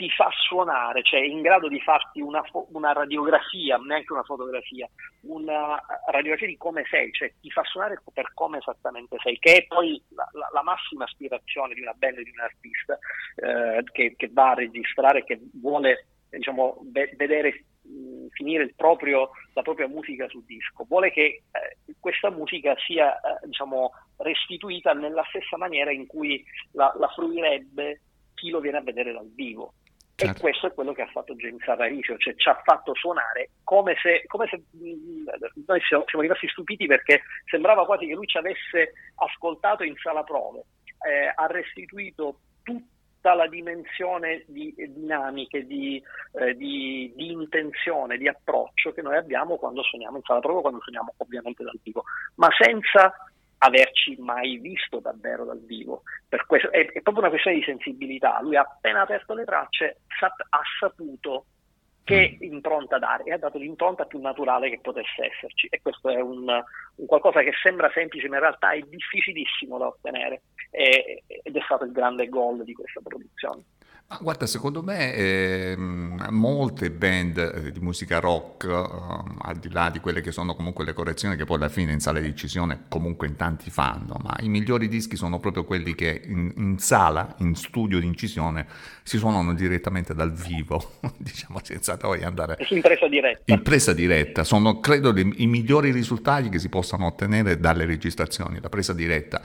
ti 0.00 0.08
fa 0.08 0.30
suonare, 0.48 1.02
cioè 1.02 1.20
è 1.20 1.24
in 1.24 1.42
grado 1.42 1.68
di 1.68 1.78
farti 1.78 2.22
una, 2.22 2.42
fo- 2.44 2.66
una, 2.72 2.92
radiografia, 2.92 3.76
neanche 3.76 4.14
una 4.14 4.22
fotografia, 4.22 4.88
una 5.24 5.78
radiografia 6.06 6.46
di 6.46 6.56
come 6.56 6.84
sei, 6.88 7.12
cioè 7.12 7.30
ti 7.38 7.50
fa 7.50 7.62
suonare 7.64 8.00
per 8.10 8.32
come 8.32 8.56
esattamente 8.56 9.18
sei, 9.22 9.38
che 9.38 9.56
è 9.56 9.66
poi 9.66 10.02
la, 10.14 10.26
la, 10.32 10.48
la 10.54 10.62
massima 10.62 11.04
aspirazione 11.04 11.74
di 11.74 11.82
una 11.82 11.92
band, 11.92 12.16
di 12.16 12.30
un 12.30 12.40
artista 12.40 12.98
eh, 13.36 13.84
che, 13.92 14.14
che, 14.16 14.30
va 14.32 14.52
a 14.52 14.54
registrare, 14.54 15.22
che 15.22 15.38
vuole 15.60 16.06
diciamo, 16.30 16.78
ve- 16.84 17.12
vedere 17.18 17.66
mh, 17.82 18.28
finire 18.30 18.72
proprio, 18.74 19.32
la 19.52 19.60
propria 19.60 19.86
musica 19.86 20.26
sul 20.30 20.44
disco, 20.46 20.86
vuole 20.88 21.10
che 21.12 21.42
eh, 21.50 21.94
questa 22.00 22.30
musica 22.30 22.74
sia 22.86 23.20
eh, 23.20 23.46
diciamo, 23.46 23.92
restituita 24.16 24.94
nella 24.94 25.26
stessa 25.28 25.58
maniera 25.58 25.92
in 25.92 26.06
cui 26.06 26.42
la, 26.72 26.90
la 26.98 27.08
fruirebbe 27.08 28.00
chi 28.40 28.48
lo 28.48 28.60
viene 28.60 28.78
a 28.78 28.82
vedere 28.82 29.12
dal 29.12 29.30
vivo. 29.34 29.74
Certo. 30.20 30.36
E 30.36 30.40
questo 30.40 30.66
è 30.66 30.74
quello 30.74 30.92
che 30.92 31.02
ha 31.02 31.06
fatto 31.06 31.34
James 31.34 31.66
Aparicio, 31.66 32.16
cioè 32.18 32.34
ci 32.34 32.48
ha 32.48 32.60
fatto 32.62 32.94
suonare 32.94 33.50
come 33.64 33.96
se, 34.02 34.24
come 34.26 34.46
se 34.48 34.62
noi 34.74 35.80
siamo, 35.80 36.04
siamo, 36.06 36.22
rimasti 36.22 36.46
stupiti 36.48 36.86
perché 36.86 37.22
sembrava 37.46 37.86
quasi 37.86 38.06
che 38.06 38.14
lui 38.14 38.26
ci 38.26 38.36
avesse 38.36 38.92
ascoltato 39.16 39.82
in 39.82 39.94
sala 39.96 40.22
prove, 40.22 40.64
eh, 41.08 41.32
ha 41.34 41.46
restituito 41.46 42.40
tutta 42.62 43.32
la 43.32 43.48
dimensione 43.48 44.44
di 44.46 44.74
dinamiche, 44.76 45.66
di, 45.66 46.02
eh, 46.32 46.54
di, 46.54 47.12
di, 47.16 47.32
intenzione, 47.32 48.18
di 48.18 48.28
approccio 48.28 48.92
che 48.92 49.00
noi 49.00 49.16
abbiamo 49.16 49.56
quando 49.56 49.82
suoniamo 49.82 50.18
in 50.18 50.22
sala 50.22 50.40
prove, 50.40 50.60
quando 50.60 50.80
suoniamo 50.82 51.14
ovviamente 51.16 51.64
dal 51.64 51.78
vivo, 51.82 52.04
ma 52.34 52.48
senza 52.58 53.14
averci 53.62 54.16
mai 54.18 54.58
visto 54.58 55.00
davvero 55.00 55.44
dal 55.44 55.64
vivo. 55.64 56.02
Questo, 56.46 56.70
è, 56.70 56.86
è, 56.86 57.00
proprio 57.00 57.24
una 57.24 57.28
questione 57.28 57.58
di 57.58 57.64
sensibilità. 57.64 58.40
Lui 58.40 58.56
ha 58.56 58.62
appena 58.62 59.02
aperto 59.02 59.34
le 59.34 59.44
tracce, 59.44 60.00
sap- 60.18 60.46
ha 60.48 60.60
saputo 60.78 61.46
che 62.04 62.38
mm. 62.38 62.52
impronta 62.52 62.98
dare 62.98 63.24
e 63.24 63.32
ha 63.32 63.38
dato 63.38 63.58
l'impronta 63.58 64.04
più 64.06 64.20
naturale 64.20 64.70
che 64.70 64.80
potesse 64.80 65.26
esserci. 65.26 65.66
E 65.70 65.80
questo 65.82 66.08
è 66.08 66.20
un, 66.20 66.48
un 66.48 67.06
qualcosa 67.06 67.42
che 67.42 67.52
sembra 67.62 67.90
semplice, 67.92 68.28
ma 68.28 68.36
in 68.36 68.42
realtà 68.42 68.70
è 68.70 68.80
difficilissimo 68.80 69.78
da 69.78 69.88
ottenere. 69.88 70.42
E, 70.70 71.24
ed 71.26 71.56
è 71.56 71.60
stato 71.64 71.84
il 71.84 71.92
grande 71.92 72.28
gol 72.28 72.64
di 72.64 72.72
questa 72.72 73.00
produzione. 73.02 73.62
Ma 74.10 74.18
guarda, 74.20 74.46
secondo 74.46 74.82
me 74.82 75.14
eh, 75.14 75.76
molte 75.76 76.90
band 76.90 77.38
eh, 77.38 77.70
di 77.70 77.78
musica 77.78 78.18
rock, 78.18 78.64
eh, 78.64 78.68
al 79.42 79.56
di 79.60 79.70
là 79.70 79.88
di 79.88 80.00
quelle 80.00 80.20
che 80.20 80.32
sono 80.32 80.56
comunque 80.56 80.84
le 80.84 80.94
correzioni 80.94 81.36
che 81.36 81.44
poi 81.44 81.58
alla 81.58 81.68
fine 81.68 81.92
in 81.92 82.00
sala 82.00 82.18
di 82.18 82.26
incisione 82.26 82.86
comunque 82.88 83.28
in 83.28 83.36
tanti 83.36 83.70
fanno, 83.70 84.16
ma 84.20 84.36
i 84.40 84.48
migliori 84.48 84.88
dischi 84.88 85.14
sono 85.14 85.38
proprio 85.38 85.62
quelli 85.62 85.94
che 85.94 86.22
in, 86.24 86.52
in 86.56 86.78
sala, 86.80 87.36
in 87.38 87.54
studio 87.54 88.00
di 88.00 88.06
incisione, 88.06 88.66
si 89.04 89.16
suonano 89.16 89.54
direttamente 89.54 90.12
dal 90.12 90.32
vivo, 90.32 90.94
diciamo 91.16 91.60
senza 91.62 91.96
poi 91.96 92.24
andare... 92.24 92.56
In 92.68 92.80
presa 92.80 93.06
diretta. 93.06 93.52
In 93.52 93.62
presa 93.62 93.92
diretta, 93.92 94.42
sono 94.42 94.80
credo 94.80 95.16
i 95.16 95.46
migliori 95.46 95.92
risultati 95.92 96.48
che 96.48 96.58
si 96.58 96.68
possano 96.68 97.06
ottenere 97.06 97.60
dalle 97.60 97.84
registrazioni, 97.84 98.58
la 98.60 98.68
presa 98.68 98.92
diretta 98.92 99.40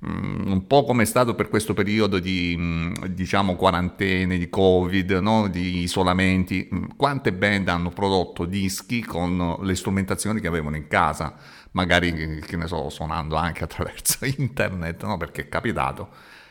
un 0.00 0.64
po' 0.66 0.84
come 0.84 1.04
è 1.04 1.06
stato 1.06 1.34
per 1.34 1.48
questo 1.48 1.72
periodo 1.72 2.18
di 2.18 2.54
mm, 2.56 2.92
diciamo 3.08 3.56
quarantene, 3.56 4.36
di 4.36 4.48
covid, 4.50 5.12
no? 5.12 5.48
di 5.48 5.78
isolamenti, 5.80 6.68
mm, 6.72 6.84
quante 6.96 7.32
band 7.32 7.68
hanno 7.68 7.90
prodotto 7.90 8.44
dischi 8.44 9.02
con 9.02 9.56
le 9.62 9.74
strumentazioni 9.74 10.40
che 10.40 10.48
avevano 10.48 10.76
in 10.76 10.86
casa, 10.86 11.34
magari 11.72 12.40
che 12.40 12.56
ne 12.56 12.66
so, 12.66 12.90
suonando 12.90 13.36
anche 13.36 13.64
attraverso 13.64 14.18
internet, 14.36 15.04
no? 15.04 15.16
perché 15.16 15.42
è 15.42 15.48
capitato. 15.48 16.08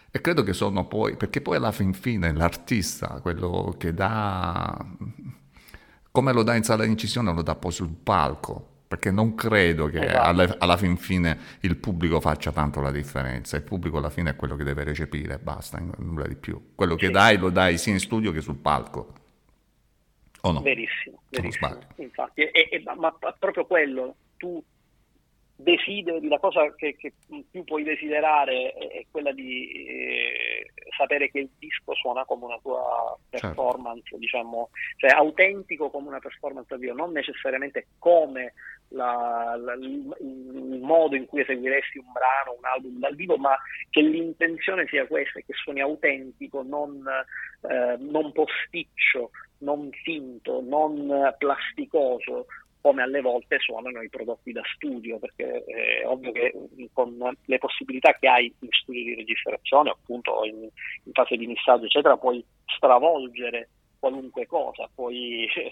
E 0.10 0.22
credo 0.22 0.44
che 0.44 0.54
sono 0.54 0.88
poi, 0.88 1.16
perché 1.18 1.42
poi 1.42 1.58
alla 1.58 1.72
fin 1.72 1.94
fine 1.94 2.34
l'artista, 2.34 3.20
quello 3.22 3.76
che 3.78 3.94
dà, 3.94 4.84
come 6.10 6.34
lo 6.34 6.42
dà 6.42 6.56
in 6.56 6.64
sala 6.64 6.84
di 6.84 6.90
incisione, 6.90 7.34
lo 7.34 7.42
dà 7.42 7.56
poi 7.56 7.72
sul 7.72 7.94
palco 8.02 8.75
perché 8.88 9.12
non 9.12 9.36
credo 9.36 9.88
che 9.88 10.00
esatto. 10.00 10.28
alla, 10.28 10.56
alla, 10.60 10.78
fin 10.78 10.96
fine 10.98 11.38
il 11.62 11.78
pubblico 11.78 12.20
faccia 12.20 12.52
tanto 12.52 12.82
la 12.82 12.92
differenza, 12.92 13.58
il 13.58 13.64
pubblico 13.64 13.98
alla 13.98 14.10
fine 14.10 14.32
è 14.32 14.36
quello 14.36 14.56
che 14.56 14.64
deve 14.64 14.84
recepire, 14.84 15.40
basta, 15.40 15.82
nulla 15.98 16.28
di 16.28 16.36
più. 16.36 16.74
Quello 16.76 16.96
che 16.96 17.08
sì. 17.08 17.12
dai 17.12 17.38
lo 17.38 17.50
dai 17.50 17.78
sia 17.78 17.94
in 17.94 18.00
studio 18.00 18.32
che 18.32 18.42
sul 18.42 18.58
palco. 18.58 19.14
O 20.42 20.52
no? 20.52 20.62
Verissimo, 20.62 21.22
verissimo. 21.30 21.80
infatti, 21.96 22.42
e, 22.42 22.70
e, 22.72 22.84
ma 22.96 23.12
proprio 23.40 23.66
quello, 23.66 24.16
tu 24.38 24.64
desideri, 25.56 26.28
la 26.28 26.40
cosa 26.40 26.74
che, 26.76 26.96
che, 26.98 27.14
più 27.50 27.64
puoi 27.64 27.84
desiderare 27.84 28.74
è 28.74 29.06
quella 29.10 29.32
di 29.32 29.72
eh, 29.88 30.72
sapere 30.98 31.32
che 31.32 31.40
il 31.40 31.50
disco 31.58 31.94
suona 31.96 32.26
come 32.26 32.46
una 32.46 32.60
tua 32.62 33.18
certo. 33.30 33.48
performance, 33.48 34.02
certo. 34.04 34.18
diciamo, 34.18 34.70
cioè 34.98 35.12
autentico 35.12 35.90
come 35.90 36.10
una 36.10 36.20
performance 36.20 36.78
vivo, 36.78 36.94
non 36.94 37.12
necessariamente 37.12 37.88
come 38.00 38.54
la, 38.90 39.56
la, 39.58 39.74
il, 39.74 40.16
il, 40.20 40.80
modo 40.82 41.16
in 41.16 41.26
cui 41.26 41.42
eseguiresti 41.42 42.00
un 42.00 42.12
brano, 42.12 42.58
un 42.58 42.66
album 42.66 43.00
dal 43.00 43.16
vivo, 43.16 43.38
ma 43.38 43.58
che 43.90 44.02
l'intenzione 44.02 44.86
sia 44.88 45.08
questa, 45.08 45.40
che 45.40 45.54
suoni 45.54 45.80
autentico, 45.82 46.64
non, 46.64 47.02
eh, 47.70 47.96
non 47.98 48.32
posticcio, 48.32 49.32
non 49.60 49.90
finto, 50.04 50.62
non 50.62 51.34
plasticoso, 51.38 52.46
come 52.86 53.02
alle 53.02 53.22
volte 53.22 53.58
suonano 53.58 54.04
i 54.04 54.10
prodotti 54.10 54.52
da 54.52 54.62
studio, 54.76 55.18
perché 55.18 55.64
è 55.64 56.06
ovvio 56.06 56.32
che 56.32 56.54
con 56.94 57.18
le 57.46 57.58
possibilità 57.58 58.14
che 58.14 58.28
hai 58.28 58.54
in 58.60 58.68
studio 58.70 59.04
di 59.04 59.16
registrazione, 59.16 59.90
appunto 59.90 60.44
in, 60.44 60.62
in 60.62 61.12
fase 61.12 61.36
di 61.36 61.48
missaggio, 61.48 61.86
eccetera, 61.86 62.16
puoi 62.16 62.46
stravolgere 62.64 63.70
qualunque 63.98 64.46
cosa, 64.46 64.88
poi 64.94 65.50
eh, 65.50 65.72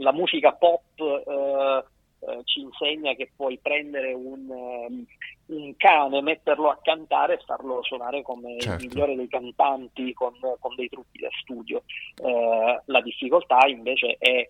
la 0.00 0.12
musica 0.12 0.52
pop 0.52 0.82
eh, 0.98 1.84
eh, 2.28 2.40
ci 2.44 2.60
insegna 2.60 3.14
che 3.14 3.30
puoi 3.34 3.58
prendere 3.62 4.12
un, 4.12 4.50
um, 4.50 5.06
un, 5.46 5.76
cane, 5.78 6.20
metterlo 6.20 6.68
a 6.68 6.78
cantare 6.82 7.34
e 7.34 7.42
farlo 7.46 7.82
suonare 7.84 8.20
come 8.20 8.60
certo. 8.60 8.84
il 8.84 8.90
migliore 8.90 9.16
dei 9.16 9.28
cantanti 9.28 10.12
con, 10.12 10.34
con 10.60 10.74
dei 10.74 10.90
trucchi 10.90 11.20
da 11.20 11.30
studio. 11.40 11.84
Eh, 12.22 12.82
la 12.84 13.00
difficoltà 13.00 13.66
invece 13.66 14.16
è 14.18 14.46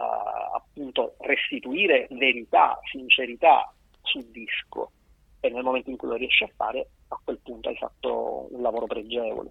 appunto 0.00 1.14
restituire 1.20 2.06
verità, 2.10 2.78
sincerità 2.90 3.72
sul 4.02 4.24
disco 4.26 4.92
e 5.40 5.50
nel 5.50 5.62
momento 5.62 5.90
in 5.90 5.96
cui 5.96 6.08
lo 6.08 6.14
riesci 6.14 6.44
a 6.44 6.50
fare 6.54 6.88
a 7.08 7.20
quel 7.22 7.38
punto 7.42 7.68
hai 7.68 7.76
fatto 7.76 8.48
un 8.50 8.62
lavoro 8.62 8.86
pregevole. 8.86 9.50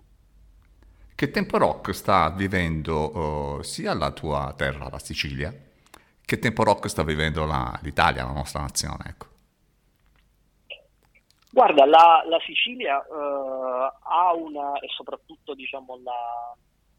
Che 1.16 1.32
tempo 1.32 1.58
rock 1.58 1.94
sta 1.94 2.30
vivendo 2.30 3.58
uh, 3.58 3.62
sia 3.62 3.94
la 3.94 4.12
tua 4.12 4.54
terra, 4.56 4.88
la 4.90 5.00
Sicilia, 5.00 5.54
che 6.24 6.40
tempo 6.40 6.64
rock 6.64 6.88
sta 6.88 7.04
vivendo 7.04 7.46
la, 7.46 7.78
l'Italia, 7.82 8.24
la 8.24 8.32
nostra 8.32 8.62
nazione? 8.62 9.04
Ecco. 9.08 9.28
Guarda, 11.52 11.86
la, 11.86 12.24
la 12.26 12.40
Sicilia 12.46 13.00
uh, 13.00 13.92
ha 14.02 14.34
una, 14.34 14.80
e 14.80 14.88
soprattutto 14.96 15.56
diciamo, 15.56 16.00
la, 16.04 16.56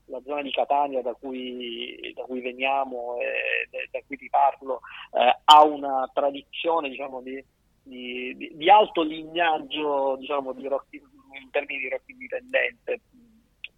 la 0.06 0.20
zona 0.24 0.42
di 0.42 0.50
Catania 0.50 1.02
da 1.02 1.14
cui, 1.14 2.12
da 2.14 2.22
cui 2.22 2.40
veniamo 2.40 3.16
e 3.20 3.88
da 3.90 4.00
cui 4.06 4.16
ti 4.16 4.28
parlo 4.28 4.80
eh, 5.12 5.38
ha 5.44 5.64
una 5.64 6.10
tradizione 6.12 6.88
diciamo, 6.88 7.20
di, 7.20 7.42
di, 7.82 8.52
di, 8.54 8.70
alto 8.70 9.02
lignaggio 9.02 10.16
diciamo, 10.16 10.52
di 10.52 10.66
rock, 10.66 10.92
in 10.92 11.50
termini 11.50 11.80
di 11.80 11.88
rock 11.88 12.08
indipendente. 12.08 13.00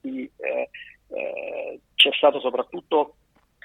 Quindi, 0.00 0.30
eh, 0.37 0.68
eh, 1.08 1.80
c'è 1.94 2.11
stato 2.12 2.40
soprattutto 2.40 3.16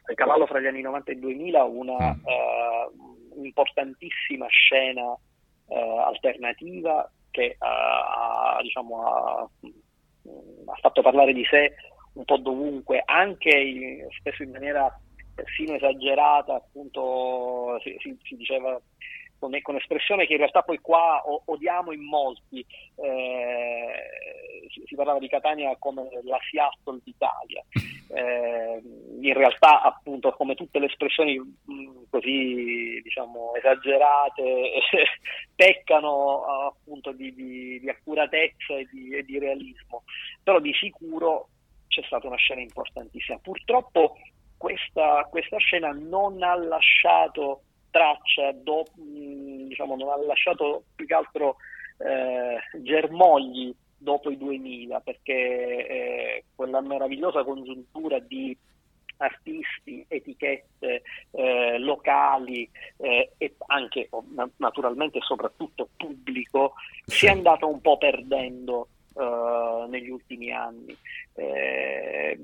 a 0.09 0.13
cavallo 0.13 0.45
fra 0.45 0.59
gli 0.59 0.67
anni 0.67 0.81
90 0.81 1.11
e 1.11 1.15
2000 1.15 1.63
una 1.63 2.13
mm. 2.13 2.27
eh, 2.27 3.45
importantissima 3.45 4.47
scena 4.47 5.17
eh, 5.67 5.99
alternativa 6.05 7.09
che 7.31 7.55
ha, 7.59 8.57
diciamo, 8.61 9.05
ha, 9.05 9.41
ha 9.41 10.75
fatto 10.81 11.01
parlare 11.01 11.33
di 11.33 11.45
sé 11.45 11.73
un 12.17 12.25
po' 12.25 12.37
dovunque, 12.37 13.01
anche 13.05 14.07
spesso 14.19 14.43
in 14.43 14.51
maniera 14.51 14.91
persino 15.33 15.75
esagerata, 15.75 16.55
appunto 16.55 17.79
si, 17.83 17.95
si, 17.99 18.17
si 18.23 18.35
diceva 18.35 18.79
con, 19.37 19.55
con, 19.61 19.75
espressione 19.75 20.25
che 20.25 20.33
in 20.33 20.39
realtà 20.39 20.63
poi 20.63 20.79
qua 20.79 21.21
odiamo 21.45 21.91
in 21.91 22.03
molti, 22.03 22.65
eh, 22.95 24.67
si, 24.71 24.81
si, 24.87 24.95
parlava 24.95 25.19
di 25.19 25.27
Catania 25.27 25.75
come 25.77 26.09
la 26.23 26.39
Seattle 26.49 27.01
d'Italia, 27.03 27.63
eh, 28.15 28.81
in 29.21 29.33
realtà 29.33 29.83
appunto 29.83 30.31
come 30.31 30.55
tutte 30.55 30.79
le 30.79 30.87
espressioni 30.87 31.37
mh, 31.37 32.09
così 32.09 32.99
diciamo 33.03 33.53
esagerate 33.53 34.71
peccano 35.53 36.43
appunto 36.65 37.11
di, 37.11 37.31
di, 37.35 37.79
di 37.79 37.89
accuratezza 37.89 38.75
e 38.75 38.87
di, 38.91 39.15
e 39.15 39.23
di 39.23 39.37
realismo, 39.37 40.03
però 40.41 40.59
di 40.59 40.73
sicuro 40.73 41.49
c'è 41.97 42.03
stata 42.05 42.27
una 42.27 42.37
scena 42.37 42.61
importantissima. 42.61 43.39
Purtroppo 43.39 44.17
questa, 44.55 45.27
questa 45.29 45.57
scena 45.57 45.91
non 45.91 46.43
ha 46.43 46.55
lasciato 46.55 47.61
traccia, 47.89 48.51
do, 48.51 48.85
diciamo, 48.93 49.95
non 49.95 50.09
ha 50.09 50.23
lasciato 50.23 50.83
più 50.93 51.07
che 51.07 51.13
altro 51.15 51.55
eh, 51.97 52.59
germogli 52.81 53.73
dopo 53.97 54.29
i 54.29 54.37
2000, 54.37 54.99
perché 54.99 55.33
eh, 55.33 56.43
quella 56.53 56.81
meravigliosa 56.81 57.43
congiuntura 57.43 58.19
di 58.19 58.55
artisti, 59.19 60.05
etichette 60.07 61.01
eh, 61.31 61.79
locali 61.79 62.69
eh, 62.97 63.31
e 63.35 63.55
anche 63.65 64.07
naturalmente 64.57 65.19
soprattutto 65.21 65.89
pubblico 65.97 66.73
si 67.03 67.25
è 67.25 67.29
andato 67.29 67.67
un 67.67 67.81
po' 67.81 67.97
perdendo 67.97 68.89
uh, 69.17 69.89
negli 69.89 70.09
ultimi 70.09 70.51
anni. 70.51 70.95
Eh, 71.35 72.39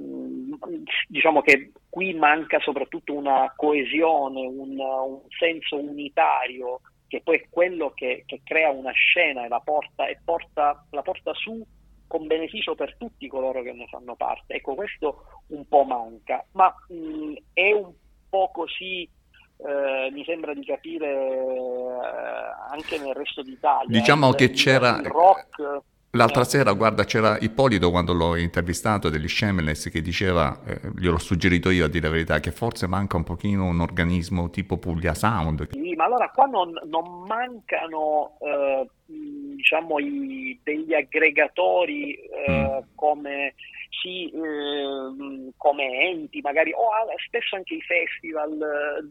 diciamo 1.07 1.41
che 1.41 1.71
qui 1.89 2.13
manca 2.13 2.59
soprattutto 2.59 3.13
una 3.13 3.51
coesione, 3.55 4.45
un, 4.45 4.79
un 4.79 5.21
senso 5.37 5.77
unitario 5.77 6.81
che 7.07 7.21
poi 7.23 7.37
è 7.37 7.47
quello 7.49 7.91
che, 7.93 8.23
che 8.25 8.41
crea 8.43 8.71
una 8.71 8.91
scena 8.91 9.45
e 9.45 9.47
la 9.47 9.59
porta, 9.59 10.07
e 10.07 10.17
porta, 10.23 10.83
la 10.89 11.01
porta 11.03 11.31
su 11.33 11.63
con 12.07 12.27
beneficio 12.27 12.75
per 12.75 12.95
tutti 12.97 13.27
coloro 13.27 13.61
che 13.61 13.71
ne 13.71 13.87
fanno 13.87 14.15
parte. 14.15 14.55
Ecco, 14.55 14.75
questo 14.75 15.23
un 15.47 15.67
po' 15.67 15.83
manca, 15.83 16.43
ma 16.53 16.73
mh, 16.87 17.33
è 17.53 17.71
un 17.71 17.91
po' 18.29 18.49
così, 18.51 19.03
eh, 19.03 20.09
mi 20.11 20.23
sembra 20.23 20.53
di 20.53 20.65
capire, 20.65 21.07
eh, 21.07 22.71
anche 22.71 22.97
nel 22.99 23.13
resto 23.13 23.41
d'Italia. 23.41 23.99
Diciamo 23.99 24.29
il, 24.29 24.35
che 24.35 24.49
c'era... 24.51 24.97
Il 24.97 25.05
rock 25.05 25.81
L'altra 26.15 26.43
sera, 26.43 26.73
guarda, 26.73 27.05
c'era 27.05 27.39
Ippolito 27.39 27.89
quando 27.89 28.13
l'ho 28.13 28.35
intervistato 28.35 29.09
degli 29.09 29.27
Shameless 29.27 29.89
che 29.89 29.99
diceva, 29.99 30.61
eh, 30.63 30.79
gliel'ho 30.95 31.17
suggerito 31.17 31.71
io 31.71 31.85
a 31.85 31.87
dire 31.87 32.05
la 32.05 32.13
verità, 32.13 32.39
che 32.39 32.51
forse 32.51 32.85
manca 32.85 33.17
un 33.17 33.23
pochino 33.23 33.65
un 33.65 33.81
organismo 33.81 34.51
tipo 34.51 34.77
Puglia 34.77 35.15
Sound. 35.15 35.69
Sì, 35.71 35.95
ma 35.95 36.05
allora 36.05 36.29
qua 36.29 36.45
non, 36.45 36.71
non 36.85 37.23
mancano 37.25 38.37
eh, 38.41 38.87
diciamo 39.07 39.97
i, 39.97 40.59
degli 40.61 40.93
aggregatori 40.93 42.13
eh, 42.13 42.51
mm. 42.51 42.87
come, 42.93 43.55
sì, 43.89 44.29
eh, 44.29 45.51
come 45.57 46.09
enti, 46.11 46.41
magari, 46.41 46.73
o 46.73 46.89
spesso 47.25 47.55
anche 47.55 47.73
i 47.73 47.81
festival 47.81 48.51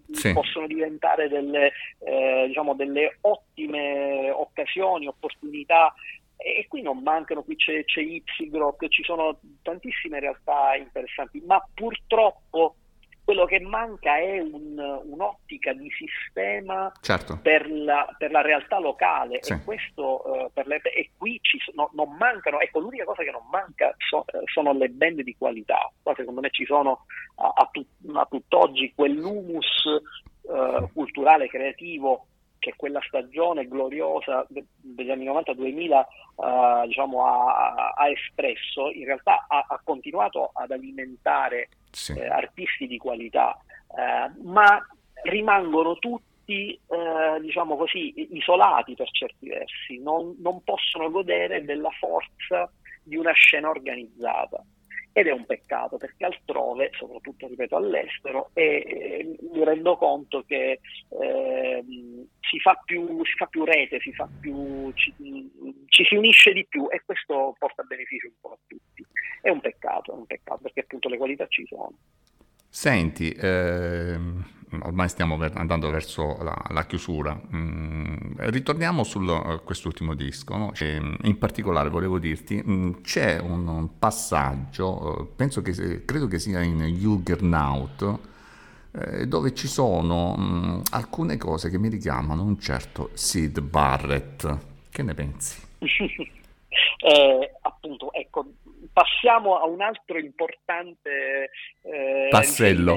eh, 0.09 0.15
sì. 0.15 0.33
possono 0.33 0.69
diventare 0.69 1.29
delle, 1.29 1.73
eh, 1.99 2.45
diciamo, 2.47 2.75
delle 2.75 3.19
ottime 3.23 4.31
occasioni, 4.31 5.09
opportunità 5.09 5.93
e 6.43 6.67
qui 6.69 6.83
non 6.83 6.99
mancano, 7.03 7.43
qui 7.43 7.57
c'è, 7.57 7.85
c'è 7.85 8.01
Ypsigrock, 8.01 8.89
ci 8.89 9.03
sono 9.03 9.39
tantissime 9.63 10.21
realtà 10.21 10.75
interessanti, 10.77 11.41
ma 11.41 11.63
purtroppo 11.75 12.77
quello 13.25 13.45
che 13.45 13.61
manca 13.61 14.17
è 14.19 14.41
un, 14.41 14.77
un'ottica 15.05 15.73
di 15.73 15.89
sistema 15.91 16.93
certo. 17.01 17.39
per, 17.41 17.71
la, 17.71 18.13
per, 18.19 18.33
la, 18.33 18.41
realtà 18.41 18.81
locale 18.81 19.39
sì. 19.43 19.53
e, 19.53 19.63
questo, 19.65 20.23
uh, 20.25 20.63
le, 20.65 20.81
e 20.83 21.11
qui 21.17 21.39
ci, 21.41 21.59
no, 21.75 21.91
non 21.95 22.17
mancano, 22.17 22.59
ecco 22.61 22.81
l'unica 22.81 23.05
cosa 23.05 23.23
che 23.23 23.31
non 23.31 23.47
manca 23.51 23.95
so, 23.99 24.25
uh, 24.27 24.41
sono 24.47 24.73
le 24.73 24.89
band 24.89 25.21
di 25.23 25.37
qualità, 25.37 25.91
qua 26.03 26.15
secondo 26.17 26.41
me 26.41 26.51
ci 26.51 26.65
sono 26.65 27.07
a, 27.37 27.53
a, 27.55 27.69
tut, 27.71 27.87
a 28.13 28.27
tutt'oggi 28.29 28.93
quell'humus 28.95 29.85
uh, 30.43 30.91
culturale, 30.93 31.49
creativo 31.49 32.27
che 32.63 32.75
quella 32.77 33.01
stagione 33.05 33.67
gloriosa 33.67 34.47
degli 34.49 35.11
anni 35.11 35.27
90-2000 35.27 36.05
uh, 36.37 36.87
diciamo, 36.87 37.27
ha, 37.27 37.93
ha, 37.97 38.09
espresso, 38.09 38.89
in 38.93 39.05
realtà 39.05 39.47
ha, 39.49 39.67
ha 39.67 39.81
continuato 39.83 40.51
ad 40.55 40.71
alimentare 40.71 41.71
sì. 41.91 42.13
eh, 42.13 42.29
artisti 42.29 42.87
di 42.87 42.99
qualità, 42.99 43.59
eh, 43.89 44.31
ma 44.45 44.81
rimangono 45.25 45.97
tutti 45.97 46.73
eh, 46.73 47.41
diciamo 47.41 47.77
così, 47.77 48.29
isolati 48.33 48.95
per 48.95 49.11
certi 49.11 49.49
versi, 49.49 49.99
non, 50.01 50.37
non 50.39 50.63
possono 50.63 51.11
godere 51.11 51.65
della 51.65 51.91
forza 51.99 52.71
di 53.03 53.17
una 53.17 53.33
scena 53.33 53.71
organizzata 53.71 54.63
ed 55.13 55.27
è 55.27 55.31
un 55.31 55.45
peccato 55.45 55.97
perché 55.99 56.25
altrove, 56.25 56.91
soprattutto 56.95 57.47
ripeto 57.47 57.77
all'estero, 57.77 58.51
e, 58.55 59.37
mi 59.53 59.65
rendo 59.65 59.97
conto 59.97 60.43
che 60.47 60.81
eh, 61.21 61.85
si, 62.41 62.59
fa 62.61 62.81
più, 62.85 63.25
si, 63.25 63.33
fa 63.37 63.47
più, 63.47 63.65
rete, 63.65 64.01
si 64.01 64.13
fa 64.13 64.29
più, 64.41 64.91
ci, 64.95 65.13
ci, 65.87 66.05
si 66.05 66.15
unisce 66.15 66.53
di 66.53 66.67
più 66.67 66.87
e 66.91 67.03
questo 67.05 67.55
porta 67.59 67.83
beneficio 67.83 68.29
un 68.29 68.35
po' 68.41 68.53
a 68.53 68.59
tutti. 68.67 69.07
È 69.41 69.51
un 69.51 69.61
peccato, 69.61 70.13
è 70.13 70.17
un 70.17 70.27
peccato 70.27 70.63
perché 70.63 70.81
appunto 70.81 71.09
le 71.09 71.19
qualità 71.19 71.47
ci 71.49 71.67
sono. 71.67 71.93
Senti, 72.69 73.31
eh, 73.33 74.19
ormai 74.83 75.09
stiamo 75.09 75.39
andando 75.55 75.91
verso 75.91 76.39
la, 76.43 76.57
la 76.71 76.87
chiusura. 76.87 77.39
Mm, 77.55 78.17
ritorniamo 78.37 79.05
su 79.05 79.21
uh, 79.21 79.63
quest'ultimo 79.65 80.15
disco. 80.15 80.57
No? 80.57 80.73
in 81.23 81.39
particolare 81.39 81.89
volevo 81.89 82.19
dirti, 82.19 82.63
mm, 82.65 82.93
c'è 83.03 83.39
un, 83.39 83.67
un 83.69 83.99
passaggio, 83.99 85.35
uh, 85.37 85.63
che 85.63 86.05
credo 86.05 86.27
che 86.27 86.39
sia 86.39 86.63
in 86.63 86.83
Juggernaut, 86.83 88.19
eh, 88.93 89.27
dove 89.27 89.55
ci 89.55 89.69
sono 89.69 90.37
mm, 90.39 90.81
alcune 90.91 91.37
cose 91.37 91.71
che 91.71 91.79
mi 91.79 91.89
richiamano 91.89 92.43
un 92.43 92.59
certo 92.59 93.11
Sid 93.15 93.61
Barrett. 93.61 94.59
Che 94.91 95.03
ne 95.03 95.15
pensi? 95.15 95.61
eh, 95.79 97.53
appunto, 97.63 98.13
ecco, 98.13 98.45
passiamo 98.93 99.59
a 99.59 99.67
un 99.67 99.81
altro 99.81 100.19
importante 100.19 101.51
eh, 101.83 102.29
tassello. 102.31 102.97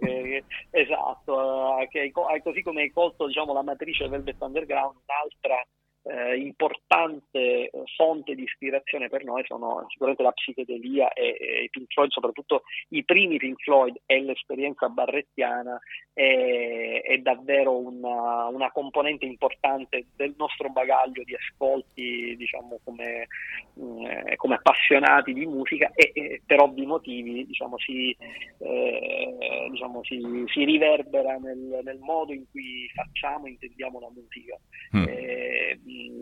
Che, 0.00 0.44
esatto, 0.70 1.78
eh, 1.78 1.88
che 1.88 2.10
così 2.42 2.62
come 2.62 2.82
hai 2.82 2.90
colto 2.90 3.26
diciamo, 3.26 3.52
la 3.52 3.62
matrice 3.62 4.08
Velvet 4.08 4.40
Underground, 4.40 4.96
un'altra 5.06 5.64
eh, 6.02 6.36
importante 6.36 7.38
eh, 7.38 7.70
fonte 7.96 8.34
di 8.34 8.42
ispirazione 8.42 9.08
per 9.08 9.24
noi 9.24 9.44
sono 9.46 9.84
sicuramente 9.88 10.22
la 10.22 10.32
psichedelia 10.32 11.12
e, 11.12 11.36
e, 11.38 11.62
i 11.64 11.70
Pink 11.70 11.92
Floyd, 11.92 12.10
soprattutto 12.10 12.62
i 12.90 13.04
primi 13.04 13.36
Pink 13.36 13.60
Floyd 13.62 14.00
e 14.06 14.20
l'esperienza 14.22 14.88
barrettiana 14.88 15.78
è, 16.12 17.02
è 17.04 17.18
davvero 17.18 17.76
una, 17.76 18.46
una, 18.46 18.70
componente 18.70 19.26
importante 19.26 20.06
del 20.16 20.34
nostro 20.38 20.70
bagaglio 20.70 21.22
di 21.24 21.34
ascolti, 21.34 22.34
diciamo, 22.36 22.80
come, 22.84 23.26
eh, 23.74 24.36
come 24.36 24.54
appassionati 24.54 25.32
di 25.32 25.46
musica 25.46 25.90
e, 25.94 26.12
e, 26.14 26.42
per 26.44 26.60
ovvi 26.60 26.86
motivi 26.86 27.44
diciamo, 27.46 27.78
si, 27.78 28.16
eh, 28.58 29.68
diciamo, 29.70 30.02
si, 30.04 30.44
si 30.46 30.64
riverbera 30.64 31.36
nel, 31.36 31.80
nel, 31.82 31.98
modo 31.98 32.32
in 32.32 32.44
cui 32.50 32.88
facciamo 32.94 33.46
e 33.46 33.50
intendiamo 33.50 34.00
la 34.00 34.10
musica. 34.10 34.56
Mm. 34.96 35.04
Eh, 35.06 35.78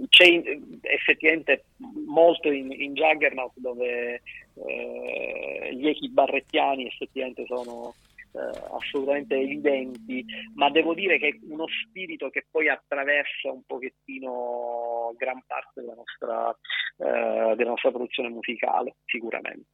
c'è 0.08 0.42
effettivamente 0.82 1.64
molto 2.06 2.50
in, 2.50 2.70
in 2.72 2.94
Juggernaut 2.94 3.52
dove 3.56 4.22
eh, 4.54 5.70
gli 5.74 5.88
echi 5.88 6.10
barrettiani 6.10 6.86
effettivamente 6.86 7.44
sono 7.46 7.94
eh, 8.32 8.76
assolutamente 8.76 9.34
evidenti, 9.34 10.24
ma 10.54 10.70
devo 10.70 10.94
dire 10.94 11.18
che 11.18 11.28
è 11.28 11.38
uno 11.48 11.66
spirito 11.68 12.28
che 12.30 12.46
poi 12.50 12.68
attraversa 12.68 13.50
un 13.50 13.62
pochettino 13.66 15.14
gran 15.16 15.42
parte 15.46 15.80
della 15.80 15.94
nostra, 15.94 16.50
eh, 16.98 17.56
della 17.56 17.70
nostra 17.70 17.90
produzione 17.90 18.28
musicale, 18.28 18.96
sicuramente. 19.06 19.66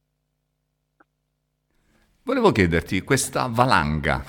Volevo 2.23 2.51
chiederti, 2.51 3.01
questa 3.01 3.47
valanga 3.47 4.23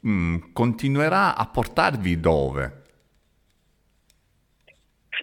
mh, 0.00 0.10
mm, 0.10 0.36
continuerà 0.52 1.36
a 1.36 1.46
portarvi 1.46 2.18
dove? 2.18 2.85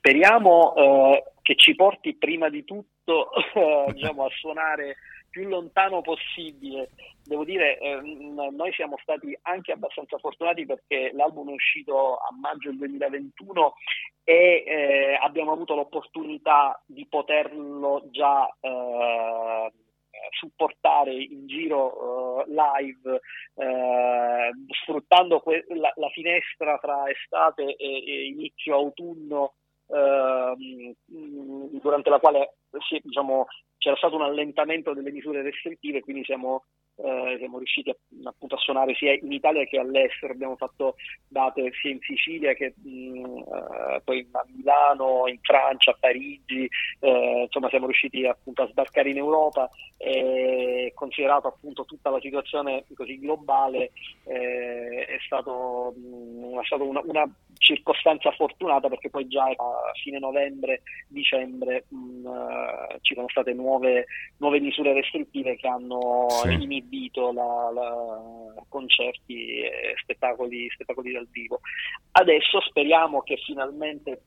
Speriamo 0.06 0.76
eh, 0.76 1.24
che 1.42 1.56
ci 1.56 1.76
porti 1.76 2.14
prima 2.16 2.50
di 2.50 2.66
tutto 2.66 3.30
eh, 3.56 3.86
diciamo, 3.94 4.26
a 4.26 4.30
suonare 4.38 4.98
più 5.30 5.48
lontano 5.48 6.02
possibile. 6.02 6.90
Devo 7.24 7.46
dire, 7.46 7.80
eh, 7.80 8.02
noi 8.02 8.74
siamo 8.74 8.98
stati 9.02 9.34
anche 9.44 9.72
abbastanza 9.72 10.18
fortunati 10.18 10.66
perché 10.66 11.12
l'album 11.14 11.52
è 11.52 11.54
uscito 11.54 12.18
a 12.18 12.28
maggio 12.38 12.68
del 12.68 12.80
2021 12.80 13.76
e 14.26 14.64
eh, 14.68 15.18
abbiamo 15.22 15.54
avuto 15.54 15.74
l'opportunità 15.74 16.84
di 16.86 17.08
poterlo 17.08 18.04
già 18.12 18.46
eh, 18.60 19.72
supportare 20.32 21.14
in 21.14 21.48
giro 21.48 22.42
uh, 22.42 22.44
live 22.48 23.20
uh, 23.56 24.74
sfruttando 24.84 25.40
que- 25.40 25.66
la-, 25.70 25.94
la, 25.96 26.10
finestra 26.10 26.78
tra 26.78 27.10
estate 27.10 27.76
e, 27.76 28.04
e 28.06 28.26
inizio 28.28 28.76
autunno 28.76 29.54
durante 31.82 32.10
la 32.10 32.20
quale 32.20 32.56
diciamo, 33.04 33.46
c'era 33.78 33.96
stato 33.96 34.16
un 34.16 34.24
allentamento 34.24 34.94
delle 34.94 35.12
misure 35.12 35.42
restrittive, 35.44 36.02
quindi 36.02 36.24
siamo 36.24 36.66
eh, 36.96 37.36
siamo 37.40 37.58
riusciti 37.58 37.90
a, 37.90 37.96
appunto 38.26 38.56
a 38.56 38.60
suonare 38.60 38.94
sia 38.96 39.14
in 39.14 39.32
Italia 39.32 39.64
che 39.66 39.80
all'estero, 39.80 40.34
abbiamo 40.34 40.56
fatto 40.56 40.96
date 41.28 41.72
sia 41.82 41.92
in 41.92 42.00
Sicilia 42.02 42.54
che 42.54 42.74
mh, 42.76 43.26
eh, 43.26 44.02
poi 44.04 44.28
a 44.32 44.46
Milano, 44.56 45.28
in 45.28 45.40
Francia, 45.42 45.92
a 45.92 45.98
Parigi, 46.00 46.68
eh, 47.00 47.42
insomma 47.46 47.70
siamo 47.70 47.86
riusciti 47.86 48.26
appunto 48.26 48.64
a 48.64 48.68
sbarcare 48.68 49.10
in 49.10 49.18
Europa 49.18 49.70
e 49.98 50.92
considerato 50.94 51.48
appunto 51.48 51.86
tutta 51.86 52.10
la 52.10 52.20
situazione 52.20 52.84
così 52.94 53.20
globale 53.20 53.92
eh, 54.26 55.06
è 55.06 55.18
stato, 55.26 55.94
mh, 55.96 56.60
è 56.60 56.66
stato 56.66 56.88
una, 56.88 57.02
una, 57.06 57.30
circostanza 57.64 58.30
fortunata 58.32 58.90
perché 58.90 59.10
poi 59.10 59.26
già 59.28 59.46
a 59.46 59.92
fine 60.02 60.20
novembre, 60.20 60.82
dicembre 61.08 61.86
mh, 61.88 62.28
eh, 62.28 62.98
ci 63.00 63.14
sono 63.14 63.30
state 63.30 63.54
nuove, 63.54 64.06
nuove 64.40 64.60
misure 64.60 64.92
restrittive 64.92 65.56
che 65.56 65.68
hanno 65.70 66.28
sì. 66.30 66.52
iniziato 66.52 66.83
inibito 66.84 67.32
la, 67.32 67.72
la 67.74 68.64
concerti 68.68 69.62
e 69.62 69.94
spettacoli, 70.02 70.70
spettacoli 70.70 71.12
dal 71.12 71.28
vivo. 71.32 71.60
Adesso 72.12 72.62
speriamo 72.62 73.22
che 73.22 73.38
finalmente 73.38 74.22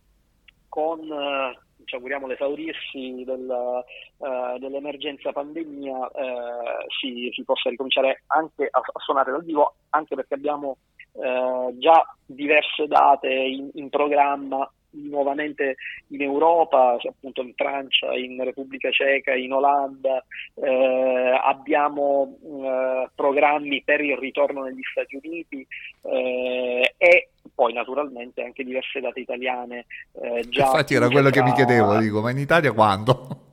con 0.68 1.00
eh, 1.00 1.58
ci 1.84 1.94
auguriamo 1.94 2.26
l'esaurirsi 2.26 3.22
del, 3.24 3.48
uh, 4.16 4.58
dell'emergenza 4.58 5.30
pandemia 5.30 5.96
uh, 5.96 6.84
si, 6.98 7.30
si, 7.32 7.44
possa 7.44 7.70
ricominciare 7.70 8.24
anche 8.26 8.66
a, 8.68 8.80
a, 8.80 9.00
suonare 9.00 9.30
dal 9.30 9.44
vivo, 9.44 9.76
anche 9.90 10.16
perché 10.16 10.34
abbiamo 10.34 10.78
uh, 11.12 11.76
già 11.78 12.04
diverse 12.24 12.86
date 12.88 13.28
in, 13.28 13.70
in 13.74 13.88
programma 13.88 14.68
nuovamente 15.04 15.76
in 16.08 16.22
Europa, 16.22 16.96
appunto 17.08 17.42
in 17.42 17.52
Francia, 17.54 18.14
in 18.14 18.42
Repubblica 18.42 18.90
Ceca, 18.90 19.34
in 19.34 19.52
Olanda, 19.52 20.24
eh, 20.54 21.40
abbiamo 21.42 22.38
eh, 22.42 23.08
programmi 23.14 23.82
per 23.84 24.00
il 24.00 24.16
ritorno 24.16 24.62
negli 24.62 24.82
Stati 24.90 25.16
Uniti 25.16 25.66
eh, 26.02 26.94
e 26.96 27.28
poi 27.54 27.72
naturalmente 27.72 28.42
anche 28.42 28.64
diverse 28.64 29.00
date 29.00 29.20
italiane. 29.20 29.86
Eh, 30.12 30.44
Infatti 30.50 30.94
era 30.94 31.08
quello 31.08 31.30
tra... 31.30 31.42
che 31.42 31.48
mi 31.48 31.54
chiedevo, 31.54 31.98
dico, 31.98 32.20
ma 32.20 32.30
in 32.30 32.38
Italia 32.38 32.72
quando? 32.72 33.44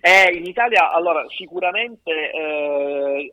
Eh, 0.00 0.36
in 0.36 0.44
Italia 0.44 0.92
allora 0.92 1.24
sicuramente 1.28 2.30
eh, 2.30 3.32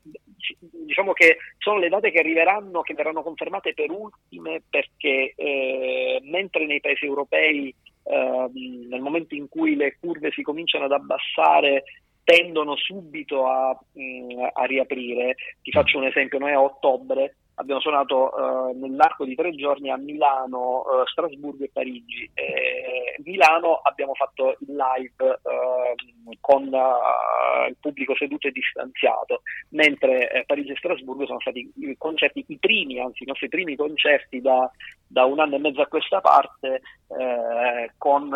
diciamo 0.59 1.13
che 1.13 1.37
sono 1.57 1.79
le 1.79 1.89
date 1.89 2.11
che 2.11 2.19
arriveranno, 2.19 2.81
che 2.81 2.93
verranno 2.93 3.23
confermate 3.23 3.73
per 3.73 3.89
ultime 3.91 4.61
perché 4.69 5.33
eh, 5.35 6.19
mentre 6.23 6.65
nei 6.65 6.79
paesi 6.79 7.05
europei 7.05 7.73
eh, 8.03 8.49
nel 8.89 9.01
momento 9.01 9.35
in 9.35 9.47
cui 9.49 9.75
le 9.75 9.97
curve 9.99 10.31
si 10.31 10.41
cominciano 10.41 10.85
ad 10.85 10.91
abbassare 10.91 11.83
tendono 12.23 12.75
subito 12.75 13.47
a, 13.47 13.77
mh, 13.93 14.01
mm, 14.01 14.45
a 14.53 14.65
riaprire. 14.65 15.35
Ti 15.61 15.71
faccio 15.71 15.97
un 15.97 16.05
esempio, 16.05 16.39
noi 16.39 16.51
a 16.51 16.61
ottobre 16.61 17.35
abbiamo 17.59 17.81
suonato 17.81 18.69
eh, 18.69 18.73
nell'arco 18.73 19.25
di 19.25 19.35
tre 19.35 19.53
giorni 19.55 19.89
a 19.89 19.97
Milano, 19.97 20.83
eh, 20.83 21.07
Strasburgo 21.07 21.63
e 21.63 21.69
Parigi. 21.71 22.29
Eh, 22.33 23.15
Milano 23.23 23.79
abbiamo 23.83 24.13
fatto 24.13 24.57
il 24.59 24.75
live 24.75 25.39
ehm, 25.43 26.37
con 26.39 26.71
eh, 26.73 27.69
il 27.69 27.77
pubblico 27.79 28.15
seduto 28.15 28.47
e 28.47 28.51
distanziato, 28.51 29.41
mentre 29.69 30.31
eh, 30.31 30.45
Parigi 30.45 30.71
e 30.71 30.75
Strasburgo 30.75 31.25
sono 31.25 31.39
stati 31.39 31.71
i 31.75 31.95
concerti, 31.97 32.45
i 32.47 32.57
primi, 32.57 32.99
anzi 32.99 33.23
i 33.23 33.27
nostri 33.27 33.47
primi 33.47 33.75
concerti 33.75 34.39
da, 34.39 34.69
da 35.07 35.25
un 35.25 35.39
anno 35.39 35.55
e 35.55 35.59
mezzo 35.59 35.81
a 35.81 35.87
questa 35.87 36.21
parte 36.21 36.81
eh, 37.07 37.91
con 37.97 38.29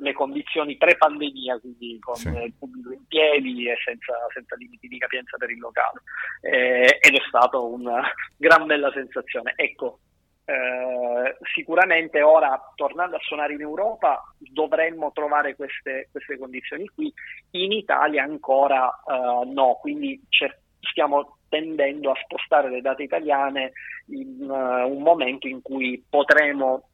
le 0.00 0.12
condizioni 0.12 0.76
pre-pandemia, 0.76 1.58
quindi 1.58 1.98
con 2.00 2.14
sì. 2.14 2.28
il 2.28 2.54
pubblico 2.56 2.92
in 2.92 3.06
piedi 3.08 3.68
e 3.68 3.76
senza, 3.84 4.14
senza, 4.32 4.54
limiti 4.54 4.86
di 4.86 4.98
capienza 4.98 5.36
per 5.36 5.50
il 5.50 5.58
locale. 5.58 6.02
ed 6.40 7.14
è 7.14 7.22
stato 7.26 7.66
un 7.66 7.90
gran 8.36 8.67
bella 8.68 8.92
sensazione. 8.92 9.54
Ecco, 9.56 9.98
eh, 10.44 11.36
sicuramente 11.54 12.22
ora 12.22 12.58
tornando 12.74 13.16
a 13.16 13.20
suonare 13.20 13.54
in 13.54 13.60
Europa 13.60 14.22
dovremmo 14.38 15.10
trovare 15.12 15.56
queste, 15.56 16.08
queste 16.10 16.38
condizioni 16.38 16.86
qui, 16.86 17.12
in 17.50 17.72
Italia 17.72 18.22
ancora 18.22 18.88
eh, 18.88 19.44
no, 19.46 19.76
quindi 19.80 20.22
stiamo 20.80 21.38
tendendo 21.48 22.10
a 22.10 22.20
spostare 22.22 22.70
le 22.70 22.80
date 22.80 23.02
italiane 23.02 23.72
in 24.06 24.48
uh, 24.48 24.88
un 24.88 25.02
momento 25.02 25.46
in 25.48 25.60
cui 25.62 26.02
potremo 26.08 26.88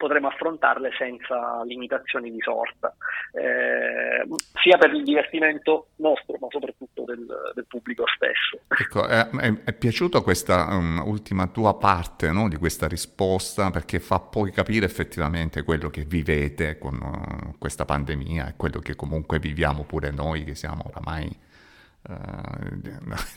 potremo 0.00 0.28
affrontarle 0.28 0.92
senza 0.96 1.62
limitazioni 1.64 2.30
di 2.30 2.40
sorta, 2.40 2.96
eh, 3.32 4.26
sia 4.62 4.78
per 4.78 4.94
il 4.94 5.04
divertimento 5.04 5.88
nostro, 5.96 6.38
ma 6.40 6.46
soprattutto 6.48 7.04
del, 7.04 7.26
del 7.54 7.66
pubblico 7.68 8.04
stesso. 8.06 8.60
Ecco, 8.66 9.06
è, 9.06 9.28
è, 9.28 9.64
è 9.64 9.72
piaciuta 9.74 10.22
questa 10.22 10.68
um, 10.70 11.02
ultima 11.04 11.48
tua 11.48 11.76
parte 11.76 12.32
no, 12.32 12.48
di 12.48 12.56
questa 12.56 12.88
risposta, 12.88 13.70
perché 13.70 14.00
fa 14.00 14.20
poi 14.20 14.50
capire 14.52 14.86
effettivamente 14.86 15.64
quello 15.64 15.90
che 15.90 16.04
vivete 16.04 16.78
con 16.78 16.94
uh, 16.94 17.58
questa 17.58 17.84
pandemia 17.84 18.48
e 18.48 18.54
quello 18.56 18.80
che 18.80 18.96
comunque 18.96 19.38
viviamo 19.38 19.84
pure 19.84 20.10
noi, 20.10 20.44
che 20.44 20.54
siamo 20.54 20.84
oramai 20.86 21.48
uh, 22.08 22.80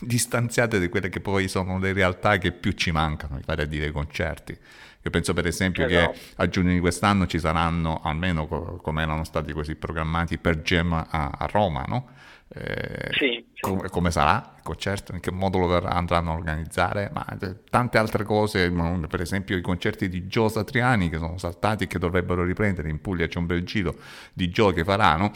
distanziate 0.00 0.78
da 0.78 0.88
quelle 0.88 1.08
che 1.08 1.20
poi 1.20 1.48
sono 1.48 1.78
le 1.78 1.92
realtà 1.92 2.38
che 2.38 2.52
più 2.52 2.72
ci 2.72 2.90
mancano, 2.90 3.36
mi 3.36 3.42
pare 3.44 3.62
a 3.62 3.66
dire 3.66 3.86
i 3.86 3.92
concerti. 3.92 4.58
Io 5.04 5.10
penso 5.10 5.34
per 5.34 5.46
esempio 5.46 5.86
esatto. 5.86 6.12
che 6.12 6.18
a 6.36 6.48
giugno 6.48 6.72
di 6.72 6.80
quest'anno 6.80 7.26
ci 7.26 7.38
saranno, 7.38 8.00
almeno 8.02 8.46
co- 8.46 8.76
come 8.82 9.02
erano 9.02 9.24
stati 9.24 9.52
così 9.52 9.74
programmati, 9.74 10.38
per 10.38 10.62
Gem 10.62 10.92
a, 10.92 11.06
a 11.08 11.46
Roma, 11.50 11.84
no? 11.86 12.08
Eh, 12.48 13.08
sì, 13.12 13.44
sì. 13.52 13.60
Com- 13.60 13.88
come 13.88 14.10
sarà 14.10 14.54
il 14.56 14.62
concerto, 14.62 15.12
in 15.12 15.20
che 15.20 15.32
modo 15.32 15.58
lo 15.58 15.84
andranno 15.86 16.30
a 16.30 16.34
organizzare, 16.34 17.10
ma 17.12 17.26
eh, 17.40 17.64
tante 17.68 17.98
altre 17.98 18.24
cose, 18.24 18.70
per 19.08 19.20
esempio 19.20 19.56
i 19.56 19.60
concerti 19.60 20.08
di 20.08 20.26
Gio 20.26 20.48
Satriani 20.48 21.08
che 21.08 21.18
sono 21.18 21.38
saltati 21.38 21.84
e 21.84 21.86
che 21.86 21.98
dovrebbero 21.98 22.44
riprendere, 22.44 22.88
in 22.90 23.00
Puglia 23.00 23.26
c'è 23.26 23.38
un 23.38 23.46
bel 23.46 23.64
giro 23.64 23.96
di 24.32 24.50
Gio 24.50 24.70
che 24.72 24.84
faranno, 24.84 25.32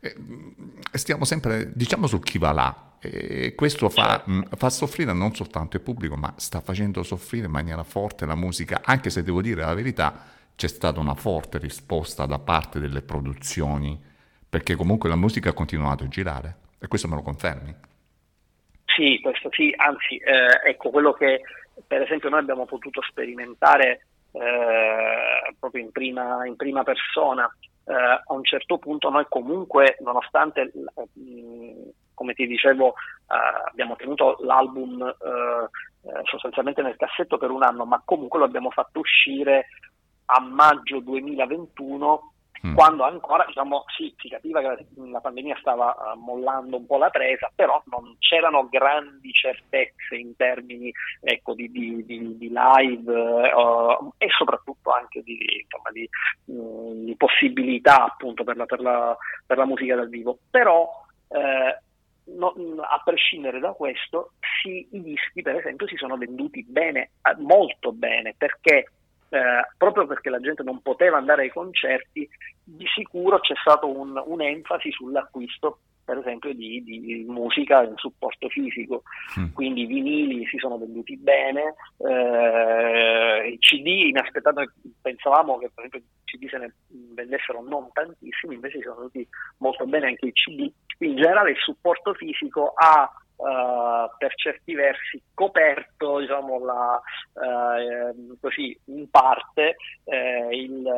e 0.00 0.14
stiamo 0.92 1.24
sempre, 1.24 1.70
diciamo, 1.74 2.06
su 2.06 2.18
chi 2.20 2.38
va 2.38 2.52
là. 2.52 2.86
E 3.04 3.54
questo 3.56 3.88
fa, 3.88 4.22
certo. 4.24 4.56
fa, 4.56 4.70
soffrire 4.70 5.12
non 5.12 5.34
soltanto 5.34 5.76
il 5.76 5.82
pubblico, 5.82 6.16
ma 6.16 6.32
sta 6.36 6.60
facendo 6.60 7.02
soffrire 7.02 7.46
in 7.46 7.52
maniera 7.52 7.82
forte 7.82 8.26
la 8.26 8.36
musica, 8.36 8.80
anche 8.84 9.10
se 9.10 9.24
devo 9.24 9.42
dire 9.42 9.62
la 9.62 9.74
verità, 9.74 10.24
c'è 10.54 10.68
stata 10.68 11.00
una 11.00 11.14
forte 11.14 11.58
risposta 11.58 12.26
da 12.26 12.38
parte 12.38 12.78
delle 12.78 13.02
produzioni 13.02 14.10
perché 14.52 14.76
comunque 14.76 15.08
la 15.08 15.16
musica 15.16 15.48
ha 15.48 15.54
continuato 15.54 16.04
a 16.04 16.08
girare 16.08 16.56
e 16.78 16.86
questo 16.86 17.08
me 17.08 17.14
lo 17.14 17.22
confermi? 17.22 17.74
Sì, 18.84 19.18
questo 19.22 19.48
sì, 19.50 19.72
anzi, 19.74 20.18
eh, 20.18 20.68
ecco 20.68 20.90
quello 20.90 21.14
che 21.14 21.40
per 21.86 22.02
esempio 22.02 22.28
noi 22.28 22.40
abbiamo 22.40 22.66
potuto 22.66 23.00
sperimentare 23.00 24.08
eh, 24.32 25.54
proprio 25.58 25.82
in 25.82 25.90
prima, 25.90 26.44
in 26.44 26.56
prima 26.56 26.82
persona. 26.82 27.50
Eh, 27.84 27.94
a 27.94 28.22
un 28.26 28.44
certo 28.44 28.76
punto 28.76 29.08
noi 29.08 29.24
comunque, 29.26 29.96
nonostante, 30.00 30.70
come 32.12 32.34
ti 32.34 32.46
dicevo, 32.46 32.88
eh, 32.88 33.70
abbiamo 33.70 33.96
tenuto 33.96 34.36
l'album 34.42 35.00
eh, 35.02 36.10
eh, 36.10 36.20
sostanzialmente 36.24 36.82
nel 36.82 36.96
cassetto 36.96 37.38
per 37.38 37.48
un 37.48 37.62
anno, 37.62 37.86
ma 37.86 38.02
comunque 38.04 38.38
lo 38.38 38.44
abbiamo 38.44 38.68
fatto 38.68 38.98
uscire 38.98 39.68
a 40.26 40.40
maggio 40.40 41.00
2021 41.00 42.31
mm. 42.66 42.74
quando 42.74 43.04
ancora 43.04 43.44
diciamo, 43.46 43.84
sì, 43.96 44.14
si 44.18 44.28
capiva 44.28 44.60
che 44.60 44.86
la, 44.94 45.20
pandemia 45.20 45.56
stava 45.60 45.94
uh, 45.94 46.18
mollando 46.18 46.76
un 46.76 46.86
po' 46.86 46.98
la 46.98 47.10
presa, 47.10 47.50
però 47.54 47.82
non 47.86 48.16
c'erano 48.18 48.68
grandi 48.68 49.32
certezze 49.32 50.16
in 50.16 50.36
termini 50.36 50.92
ecco, 51.20 51.54
di, 51.54 51.70
di, 51.70 52.04
di, 52.04 52.36
di, 52.38 52.52
live 52.52 53.12
uh, 53.12 54.12
e 54.18 54.28
soprattutto 54.36 54.90
anche 54.90 55.22
di, 55.22 55.38
insomma, 55.62 55.90
uh, 56.44 57.04
di, 57.04 57.16
possibilità 57.16 58.04
appunto 58.04 58.44
per 58.44 58.56
la, 58.56 58.66
per, 58.66 58.80
la, 58.80 59.16
per 59.46 59.56
la, 59.56 59.66
musica 59.66 59.96
dal 59.96 60.08
vivo. 60.08 60.38
Però 60.50 60.88
eh, 61.28 61.78
No, 62.24 62.54
a 62.80 63.02
prescindere 63.04 63.58
da 63.58 63.72
questo, 63.72 64.34
sì, 64.62 64.86
i 64.92 65.02
dischi 65.02 65.42
per 65.42 65.56
esempio 65.56 65.88
si 65.88 65.96
sono 65.96 66.16
venduti 66.16 66.64
bene, 66.64 67.10
molto 67.38 67.90
bene, 67.90 68.34
perché 68.38 68.91
perché 70.12 70.28
la 70.28 70.40
gente 70.40 70.62
non 70.62 70.82
poteva 70.82 71.16
andare 71.16 71.42
ai 71.42 71.50
concerti, 71.50 72.28
di 72.62 72.84
sicuro 72.94 73.40
c'è 73.40 73.54
stato 73.58 73.88
un, 73.88 74.22
un'enfasi 74.22 74.90
sull'acquisto 74.90 75.78
per 76.04 76.18
esempio 76.18 76.52
di, 76.52 76.82
di, 76.82 77.24
musica 77.26 77.82
in 77.84 77.94
supporto 77.96 78.48
fisico, 78.48 79.04
mm. 79.38 79.52
quindi 79.54 79.82
i 79.82 79.86
vinili 79.86 80.44
si 80.46 80.58
sono 80.58 80.76
venduti 80.76 81.16
bene, 81.16 81.74
eh, 81.98 83.48
i 83.48 83.58
CD 83.58 83.86
inaspettato, 84.08 84.72
pensavamo 85.00 85.58
che 85.58 85.70
per 85.72 85.86
esempio 85.86 86.00
i 86.00 86.24
CD 86.24 86.48
se 86.50 86.58
ne 86.58 86.74
vendessero 87.14 87.62
non 87.62 87.88
tantissimi, 87.92 88.54
invece 88.54 88.78
si 88.78 88.82
sono 88.82 88.96
venuti 88.96 89.26
molto 89.58 89.86
bene 89.86 90.08
anche 90.08 90.26
i 90.26 90.32
CD, 90.32 90.70
in 90.98 91.16
generale 91.16 91.52
il 91.52 91.58
supporto 91.58 92.12
fisico 92.14 92.72
ha 92.74 93.08
Uh, 93.42 94.08
per 94.18 94.36
certi 94.36 94.72
versi 94.72 95.20
coperto 95.34 96.20
diciamo, 96.20 96.64
la, 96.64 97.02
uh, 97.32 98.38
così, 98.40 98.78
in 98.84 99.10
parte 99.10 99.74
uh, 100.04 100.50
il, 100.52 100.88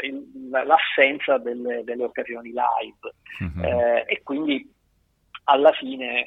il, 0.00 0.48
l'assenza 0.48 1.36
delle, 1.36 1.84
delle, 1.84 2.04
occasioni 2.04 2.54
live 2.54 3.14
mm-hmm. 3.44 4.04
e 4.06 4.20
quindi 4.24 4.66
alla 5.44 5.72
fine 5.72 6.26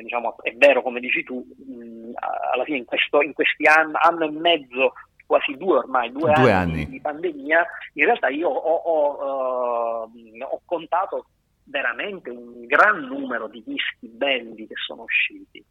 diciamo, 0.00 0.34
è 0.42 0.52
vero 0.56 0.82
come 0.82 0.98
dici 0.98 1.22
tu 1.22 1.36
mh, 1.36 2.14
alla 2.52 2.64
fine 2.64 2.78
in, 2.78 2.84
questo, 2.84 3.22
in 3.22 3.34
questi 3.34 3.64
anni, 3.68 3.92
anno 4.00 4.24
e 4.24 4.30
mezzo 4.32 4.94
quasi 5.24 5.56
due 5.56 5.78
ormai, 5.78 6.10
due, 6.10 6.32
due 6.32 6.50
anni, 6.50 6.82
anni, 6.82 6.88
di 6.88 7.00
pandemia, 7.00 7.64
in 7.92 8.04
realtà 8.06 8.28
io 8.28 8.48
ho, 8.48 8.74
ho, 8.74 10.10
ho 10.10 10.60
contato 10.64 11.26
veramente 11.72 12.28
un 12.28 12.66
gran 12.66 13.00
numero 13.06 13.48
di 13.48 13.62
dischi 13.64 14.06
belli 14.06 14.66
che 14.66 14.74
sono 14.86 15.02
usciti. 15.02 15.64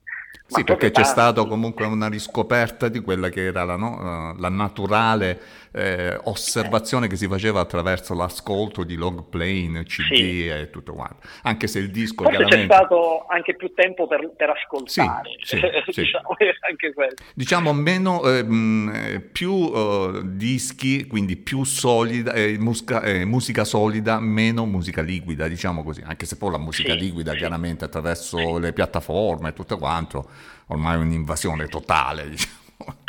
Sì, 0.46 0.66
perché 0.66 0.92
c'è 0.92 1.04
stata 1.04 1.46
comunque 1.46 1.86
una 1.86 2.10
riscoperta 2.10 2.90
di 2.90 3.00
quella 3.00 3.30
che 3.30 3.46
era 3.46 3.64
la, 3.64 3.78
no? 3.78 4.36
la 4.38 4.50
naturale 4.50 5.40
eh, 5.72 6.20
osservazione 6.24 7.06
eh. 7.06 7.10
che 7.10 7.16
si 7.16 7.28
faceva 7.28 7.62
attraverso 7.62 8.14
l'ascolto 8.14 8.84
di 8.84 8.96
log 8.96 9.30
plane, 9.30 9.84
CD 9.86 10.14
sì. 10.14 10.48
e 10.48 10.70
tutto 10.70 10.94
quanto. 10.94 11.28
Anche 11.44 11.68
se 11.68 11.80
il 11.80 11.92
disco 11.92 12.24
Forse 12.24 12.38
chiaramente... 12.38 12.68
c'è 12.68 12.80
stato 12.80 13.26
anche 13.28 13.56
più 13.56 13.74
tempo 13.74 14.08
per, 14.08 14.30
per 14.36 14.50
ascoltare, 14.50 15.30
sì, 15.42 15.58
sì, 15.58 15.62
diciamo, 16.02 16.36
anche 16.68 16.94
questo. 16.94 17.24
Diciamo 17.34 17.74
meno, 17.74 18.22
eh, 18.24 19.22
più 19.22 19.54
uh, 19.54 20.22
dischi, 20.24 21.08
quindi 21.08 21.38
più 21.38 21.64
solida, 21.64 22.34
eh, 22.34 22.58
musica, 22.60 23.02
eh, 23.02 23.24
musica, 23.26 23.64
solida, 23.64 24.20
meno 24.20 24.66
musica 24.66 25.02
liquida, 25.02 25.48
diciamo 25.48 25.84
così, 25.84 26.04
anche 26.06 26.26
se 26.26 26.38
poi 26.38 26.52
la 26.52 26.58
musica 26.58 26.94
liquida 26.94 27.34
chiaramente 27.34 27.86
attraverso 27.86 28.58
le 28.58 28.74
piattaforme 28.74 29.50
e 29.50 29.54
tutto 29.54 29.78
quanto, 29.78 30.21
ormai 30.68 30.96
è 30.96 30.98
un'invasione 30.98 31.68
totale, 31.68 32.30
diciamo. 32.30 32.60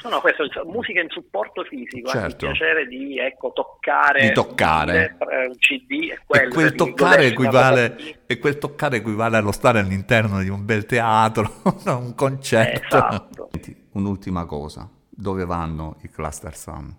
No, 0.05 0.11
no, 0.11 0.21
questo 0.21 0.45
è 0.45 0.65
musica 0.65 1.01
in 1.01 1.09
supporto 1.09 1.63
fisico, 1.65 2.11
certo. 2.11 2.47
il 2.47 2.53
piacere 2.53 2.87
di 2.87 3.19
ecco, 3.19 3.53
toccare, 3.53 4.29
di 4.29 4.33
toccare. 4.33 5.17
un 5.21 5.57
CD 5.57 6.11
e, 6.11 6.19
quello, 6.27 6.49
e 6.49 6.53
quel 6.53 6.75
toccare 6.75 7.27
equivale 7.27 7.97
e 8.27 8.39
quel 8.39 8.59
toccare 8.59 8.97
equivale 8.97 9.37
allo 9.37 9.53
stare 9.53 9.79
all'interno 9.79 10.43
di 10.43 10.49
un 10.49 10.65
bel 10.65 10.85
teatro, 10.87 11.49
un 11.87 12.15
concerto. 12.15 12.97
Esatto. 12.97 13.51
Un'ultima 13.93 14.45
cosa, 14.45 14.89
dove 15.09 15.45
vanno 15.45 15.99
i 16.03 16.11
Cluster 16.11 16.55
Sun? 16.55 16.95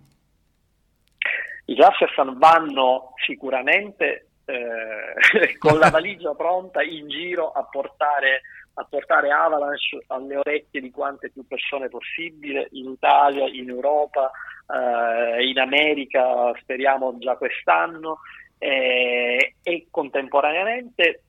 I 1.66 1.74
Cluster 1.74 2.10
Sun 2.14 2.38
vanno 2.38 3.12
sicuramente 3.24 4.28
eh, 4.44 5.56
con 5.58 5.78
la 5.78 5.90
valigia 5.90 6.34
pronta 6.34 6.82
in 6.82 7.08
giro 7.08 7.50
a 7.52 7.64
portare 7.64 8.42
a 8.74 8.84
portare 8.84 9.30
Avalanche 9.30 10.02
alle 10.08 10.36
orecchie 10.36 10.80
di 10.80 10.90
quante 10.90 11.30
più 11.30 11.46
persone 11.46 11.88
possibile 11.88 12.68
in 12.72 12.90
Italia, 12.90 13.46
in 13.46 13.68
Europa, 13.68 14.30
eh, 14.68 15.46
in 15.48 15.58
America, 15.58 16.52
speriamo 16.60 17.16
già 17.18 17.36
quest'anno, 17.36 18.20
eh, 18.58 19.54
e 19.62 19.86
contemporaneamente 19.90 21.22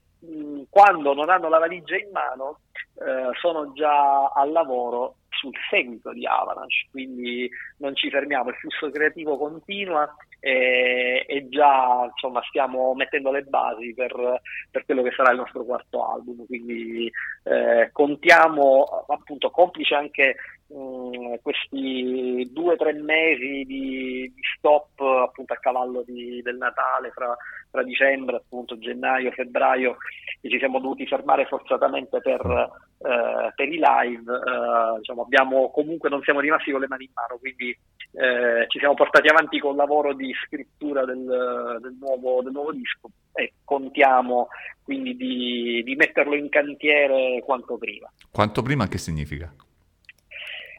quando 0.70 1.14
non 1.14 1.30
hanno 1.30 1.50
la 1.50 1.60
valigia 1.60 1.96
in 1.98 2.10
mano 2.12 2.62
eh, 2.96 3.30
sono 3.40 3.74
già 3.74 4.28
al 4.28 4.52
lavoro 4.52 5.18
sul 5.30 5.54
seguito 5.70 6.14
di 6.14 6.26
Avalanche, 6.26 6.88
quindi 6.92 7.50
non 7.78 7.96
ci 7.96 8.10
fermiamo, 8.10 8.50
il 8.50 8.56
flusso 8.56 8.90
creativo 8.90 9.38
continua 9.38 10.16
e, 10.46 11.26
e 11.28 11.50
già 11.50 12.08
insomma, 12.08 12.40
stiamo 12.48 12.94
mettendo 12.94 13.32
le 13.32 13.42
basi 13.42 13.96
per, 13.96 14.42
per, 14.70 14.86
quello 14.86 15.02
che 15.02 15.10
sarà 15.10 15.32
il 15.32 15.40
nostro 15.40 15.66
quarto 15.66 16.08
album, 16.08 16.46
quindi 16.46 17.12
eh, 17.46 17.90
contiamo 17.92 18.84
appunto 19.08 19.50
complice 19.50 19.96
anche 19.96 20.36
mh, 20.68 20.78
mm, 20.78 21.34
questi 21.42 22.48
due 22.54 22.74
o 22.74 22.76
tre 22.76 22.94
mesi 22.94 23.64
di, 23.66 24.32
di, 24.36 24.42
stop 24.56 25.00
appunto 25.00 25.54
a 25.54 25.58
cavallo 25.58 26.04
di, 26.06 26.44
del 26.44 26.58
Natale 26.58 27.10
fra, 27.10 27.36
fra 27.76 27.84
dicembre, 27.84 28.38
appunto 28.38 28.78
gennaio, 28.78 29.32
febbraio 29.32 29.98
e 30.40 30.50
ci 30.50 30.58
siamo 30.58 30.80
dovuti 30.80 31.06
fermare 31.06 31.46
forzatamente 31.46 32.22
per, 32.22 32.40
eh, 32.46 33.52
per 33.54 33.68
i 33.68 33.80
live, 33.80 34.32
eh, 34.32 34.98
diciamo, 35.00 35.24
abbiamo, 35.24 35.70
comunque 35.72 36.10
non 36.10 36.22
siamo 36.22 36.40
rimasti 36.40 36.72
con 36.72 36.80
le 36.80 36.88
mani 36.88 37.04
in 37.04 37.12
mano, 37.14 37.38
quindi 37.38 37.70
eh, 37.70 38.66
ci 38.70 38.80
siamo 38.80 38.94
portati 38.94 39.28
avanti 39.28 39.60
col 39.60 39.76
lavoro 39.76 40.14
di 40.14 40.34
scrittura 40.46 41.04
del, 41.04 41.80
del, 41.82 41.98
nuovo, 42.00 42.42
del 42.42 42.54
nuovo, 42.54 42.72
disco 42.72 43.10
e 43.34 43.54
contiamo 43.66 44.48
quindi 44.82 45.18
di, 45.18 45.84
di, 45.84 45.96
metterlo 45.96 46.36
in 46.36 46.48
cantiere 46.48 47.42
quanto 47.44 47.78
prima. 47.78 48.10
Quanto 48.32 48.62
prima 48.62 48.88
che 48.88 48.98
significa? 48.98 49.54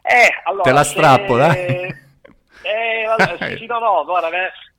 Eh, 0.01 0.41
allora, 0.45 0.63
Te 0.63 0.71
la 0.71 0.83
strappo, 0.83 1.33
se... 1.33 1.37
dai! 1.37 2.05
Eh, 2.67 3.05
vabbè, 3.05 3.55
sì, 3.55 3.65
no, 3.65 3.79
no, 3.79 4.03
guarda, 4.03 4.29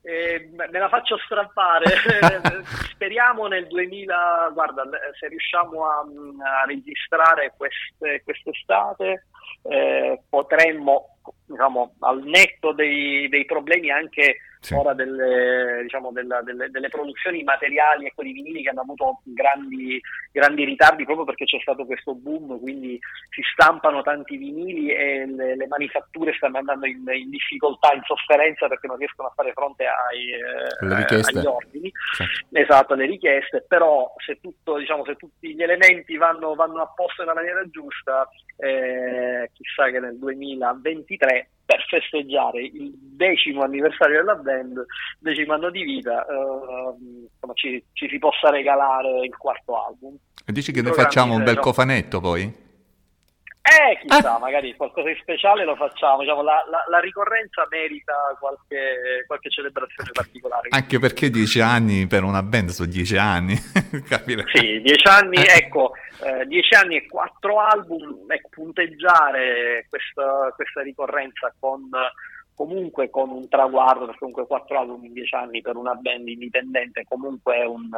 eh, 0.01 0.49
me 0.53 0.79
la 0.79 0.89
faccio 0.89 1.17
strappare. 1.17 1.85
Speriamo 2.91 3.47
nel 3.47 3.67
2000, 3.67 4.51
guarda, 4.53 4.83
se 5.19 5.27
riusciamo 5.27 5.85
a, 5.85 5.99
a 5.99 6.65
registrare 6.65 7.53
queste, 7.55 8.21
quest'estate, 8.23 9.25
eh, 9.63 10.21
potremmo, 10.29 11.17
diciamo, 11.45 11.95
al 11.99 12.23
netto 12.23 12.71
dei, 12.73 13.27
dei 13.29 13.45
problemi 13.45 13.91
anche 13.91 14.37
sì. 14.59 14.73
ora 14.73 14.93
delle, 14.93 15.79
diciamo, 15.83 16.11
della, 16.11 16.41
delle, 16.41 16.69
delle, 16.69 16.89
produzioni 16.89 17.43
materiali 17.43 18.05
ecco, 18.07 18.23
di 18.23 18.33
vinili 18.33 18.61
che 18.61 18.69
hanno 18.69 18.81
avuto 18.81 19.21
grandi, 19.23 19.99
grandi, 20.31 20.65
ritardi 20.65 21.05
proprio 21.05 21.25
perché 21.25 21.45
c'è 21.45 21.59
stato 21.59 21.85
questo 21.85 22.13
boom, 22.13 22.59
quindi 22.59 22.99
si 23.29 23.41
stampano 23.53 24.01
tanti 24.01 24.37
vinili 24.37 24.89
e 24.91 25.25
le, 25.25 25.55
le 25.55 25.67
manifatture 25.67 26.33
stanno 26.33 26.57
andando 26.57 26.85
in, 26.85 27.03
in, 27.13 27.29
difficoltà, 27.29 27.93
in 27.93 28.01
sofferenza 28.03 28.67
perché 28.67 28.87
non 28.87 28.97
riescono 28.97 29.29
a 29.29 29.33
fare 29.35 29.53
fronte 29.53 29.85
ai, 29.85 30.31
eh, 30.31 31.39
agli 31.39 31.45
ordini, 31.45 31.91
certo. 32.15 32.59
esatto, 32.59 32.93
alle 32.93 33.05
richieste, 33.05 33.63
però 33.67 34.13
se, 34.17 34.39
tutto, 34.41 34.77
diciamo, 34.77 35.05
se 35.05 35.15
tutti 35.15 35.55
gli 35.55 35.63
elementi 35.63 36.17
vanno, 36.17 36.53
vanno 36.55 36.81
a 36.81 36.91
posto 36.93 37.21
nella 37.21 37.33
maniera 37.33 37.63
giusta, 37.69 38.27
eh, 38.57 39.49
chissà 39.53 39.89
che 39.89 39.99
nel 39.99 40.17
2023 40.17 41.49
per 41.69 41.85
festeggiare 41.87 42.63
il 42.63 42.91
decimo 42.97 43.61
anniversario 43.61 44.17
della 44.17 44.33
band, 44.33 44.83
decimo 45.19 45.53
anno 45.53 45.69
di 45.69 45.83
vita, 45.83 46.25
eh, 46.25 46.95
insomma, 47.31 47.53
ci, 47.53 47.83
ci, 47.93 48.09
si 48.09 48.17
possa 48.17 48.49
regalare 48.49 49.27
il 49.27 49.37
quarto 49.37 49.85
album. 49.85 50.17
E 50.43 50.51
dici 50.51 50.71
che 50.71 50.81
ne 50.81 50.91
facciamo 50.93 51.35
un 51.35 51.43
bel 51.43 51.59
cofanetto 51.59 52.19
poi? 52.21 52.51
Eh, 53.61 53.99
chissà, 53.99 54.35
ah. 54.35 54.39
magari 54.39 54.73
qualcosa 54.75 55.09
di 55.09 55.17
speciale 55.21 55.65
lo 55.65 55.75
facciamo. 55.75 56.21
Diciamo, 56.21 56.41
la, 56.41 56.63
la, 56.69 56.83
la, 56.89 56.99
ricorrenza 56.99 57.67
merita 57.69 58.13
qualche, 58.39 59.23
qualche, 59.27 59.49
celebrazione 59.49 60.09
particolare. 60.13 60.69
Anche 60.71 60.97
perché 60.97 61.29
dieci 61.29 61.59
anni 61.59 62.07
per 62.07 62.23
una 62.23 62.41
band 62.41 62.69
sono 62.69 62.89
dieci 62.89 63.17
anni. 63.17 63.55
Capire. 64.07 64.45
Sì, 64.53 64.81
dieci 64.81 65.07
anni, 65.07 65.37
ecco, 65.37 65.91
eh, 66.23 66.45
dieci 66.47 66.73
anni 66.73 66.95
e 66.95 67.07
quattro 67.07 67.59
album, 67.59 68.25
ecco, 68.27 68.49
punteggiare 68.49 69.85
questa, 69.89 70.51
questa 70.55 70.81
ricorrenza 70.81 71.53
con 71.59 71.89
comunque 72.55 73.09
con 73.09 73.29
un 73.29 73.47
traguardo, 73.47 74.05
perché 74.05 74.19
comunque 74.19 74.47
quattro 74.47 74.79
album 74.79 75.05
in 75.05 75.13
dieci 75.13 75.33
anni 75.35 75.61
per 75.61 75.77
una 75.77 75.93
band 75.93 76.27
indipendente 76.27 77.05
comunque 77.07 77.55
è 77.55 77.65
un, 77.65 77.89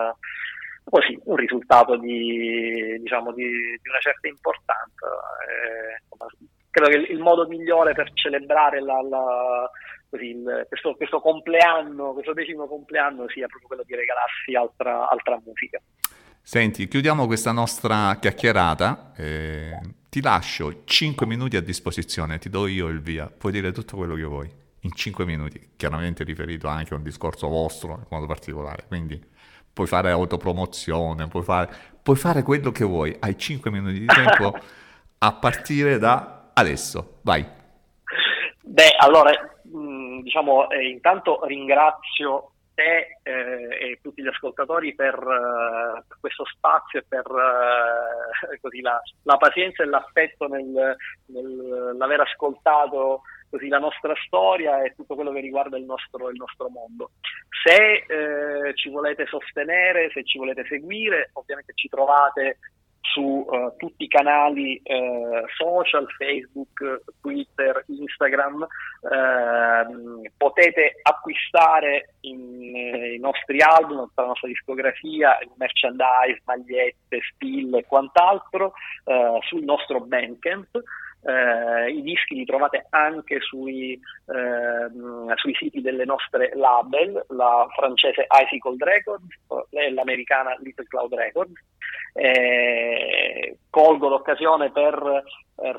così, 0.84 1.18
un 1.26 1.36
risultato 1.36 1.98
di, 1.98 2.98
diciamo, 3.00 3.34
di, 3.34 3.44
di 3.46 3.90
una 3.90 4.00
certa 4.00 4.28
importanza. 4.28 5.08
Eh, 5.48 6.02
credo 6.70 6.90
che 6.90 7.12
il 7.12 7.20
modo 7.20 7.48
migliore 7.48 7.94
per 7.94 8.12
celebrare 8.14 8.82
la, 8.82 9.02
la, 9.02 9.70
così, 10.10 10.30
il, 10.30 10.66
questo, 10.68 10.96
questo, 10.96 11.20
compleanno, 11.20 12.14
questo 12.14 12.34
decimo 12.34 12.68
compleanno 12.68 13.28
sia 13.30 13.48
proprio 13.48 13.68
quello 13.68 13.84
di 13.86 13.96
regalarsi 13.96 14.56
altra, 14.56 15.10
altra 15.10 15.40
musica. 15.44 15.80
Senti, 16.44 16.88
chiudiamo 16.88 17.28
questa 17.28 17.52
nostra 17.52 18.18
chiacchierata. 18.20 19.14
Eh, 19.16 19.80
ti 20.10 20.22
lascio 20.22 20.84
5 20.84 21.26
minuti 21.26 21.56
a 21.56 21.62
disposizione, 21.62 22.40
ti 22.40 22.50
do 22.50 22.68
io 22.68 22.88
il 22.88 23.00
via, 23.00 23.28
puoi 23.28 23.54
dire 23.54 23.72
tutto 23.72 23.96
quello 23.96 24.16
che 24.16 24.24
vuoi 24.24 24.52
in 24.82 24.92
5 24.92 25.24
minuti, 25.24 25.72
chiaramente 25.78 26.24
riferito 26.24 26.68
anche 26.68 26.94
a 26.94 26.98
un 26.98 27.04
discorso 27.04 27.48
vostro 27.48 27.94
in 27.94 28.06
modo 28.10 28.26
particolare. 28.26 28.86
Quindi 28.88 29.24
puoi 29.82 29.88
fare 29.88 30.12
autopromozione, 30.12 31.28
puoi 31.28 31.44
fare, 31.44 31.70
puoi 32.04 32.16
fare 32.16 32.44
quello 32.44 32.72
che 32.72 32.84
vuoi, 32.84 33.16
hai 33.20 33.38
5 33.38 33.72
minuti 33.72 34.00
di 34.00 34.06
tempo 34.06 34.54
a 35.18 35.34
partire 35.34 35.98
da 35.98 36.52
adesso, 36.54 37.20
vai. 37.24 37.44
Beh, 38.62 38.96
allora, 39.00 39.32
diciamo, 40.22 40.70
eh, 40.70 40.88
intanto 40.88 41.44
ringrazio 41.46 42.52
te 42.76 43.18
eh, 43.24 43.92
e 43.92 44.00
tutti 44.02 44.22
gli 44.22 44.28
ascoltatori 44.28 44.94
per, 44.94 45.16
uh, 45.16 46.02
questo 46.20 46.46
spazio 46.46 47.00
e 47.00 47.06
per 47.08 47.26
uh, 47.28 48.60
così, 48.62 48.82
la, 48.82 49.02
la, 49.24 49.38
pazienza 49.38 49.84
e 49.84 49.88
l'affetto 49.88 50.48
nel, 50.48 50.96
nell'aver 51.26 52.22
ascoltato 52.22 53.24
così 53.52 53.68
la 53.68 53.80
nostra 53.80 54.16
storia 54.26 54.82
e 54.82 54.96
tutto 54.96 55.16
quello 55.16 55.32
che 55.32 55.42
riguarda 55.42 55.78
il 55.78 55.84
nostro, 55.84 56.30
il 56.30 56.38
nostro 56.38 56.70
mondo. 56.70 57.12
Se 57.64 58.06
eh, 58.08 58.74
ci 58.76 58.90
volete 58.90 59.28
sostenere, 59.28 60.10
se 60.14 60.24
ci 60.24 60.38
volete 60.38 60.66
seguire, 60.68 61.30
ovviamente 61.34 61.74
ci 61.76 61.90
trovate 61.90 62.58
su 63.02 63.22
uh, 63.22 63.76
tutti 63.78 64.06
i 64.06 64.08
canali 64.08 64.82
uh, 64.84 65.46
social, 65.58 66.08
Facebook, 66.18 67.02
Twitter, 67.20 67.84
Instagram. 67.88 68.66
Uh, 69.02 70.22
potete 70.38 71.00
acquistare 71.02 72.14
in, 72.22 72.76
i 72.76 73.20
nostri 73.20 73.60
album, 73.62 74.10
la 74.16 74.26
nostra 74.26 74.48
discografia, 74.48 75.38
merchandise, 75.56 76.42
magliette, 76.46 77.20
still 77.34 77.76
e 77.76 77.86
quant'altro 77.86 78.74
sul 79.42 79.64
nostro 79.64 80.00
Bandcamp. 80.02 80.70
Eh, 81.24 81.92
I 81.92 82.02
dischi 82.02 82.36
li 82.36 82.46
trovate 82.46 82.88
anche 82.90 83.40
sui, 83.42 83.94
eh, 83.94 85.36
sui, 85.36 85.54
siti 85.56 85.82
delle 85.82 86.06
nostre 86.06 86.52
label, 86.56 87.24
la 87.30 87.68
francese 87.76 88.26
Icicle 88.44 88.76
Records 88.80 89.28
e 89.70 89.92
l'americana 89.92 90.56
Little 90.62 90.86
Cloud 90.88 91.14
Records. 91.14 91.54
Eh, 92.14 93.58
colgo 93.70 94.10
l'occasione 94.10 94.72
per 94.72 95.24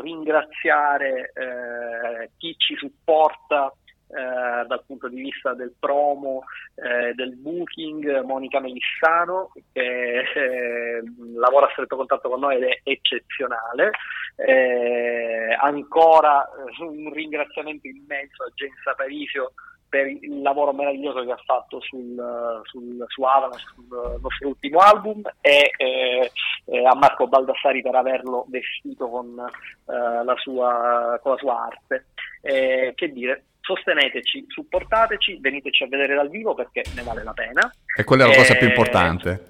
ringraziare 0.01 1.32
eh, 1.34 2.30
chi 2.38 2.55
ci 2.57 2.76
supporta 2.76 3.72
eh, 4.12 4.66
dal 4.66 4.82
punto 4.86 5.08
di 5.08 5.22
vista 5.22 5.54
del 5.54 5.72
promo, 5.78 6.44
eh, 6.74 7.14
del 7.14 7.34
booking, 7.34 8.20
Monica 8.24 8.60
Melissano 8.60 9.52
che 9.72 10.20
eh, 10.20 11.02
lavora 11.34 11.66
a 11.66 11.70
stretto 11.70 11.96
contatto 11.96 12.28
con 12.28 12.40
noi 12.40 12.56
ed 12.56 12.64
è 12.64 12.80
eccezionale. 12.82 13.90
Eh, 14.36 15.56
ancora 15.58 16.46
eh, 16.46 16.82
un 16.84 17.10
ringraziamento 17.10 17.86
immenso 17.86 18.42
a 18.42 18.50
Gensa 18.54 18.92
Parisio 18.94 19.52
per 19.88 20.06
il 20.08 20.42
lavoro 20.42 20.72
meraviglioso 20.72 21.24
che 21.24 21.32
ha 21.32 21.42
fatto 21.44 21.80
sul, 21.80 22.62
sul, 22.64 23.04
su 23.08 23.22
Avalanche, 23.22 23.64
sul 23.74 24.20
nostro 24.22 24.48
ultimo 24.48 24.78
album, 24.78 25.22
e 25.40 25.70
eh, 25.76 26.86
a 26.86 26.94
Marco 26.94 27.28
Baldassari 27.28 27.82
per 27.82 27.94
averlo 27.94 28.46
vestito 28.48 29.08
con, 29.08 29.38
eh, 29.38 30.24
la, 30.24 30.34
sua, 30.36 31.18
con 31.22 31.32
la 31.32 31.38
sua 31.38 31.66
arte. 31.66 32.06
che 32.42 33.12
dire, 33.12 33.44
sosteneteci, 33.62 34.44
supportateci, 34.48 35.38
veniteci 35.40 35.84
a 35.84 35.88
vedere 35.88 36.14
dal 36.14 36.28
vivo 36.28 36.54
perché 36.54 36.82
ne 36.94 37.02
vale 37.02 37.22
la 37.22 37.32
pena. 37.32 37.72
E 37.96 38.04
quella 38.04 38.24
è 38.24 38.28
la 38.28 38.34
cosa 38.34 38.56
più 38.56 38.66
importante. 38.66 39.44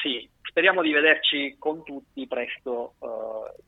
Sì, 0.00 0.28
speriamo 0.54 0.82
di 0.82 0.92
vederci 0.92 1.56
con 1.58 1.82
tutti 1.82 2.28
presto 2.28 2.94
uh, 3.00 3.08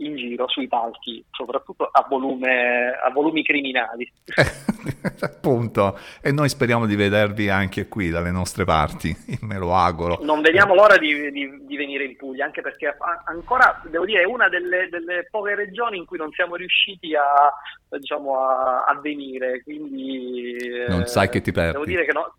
in 0.04 0.14
giro 0.14 0.48
sui 0.48 0.68
palchi, 0.68 1.24
soprattutto 1.32 1.88
a, 1.90 2.06
volume, 2.08 2.92
a 2.92 3.10
volumi 3.10 3.42
criminali. 3.42 4.08
Appunto, 5.20 5.98
e 6.22 6.30
noi 6.30 6.48
speriamo 6.48 6.86
di 6.86 6.94
vedervi 6.94 7.48
anche 7.48 7.88
qui 7.88 8.08
dalle 8.08 8.30
nostre 8.30 8.64
parti, 8.64 9.12
me 9.42 9.58
lo 9.58 9.74
auguro. 9.74 10.20
Non 10.22 10.40
vediamo 10.42 10.74
l'ora 10.74 10.96
di, 10.96 11.32
di, 11.32 11.66
di 11.66 11.76
venire 11.76 12.04
in 12.04 12.14
Puglia, 12.14 12.44
anche 12.44 12.60
perché 12.60 12.96
ancora, 13.24 13.82
devo 13.90 14.04
dire, 14.04 14.20
è 14.20 14.24
una 14.24 14.48
delle, 14.48 14.88
delle 14.88 15.26
poche 15.28 15.56
regioni 15.56 15.98
in 15.98 16.04
cui 16.04 16.18
non 16.18 16.30
siamo 16.30 16.54
riusciti 16.54 17.16
a, 17.16 17.52
diciamo, 17.98 18.38
a, 18.38 18.84
a 18.84 18.96
venire, 19.00 19.60
quindi... 19.64 20.56
Non 20.86 21.00
eh, 21.00 21.06
sai 21.08 21.28
che 21.30 21.40
ti 21.40 21.50
perdi. 21.50 21.72
Devo 21.72 21.84
dire 21.84 22.04
che 22.04 22.12
no, 22.12 22.32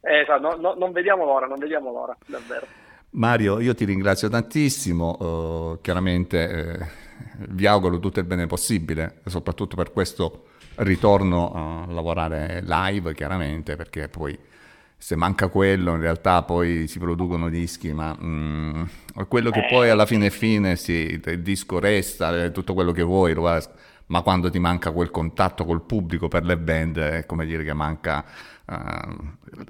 eh, 0.00 0.24
no, 0.40 0.56
no, 0.58 0.72
non 0.72 0.90
vediamo 0.90 1.26
l'ora, 1.26 1.44
non 1.44 1.58
vediamo 1.58 1.92
l'ora, 1.92 2.16
davvero. 2.24 2.88
Mario, 3.12 3.58
io 3.58 3.74
ti 3.74 3.84
ringrazio 3.84 4.28
tantissimo, 4.28 5.72
uh, 5.72 5.80
chiaramente 5.80 6.48
eh, 6.48 6.86
vi 7.48 7.66
auguro 7.66 7.98
tutto 7.98 8.20
il 8.20 8.26
bene 8.26 8.46
possibile, 8.46 9.20
soprattutto 9.26 9.74
per 9.74 9.92
questo 9.92 10.44
ritorno 10.76 11.52
a 11.52 11.92
lavorare 11.92 12.62
live, 12.64 13.12
chiaramente, 13.14 13.74
perché 13.74 14.08
poi 14.08 14.38
se 14.96 15.16
manca 15.16 15.48
quello 15.48 15.94
in 15.94 16.00
realtà 16.00 16.42
poi 16.44 16.86
si 16.86 17.00
producono 17.00 17.48
dischi, 17.48 17.92
ma 17.92 18.16
mm, 18.22 18.82
quello 19.26 19.50
che 19.50 19.66
poi 19.68 19.90
alla 19.90 20.06
fine 20.06 20.30
fine 20.30 20.76
sì, 20.76 21.20
il 21.24 21.42
disco 21.42 21.80
resta, 21.80 22.48
tutto 22.50 22.74
quello 22.74 22.92
che 22.92 23.02
vuoi, 23.02 23.34
ma 24.10 24.22
quando 24.22 24.50
ti 24.50 24.58
manca 24.58 24.90
quel 24.90 25.10
contatto 25.10 25.64
col 25.64 25.82
pubblico 25.82 26.28
per 26.28 26.44
le 26.44 26.56
band 26.56 26.98
è 26.98 27.26
come 27.26 27.46
dire 27.46 27.62
che 27.64 27.72
manca 27.72 28.24
uh, 28.66 28.74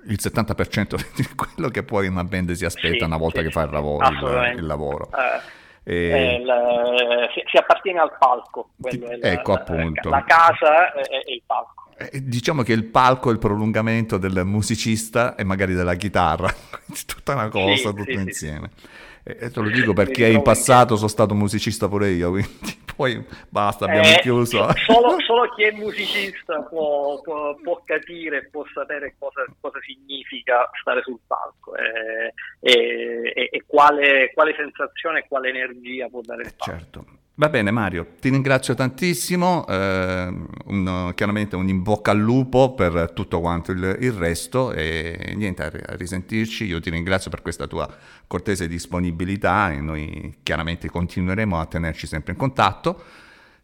il 0.06 0.18
70% 0.18 1.08
di 1.14 1.28
quello 1.34 1.68
che 1.68 1.82
poi 1.82 2.08
una 2.08 2.24
band 2.24 2.52
si 2.52 2.64
aspetta 2.64 2.98
sì, 2.98 3.04
una 3.04 3.18
volta 3.18 3.40
sì, 3.40 3.46
che 3.46 3.50
fa 3.50 3.62
il 3.62 3.70
lavoro. 3.70 4.08
Il, 4.08 4.58
il 4.58 4.66
lavoro. 4.66 5.08
Uh. 5.12 5.58
E... 5.82 6.40
Il, 6.40 7.28
si, 7.34 7.42
si, 7.50 7.56
appartiene 7.56 8.00
al 8.00 8.16
palco, 8.18 8.70
Ti, 8.76 9.02
ecco 9.20 9.52
la, 9.52 9.58
appunto. 9.58 10.08
La 10.08 10.24
casa 10.24 10.92
è 10.92 11.22
il 11.26 11.42
palco. 11.44 11.88
Eh, 11.96 12.22
diciamo 12.22 12.62
che 12.62 12.72
il 12.72 12.84
palco 12.84 13.28
è 13.28 13.32
il 13.32 13.38
prolungamento 13.38 14.16
del 14.16 14.44
musicista 14.46 15.34
e 15.34 15.44
magari 15.44 15.74
della 15.74 15.94
chitarra, 15.94 16.48
tutta 17.06 17.34
una 17.34 17.48
cosa, 17.48 17.74
sì, 17.74 17.94
tutto 17.94 18.10
insieme. 18.10 18.70
Sì. 18.74 18.86
E 19.22 19.50
te 19.50 19.60
lo 19.60 19.68
dico 19.68 19.92
perché 19.92 20.26
in 20.26 20.42
passato 20.42 20.96
sono 20.96 21.08
stato 21.08 21.34
musicista 21.34 21.88
pure 21.88 22.08
io, 22.10 22.30
quindi 22.32 22.48
poi 22.96 23.24
basta, 23.48 23.84
abbiamo 23.84 24.08
eh, 24.08 24.20
chiuso. 24.20 24.68
Solo, 24.86 25.16
solo, 25.20 25.48
chi 25.54 25.64
è 25.64 25.72
musicista 25.72 26.62
può, 26.62 27.20
può, 27.20 27.54
può 27.54 27.82
capire, 27.84 28.48
può 28.50 28.64
sapere 28.74 29.14
cosa, 29.18 29.44
cosa, 29.60 29.78
significa 29.80 30.68
stare 30.80 31.02
sul 31.02 31.18
palco 31.26 31.74
e, 31.76 32.34
e, 32.60 33.48
e 33.50 33.64
quale, 33.66 34.30
quale, 34.34 34.54
sensazione 34.56 35.20
e 35.20 35.28
quale 35.28 35.48
energia 35.48 36.08
può 36.08 36.20
dare 36.22 36.42
palco. 36.42 36.64
Certo. 36.64 37.04
Va 37.40 37.48
bene 37.48 37.70
Mario, 37.70 38.16
ti 38.20 38.28
ringrazio 38.28 38.74
tantissimo, 38.74 39.66
eh, 39.66 40.28
un, 40.66 41.12
chiaramente 41.14 41.56
un 41.56 41.70
in 41.70 41.82
bocca 41.82 42.10
al 42.10 42.18
lupo 42.18 42.74
per 42.74 43.12
tutto 43.14 43.40
quanto 43.40 43.72
il, 43.72 43.96
il, 43.98 44.12
resto 44.12 44.72
e 44.72 45.32
niente, 45.36 45.62
a 45.62 45.96
risentirci, 45.96 46.66
io 46.66 46.80
ti 46.80 46.90
ringrazio 46.90 47.30
per 47.30 47.40
questa 47.40 47.66
tua 47.66 47.88
cortese 48.26 48.68
disponibilità 48.68 49.70
e 49.70 49.80
noi 49.80 50.40
chiaramente 50.42 50.90
continueremo 50.90 51.58
a 51.58 51.64
tenerci 51.64 52.06
sempre 52.06 52.32
in 52.32 52.38
contatto. 52.38 53.02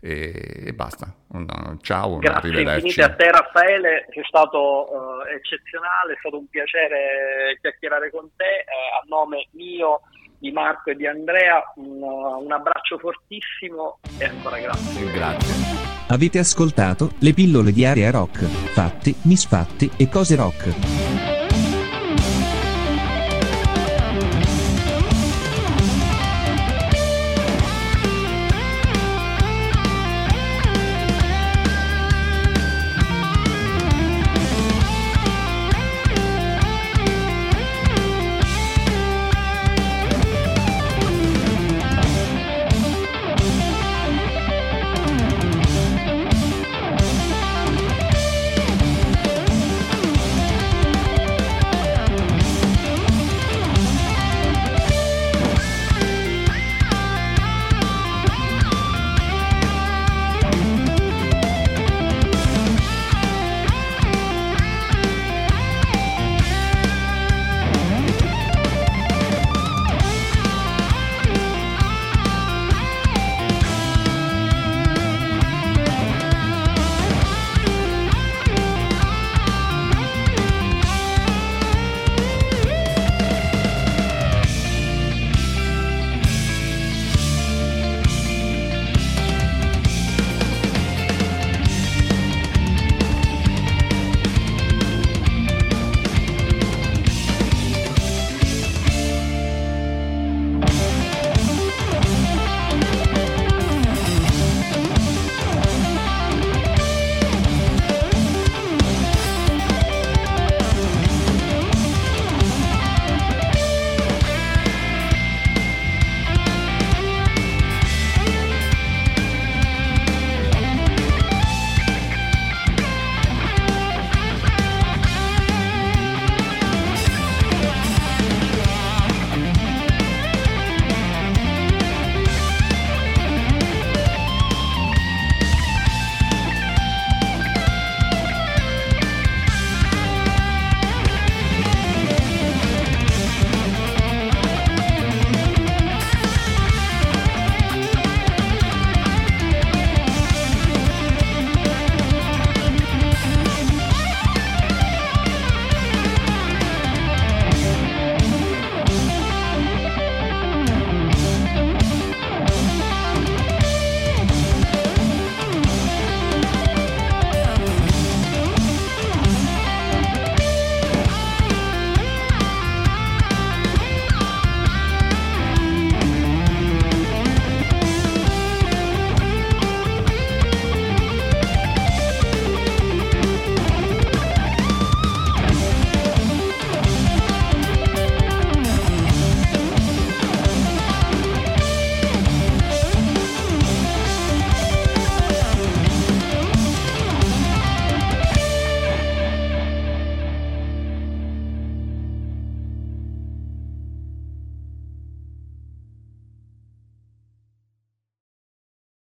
E, 0.01 0.62
e 0.68 0.72
basta. 0.72 1.12
Un, 1.33 1.77
ciao, 1.83 2.16
Grazie 2.16 2.62
infinite 2.62 3.03
a 3.03 3.14
te 3.14 3.31
Raffaele, 3.31 4.07
sei 4.11 4.24
stato 4.24 4.89
uh, 4.91 5.27
eccezionale, 5.35 6.14
è 6.14 6.16
stato 6.18 6.39
un 6.39 6.47
piacere 6.49 7.59
chiacchierare 7.61 8.11
con 8.11 8.31
te, 8.37 8.64
uh, 8.64 9.03
a 9.03 9.05
nome 9.07 9.49
mio 9.51 10.01
di 10.39 10.51
Marco 10.53 10.91
e 10.91 10.97
di 10.97 11.07
Andrea, 11.07 11.62
un, 11.76 12.03
un 12.03 12.53
abbraccio 12.53 12.99
fortissimo 12.99 13.99
e 14.18 14.24
ancora 14.24 14.59
grazie. 14.59 15.12
Grazie. 15.12 15.55
Avete 16.09 16.39
ascoltato 16.39 17.12
le 17.20 17.32
pillole 17.32 17.72
di 17.72 17.84
Area 17.84 18.11
Rock, 18.11 18.45
fatti, 18.45 19.14
misfatti 19.22 19.91
e 19.97 20.09
cose 20.09 20.37
rock. 20.37 21.36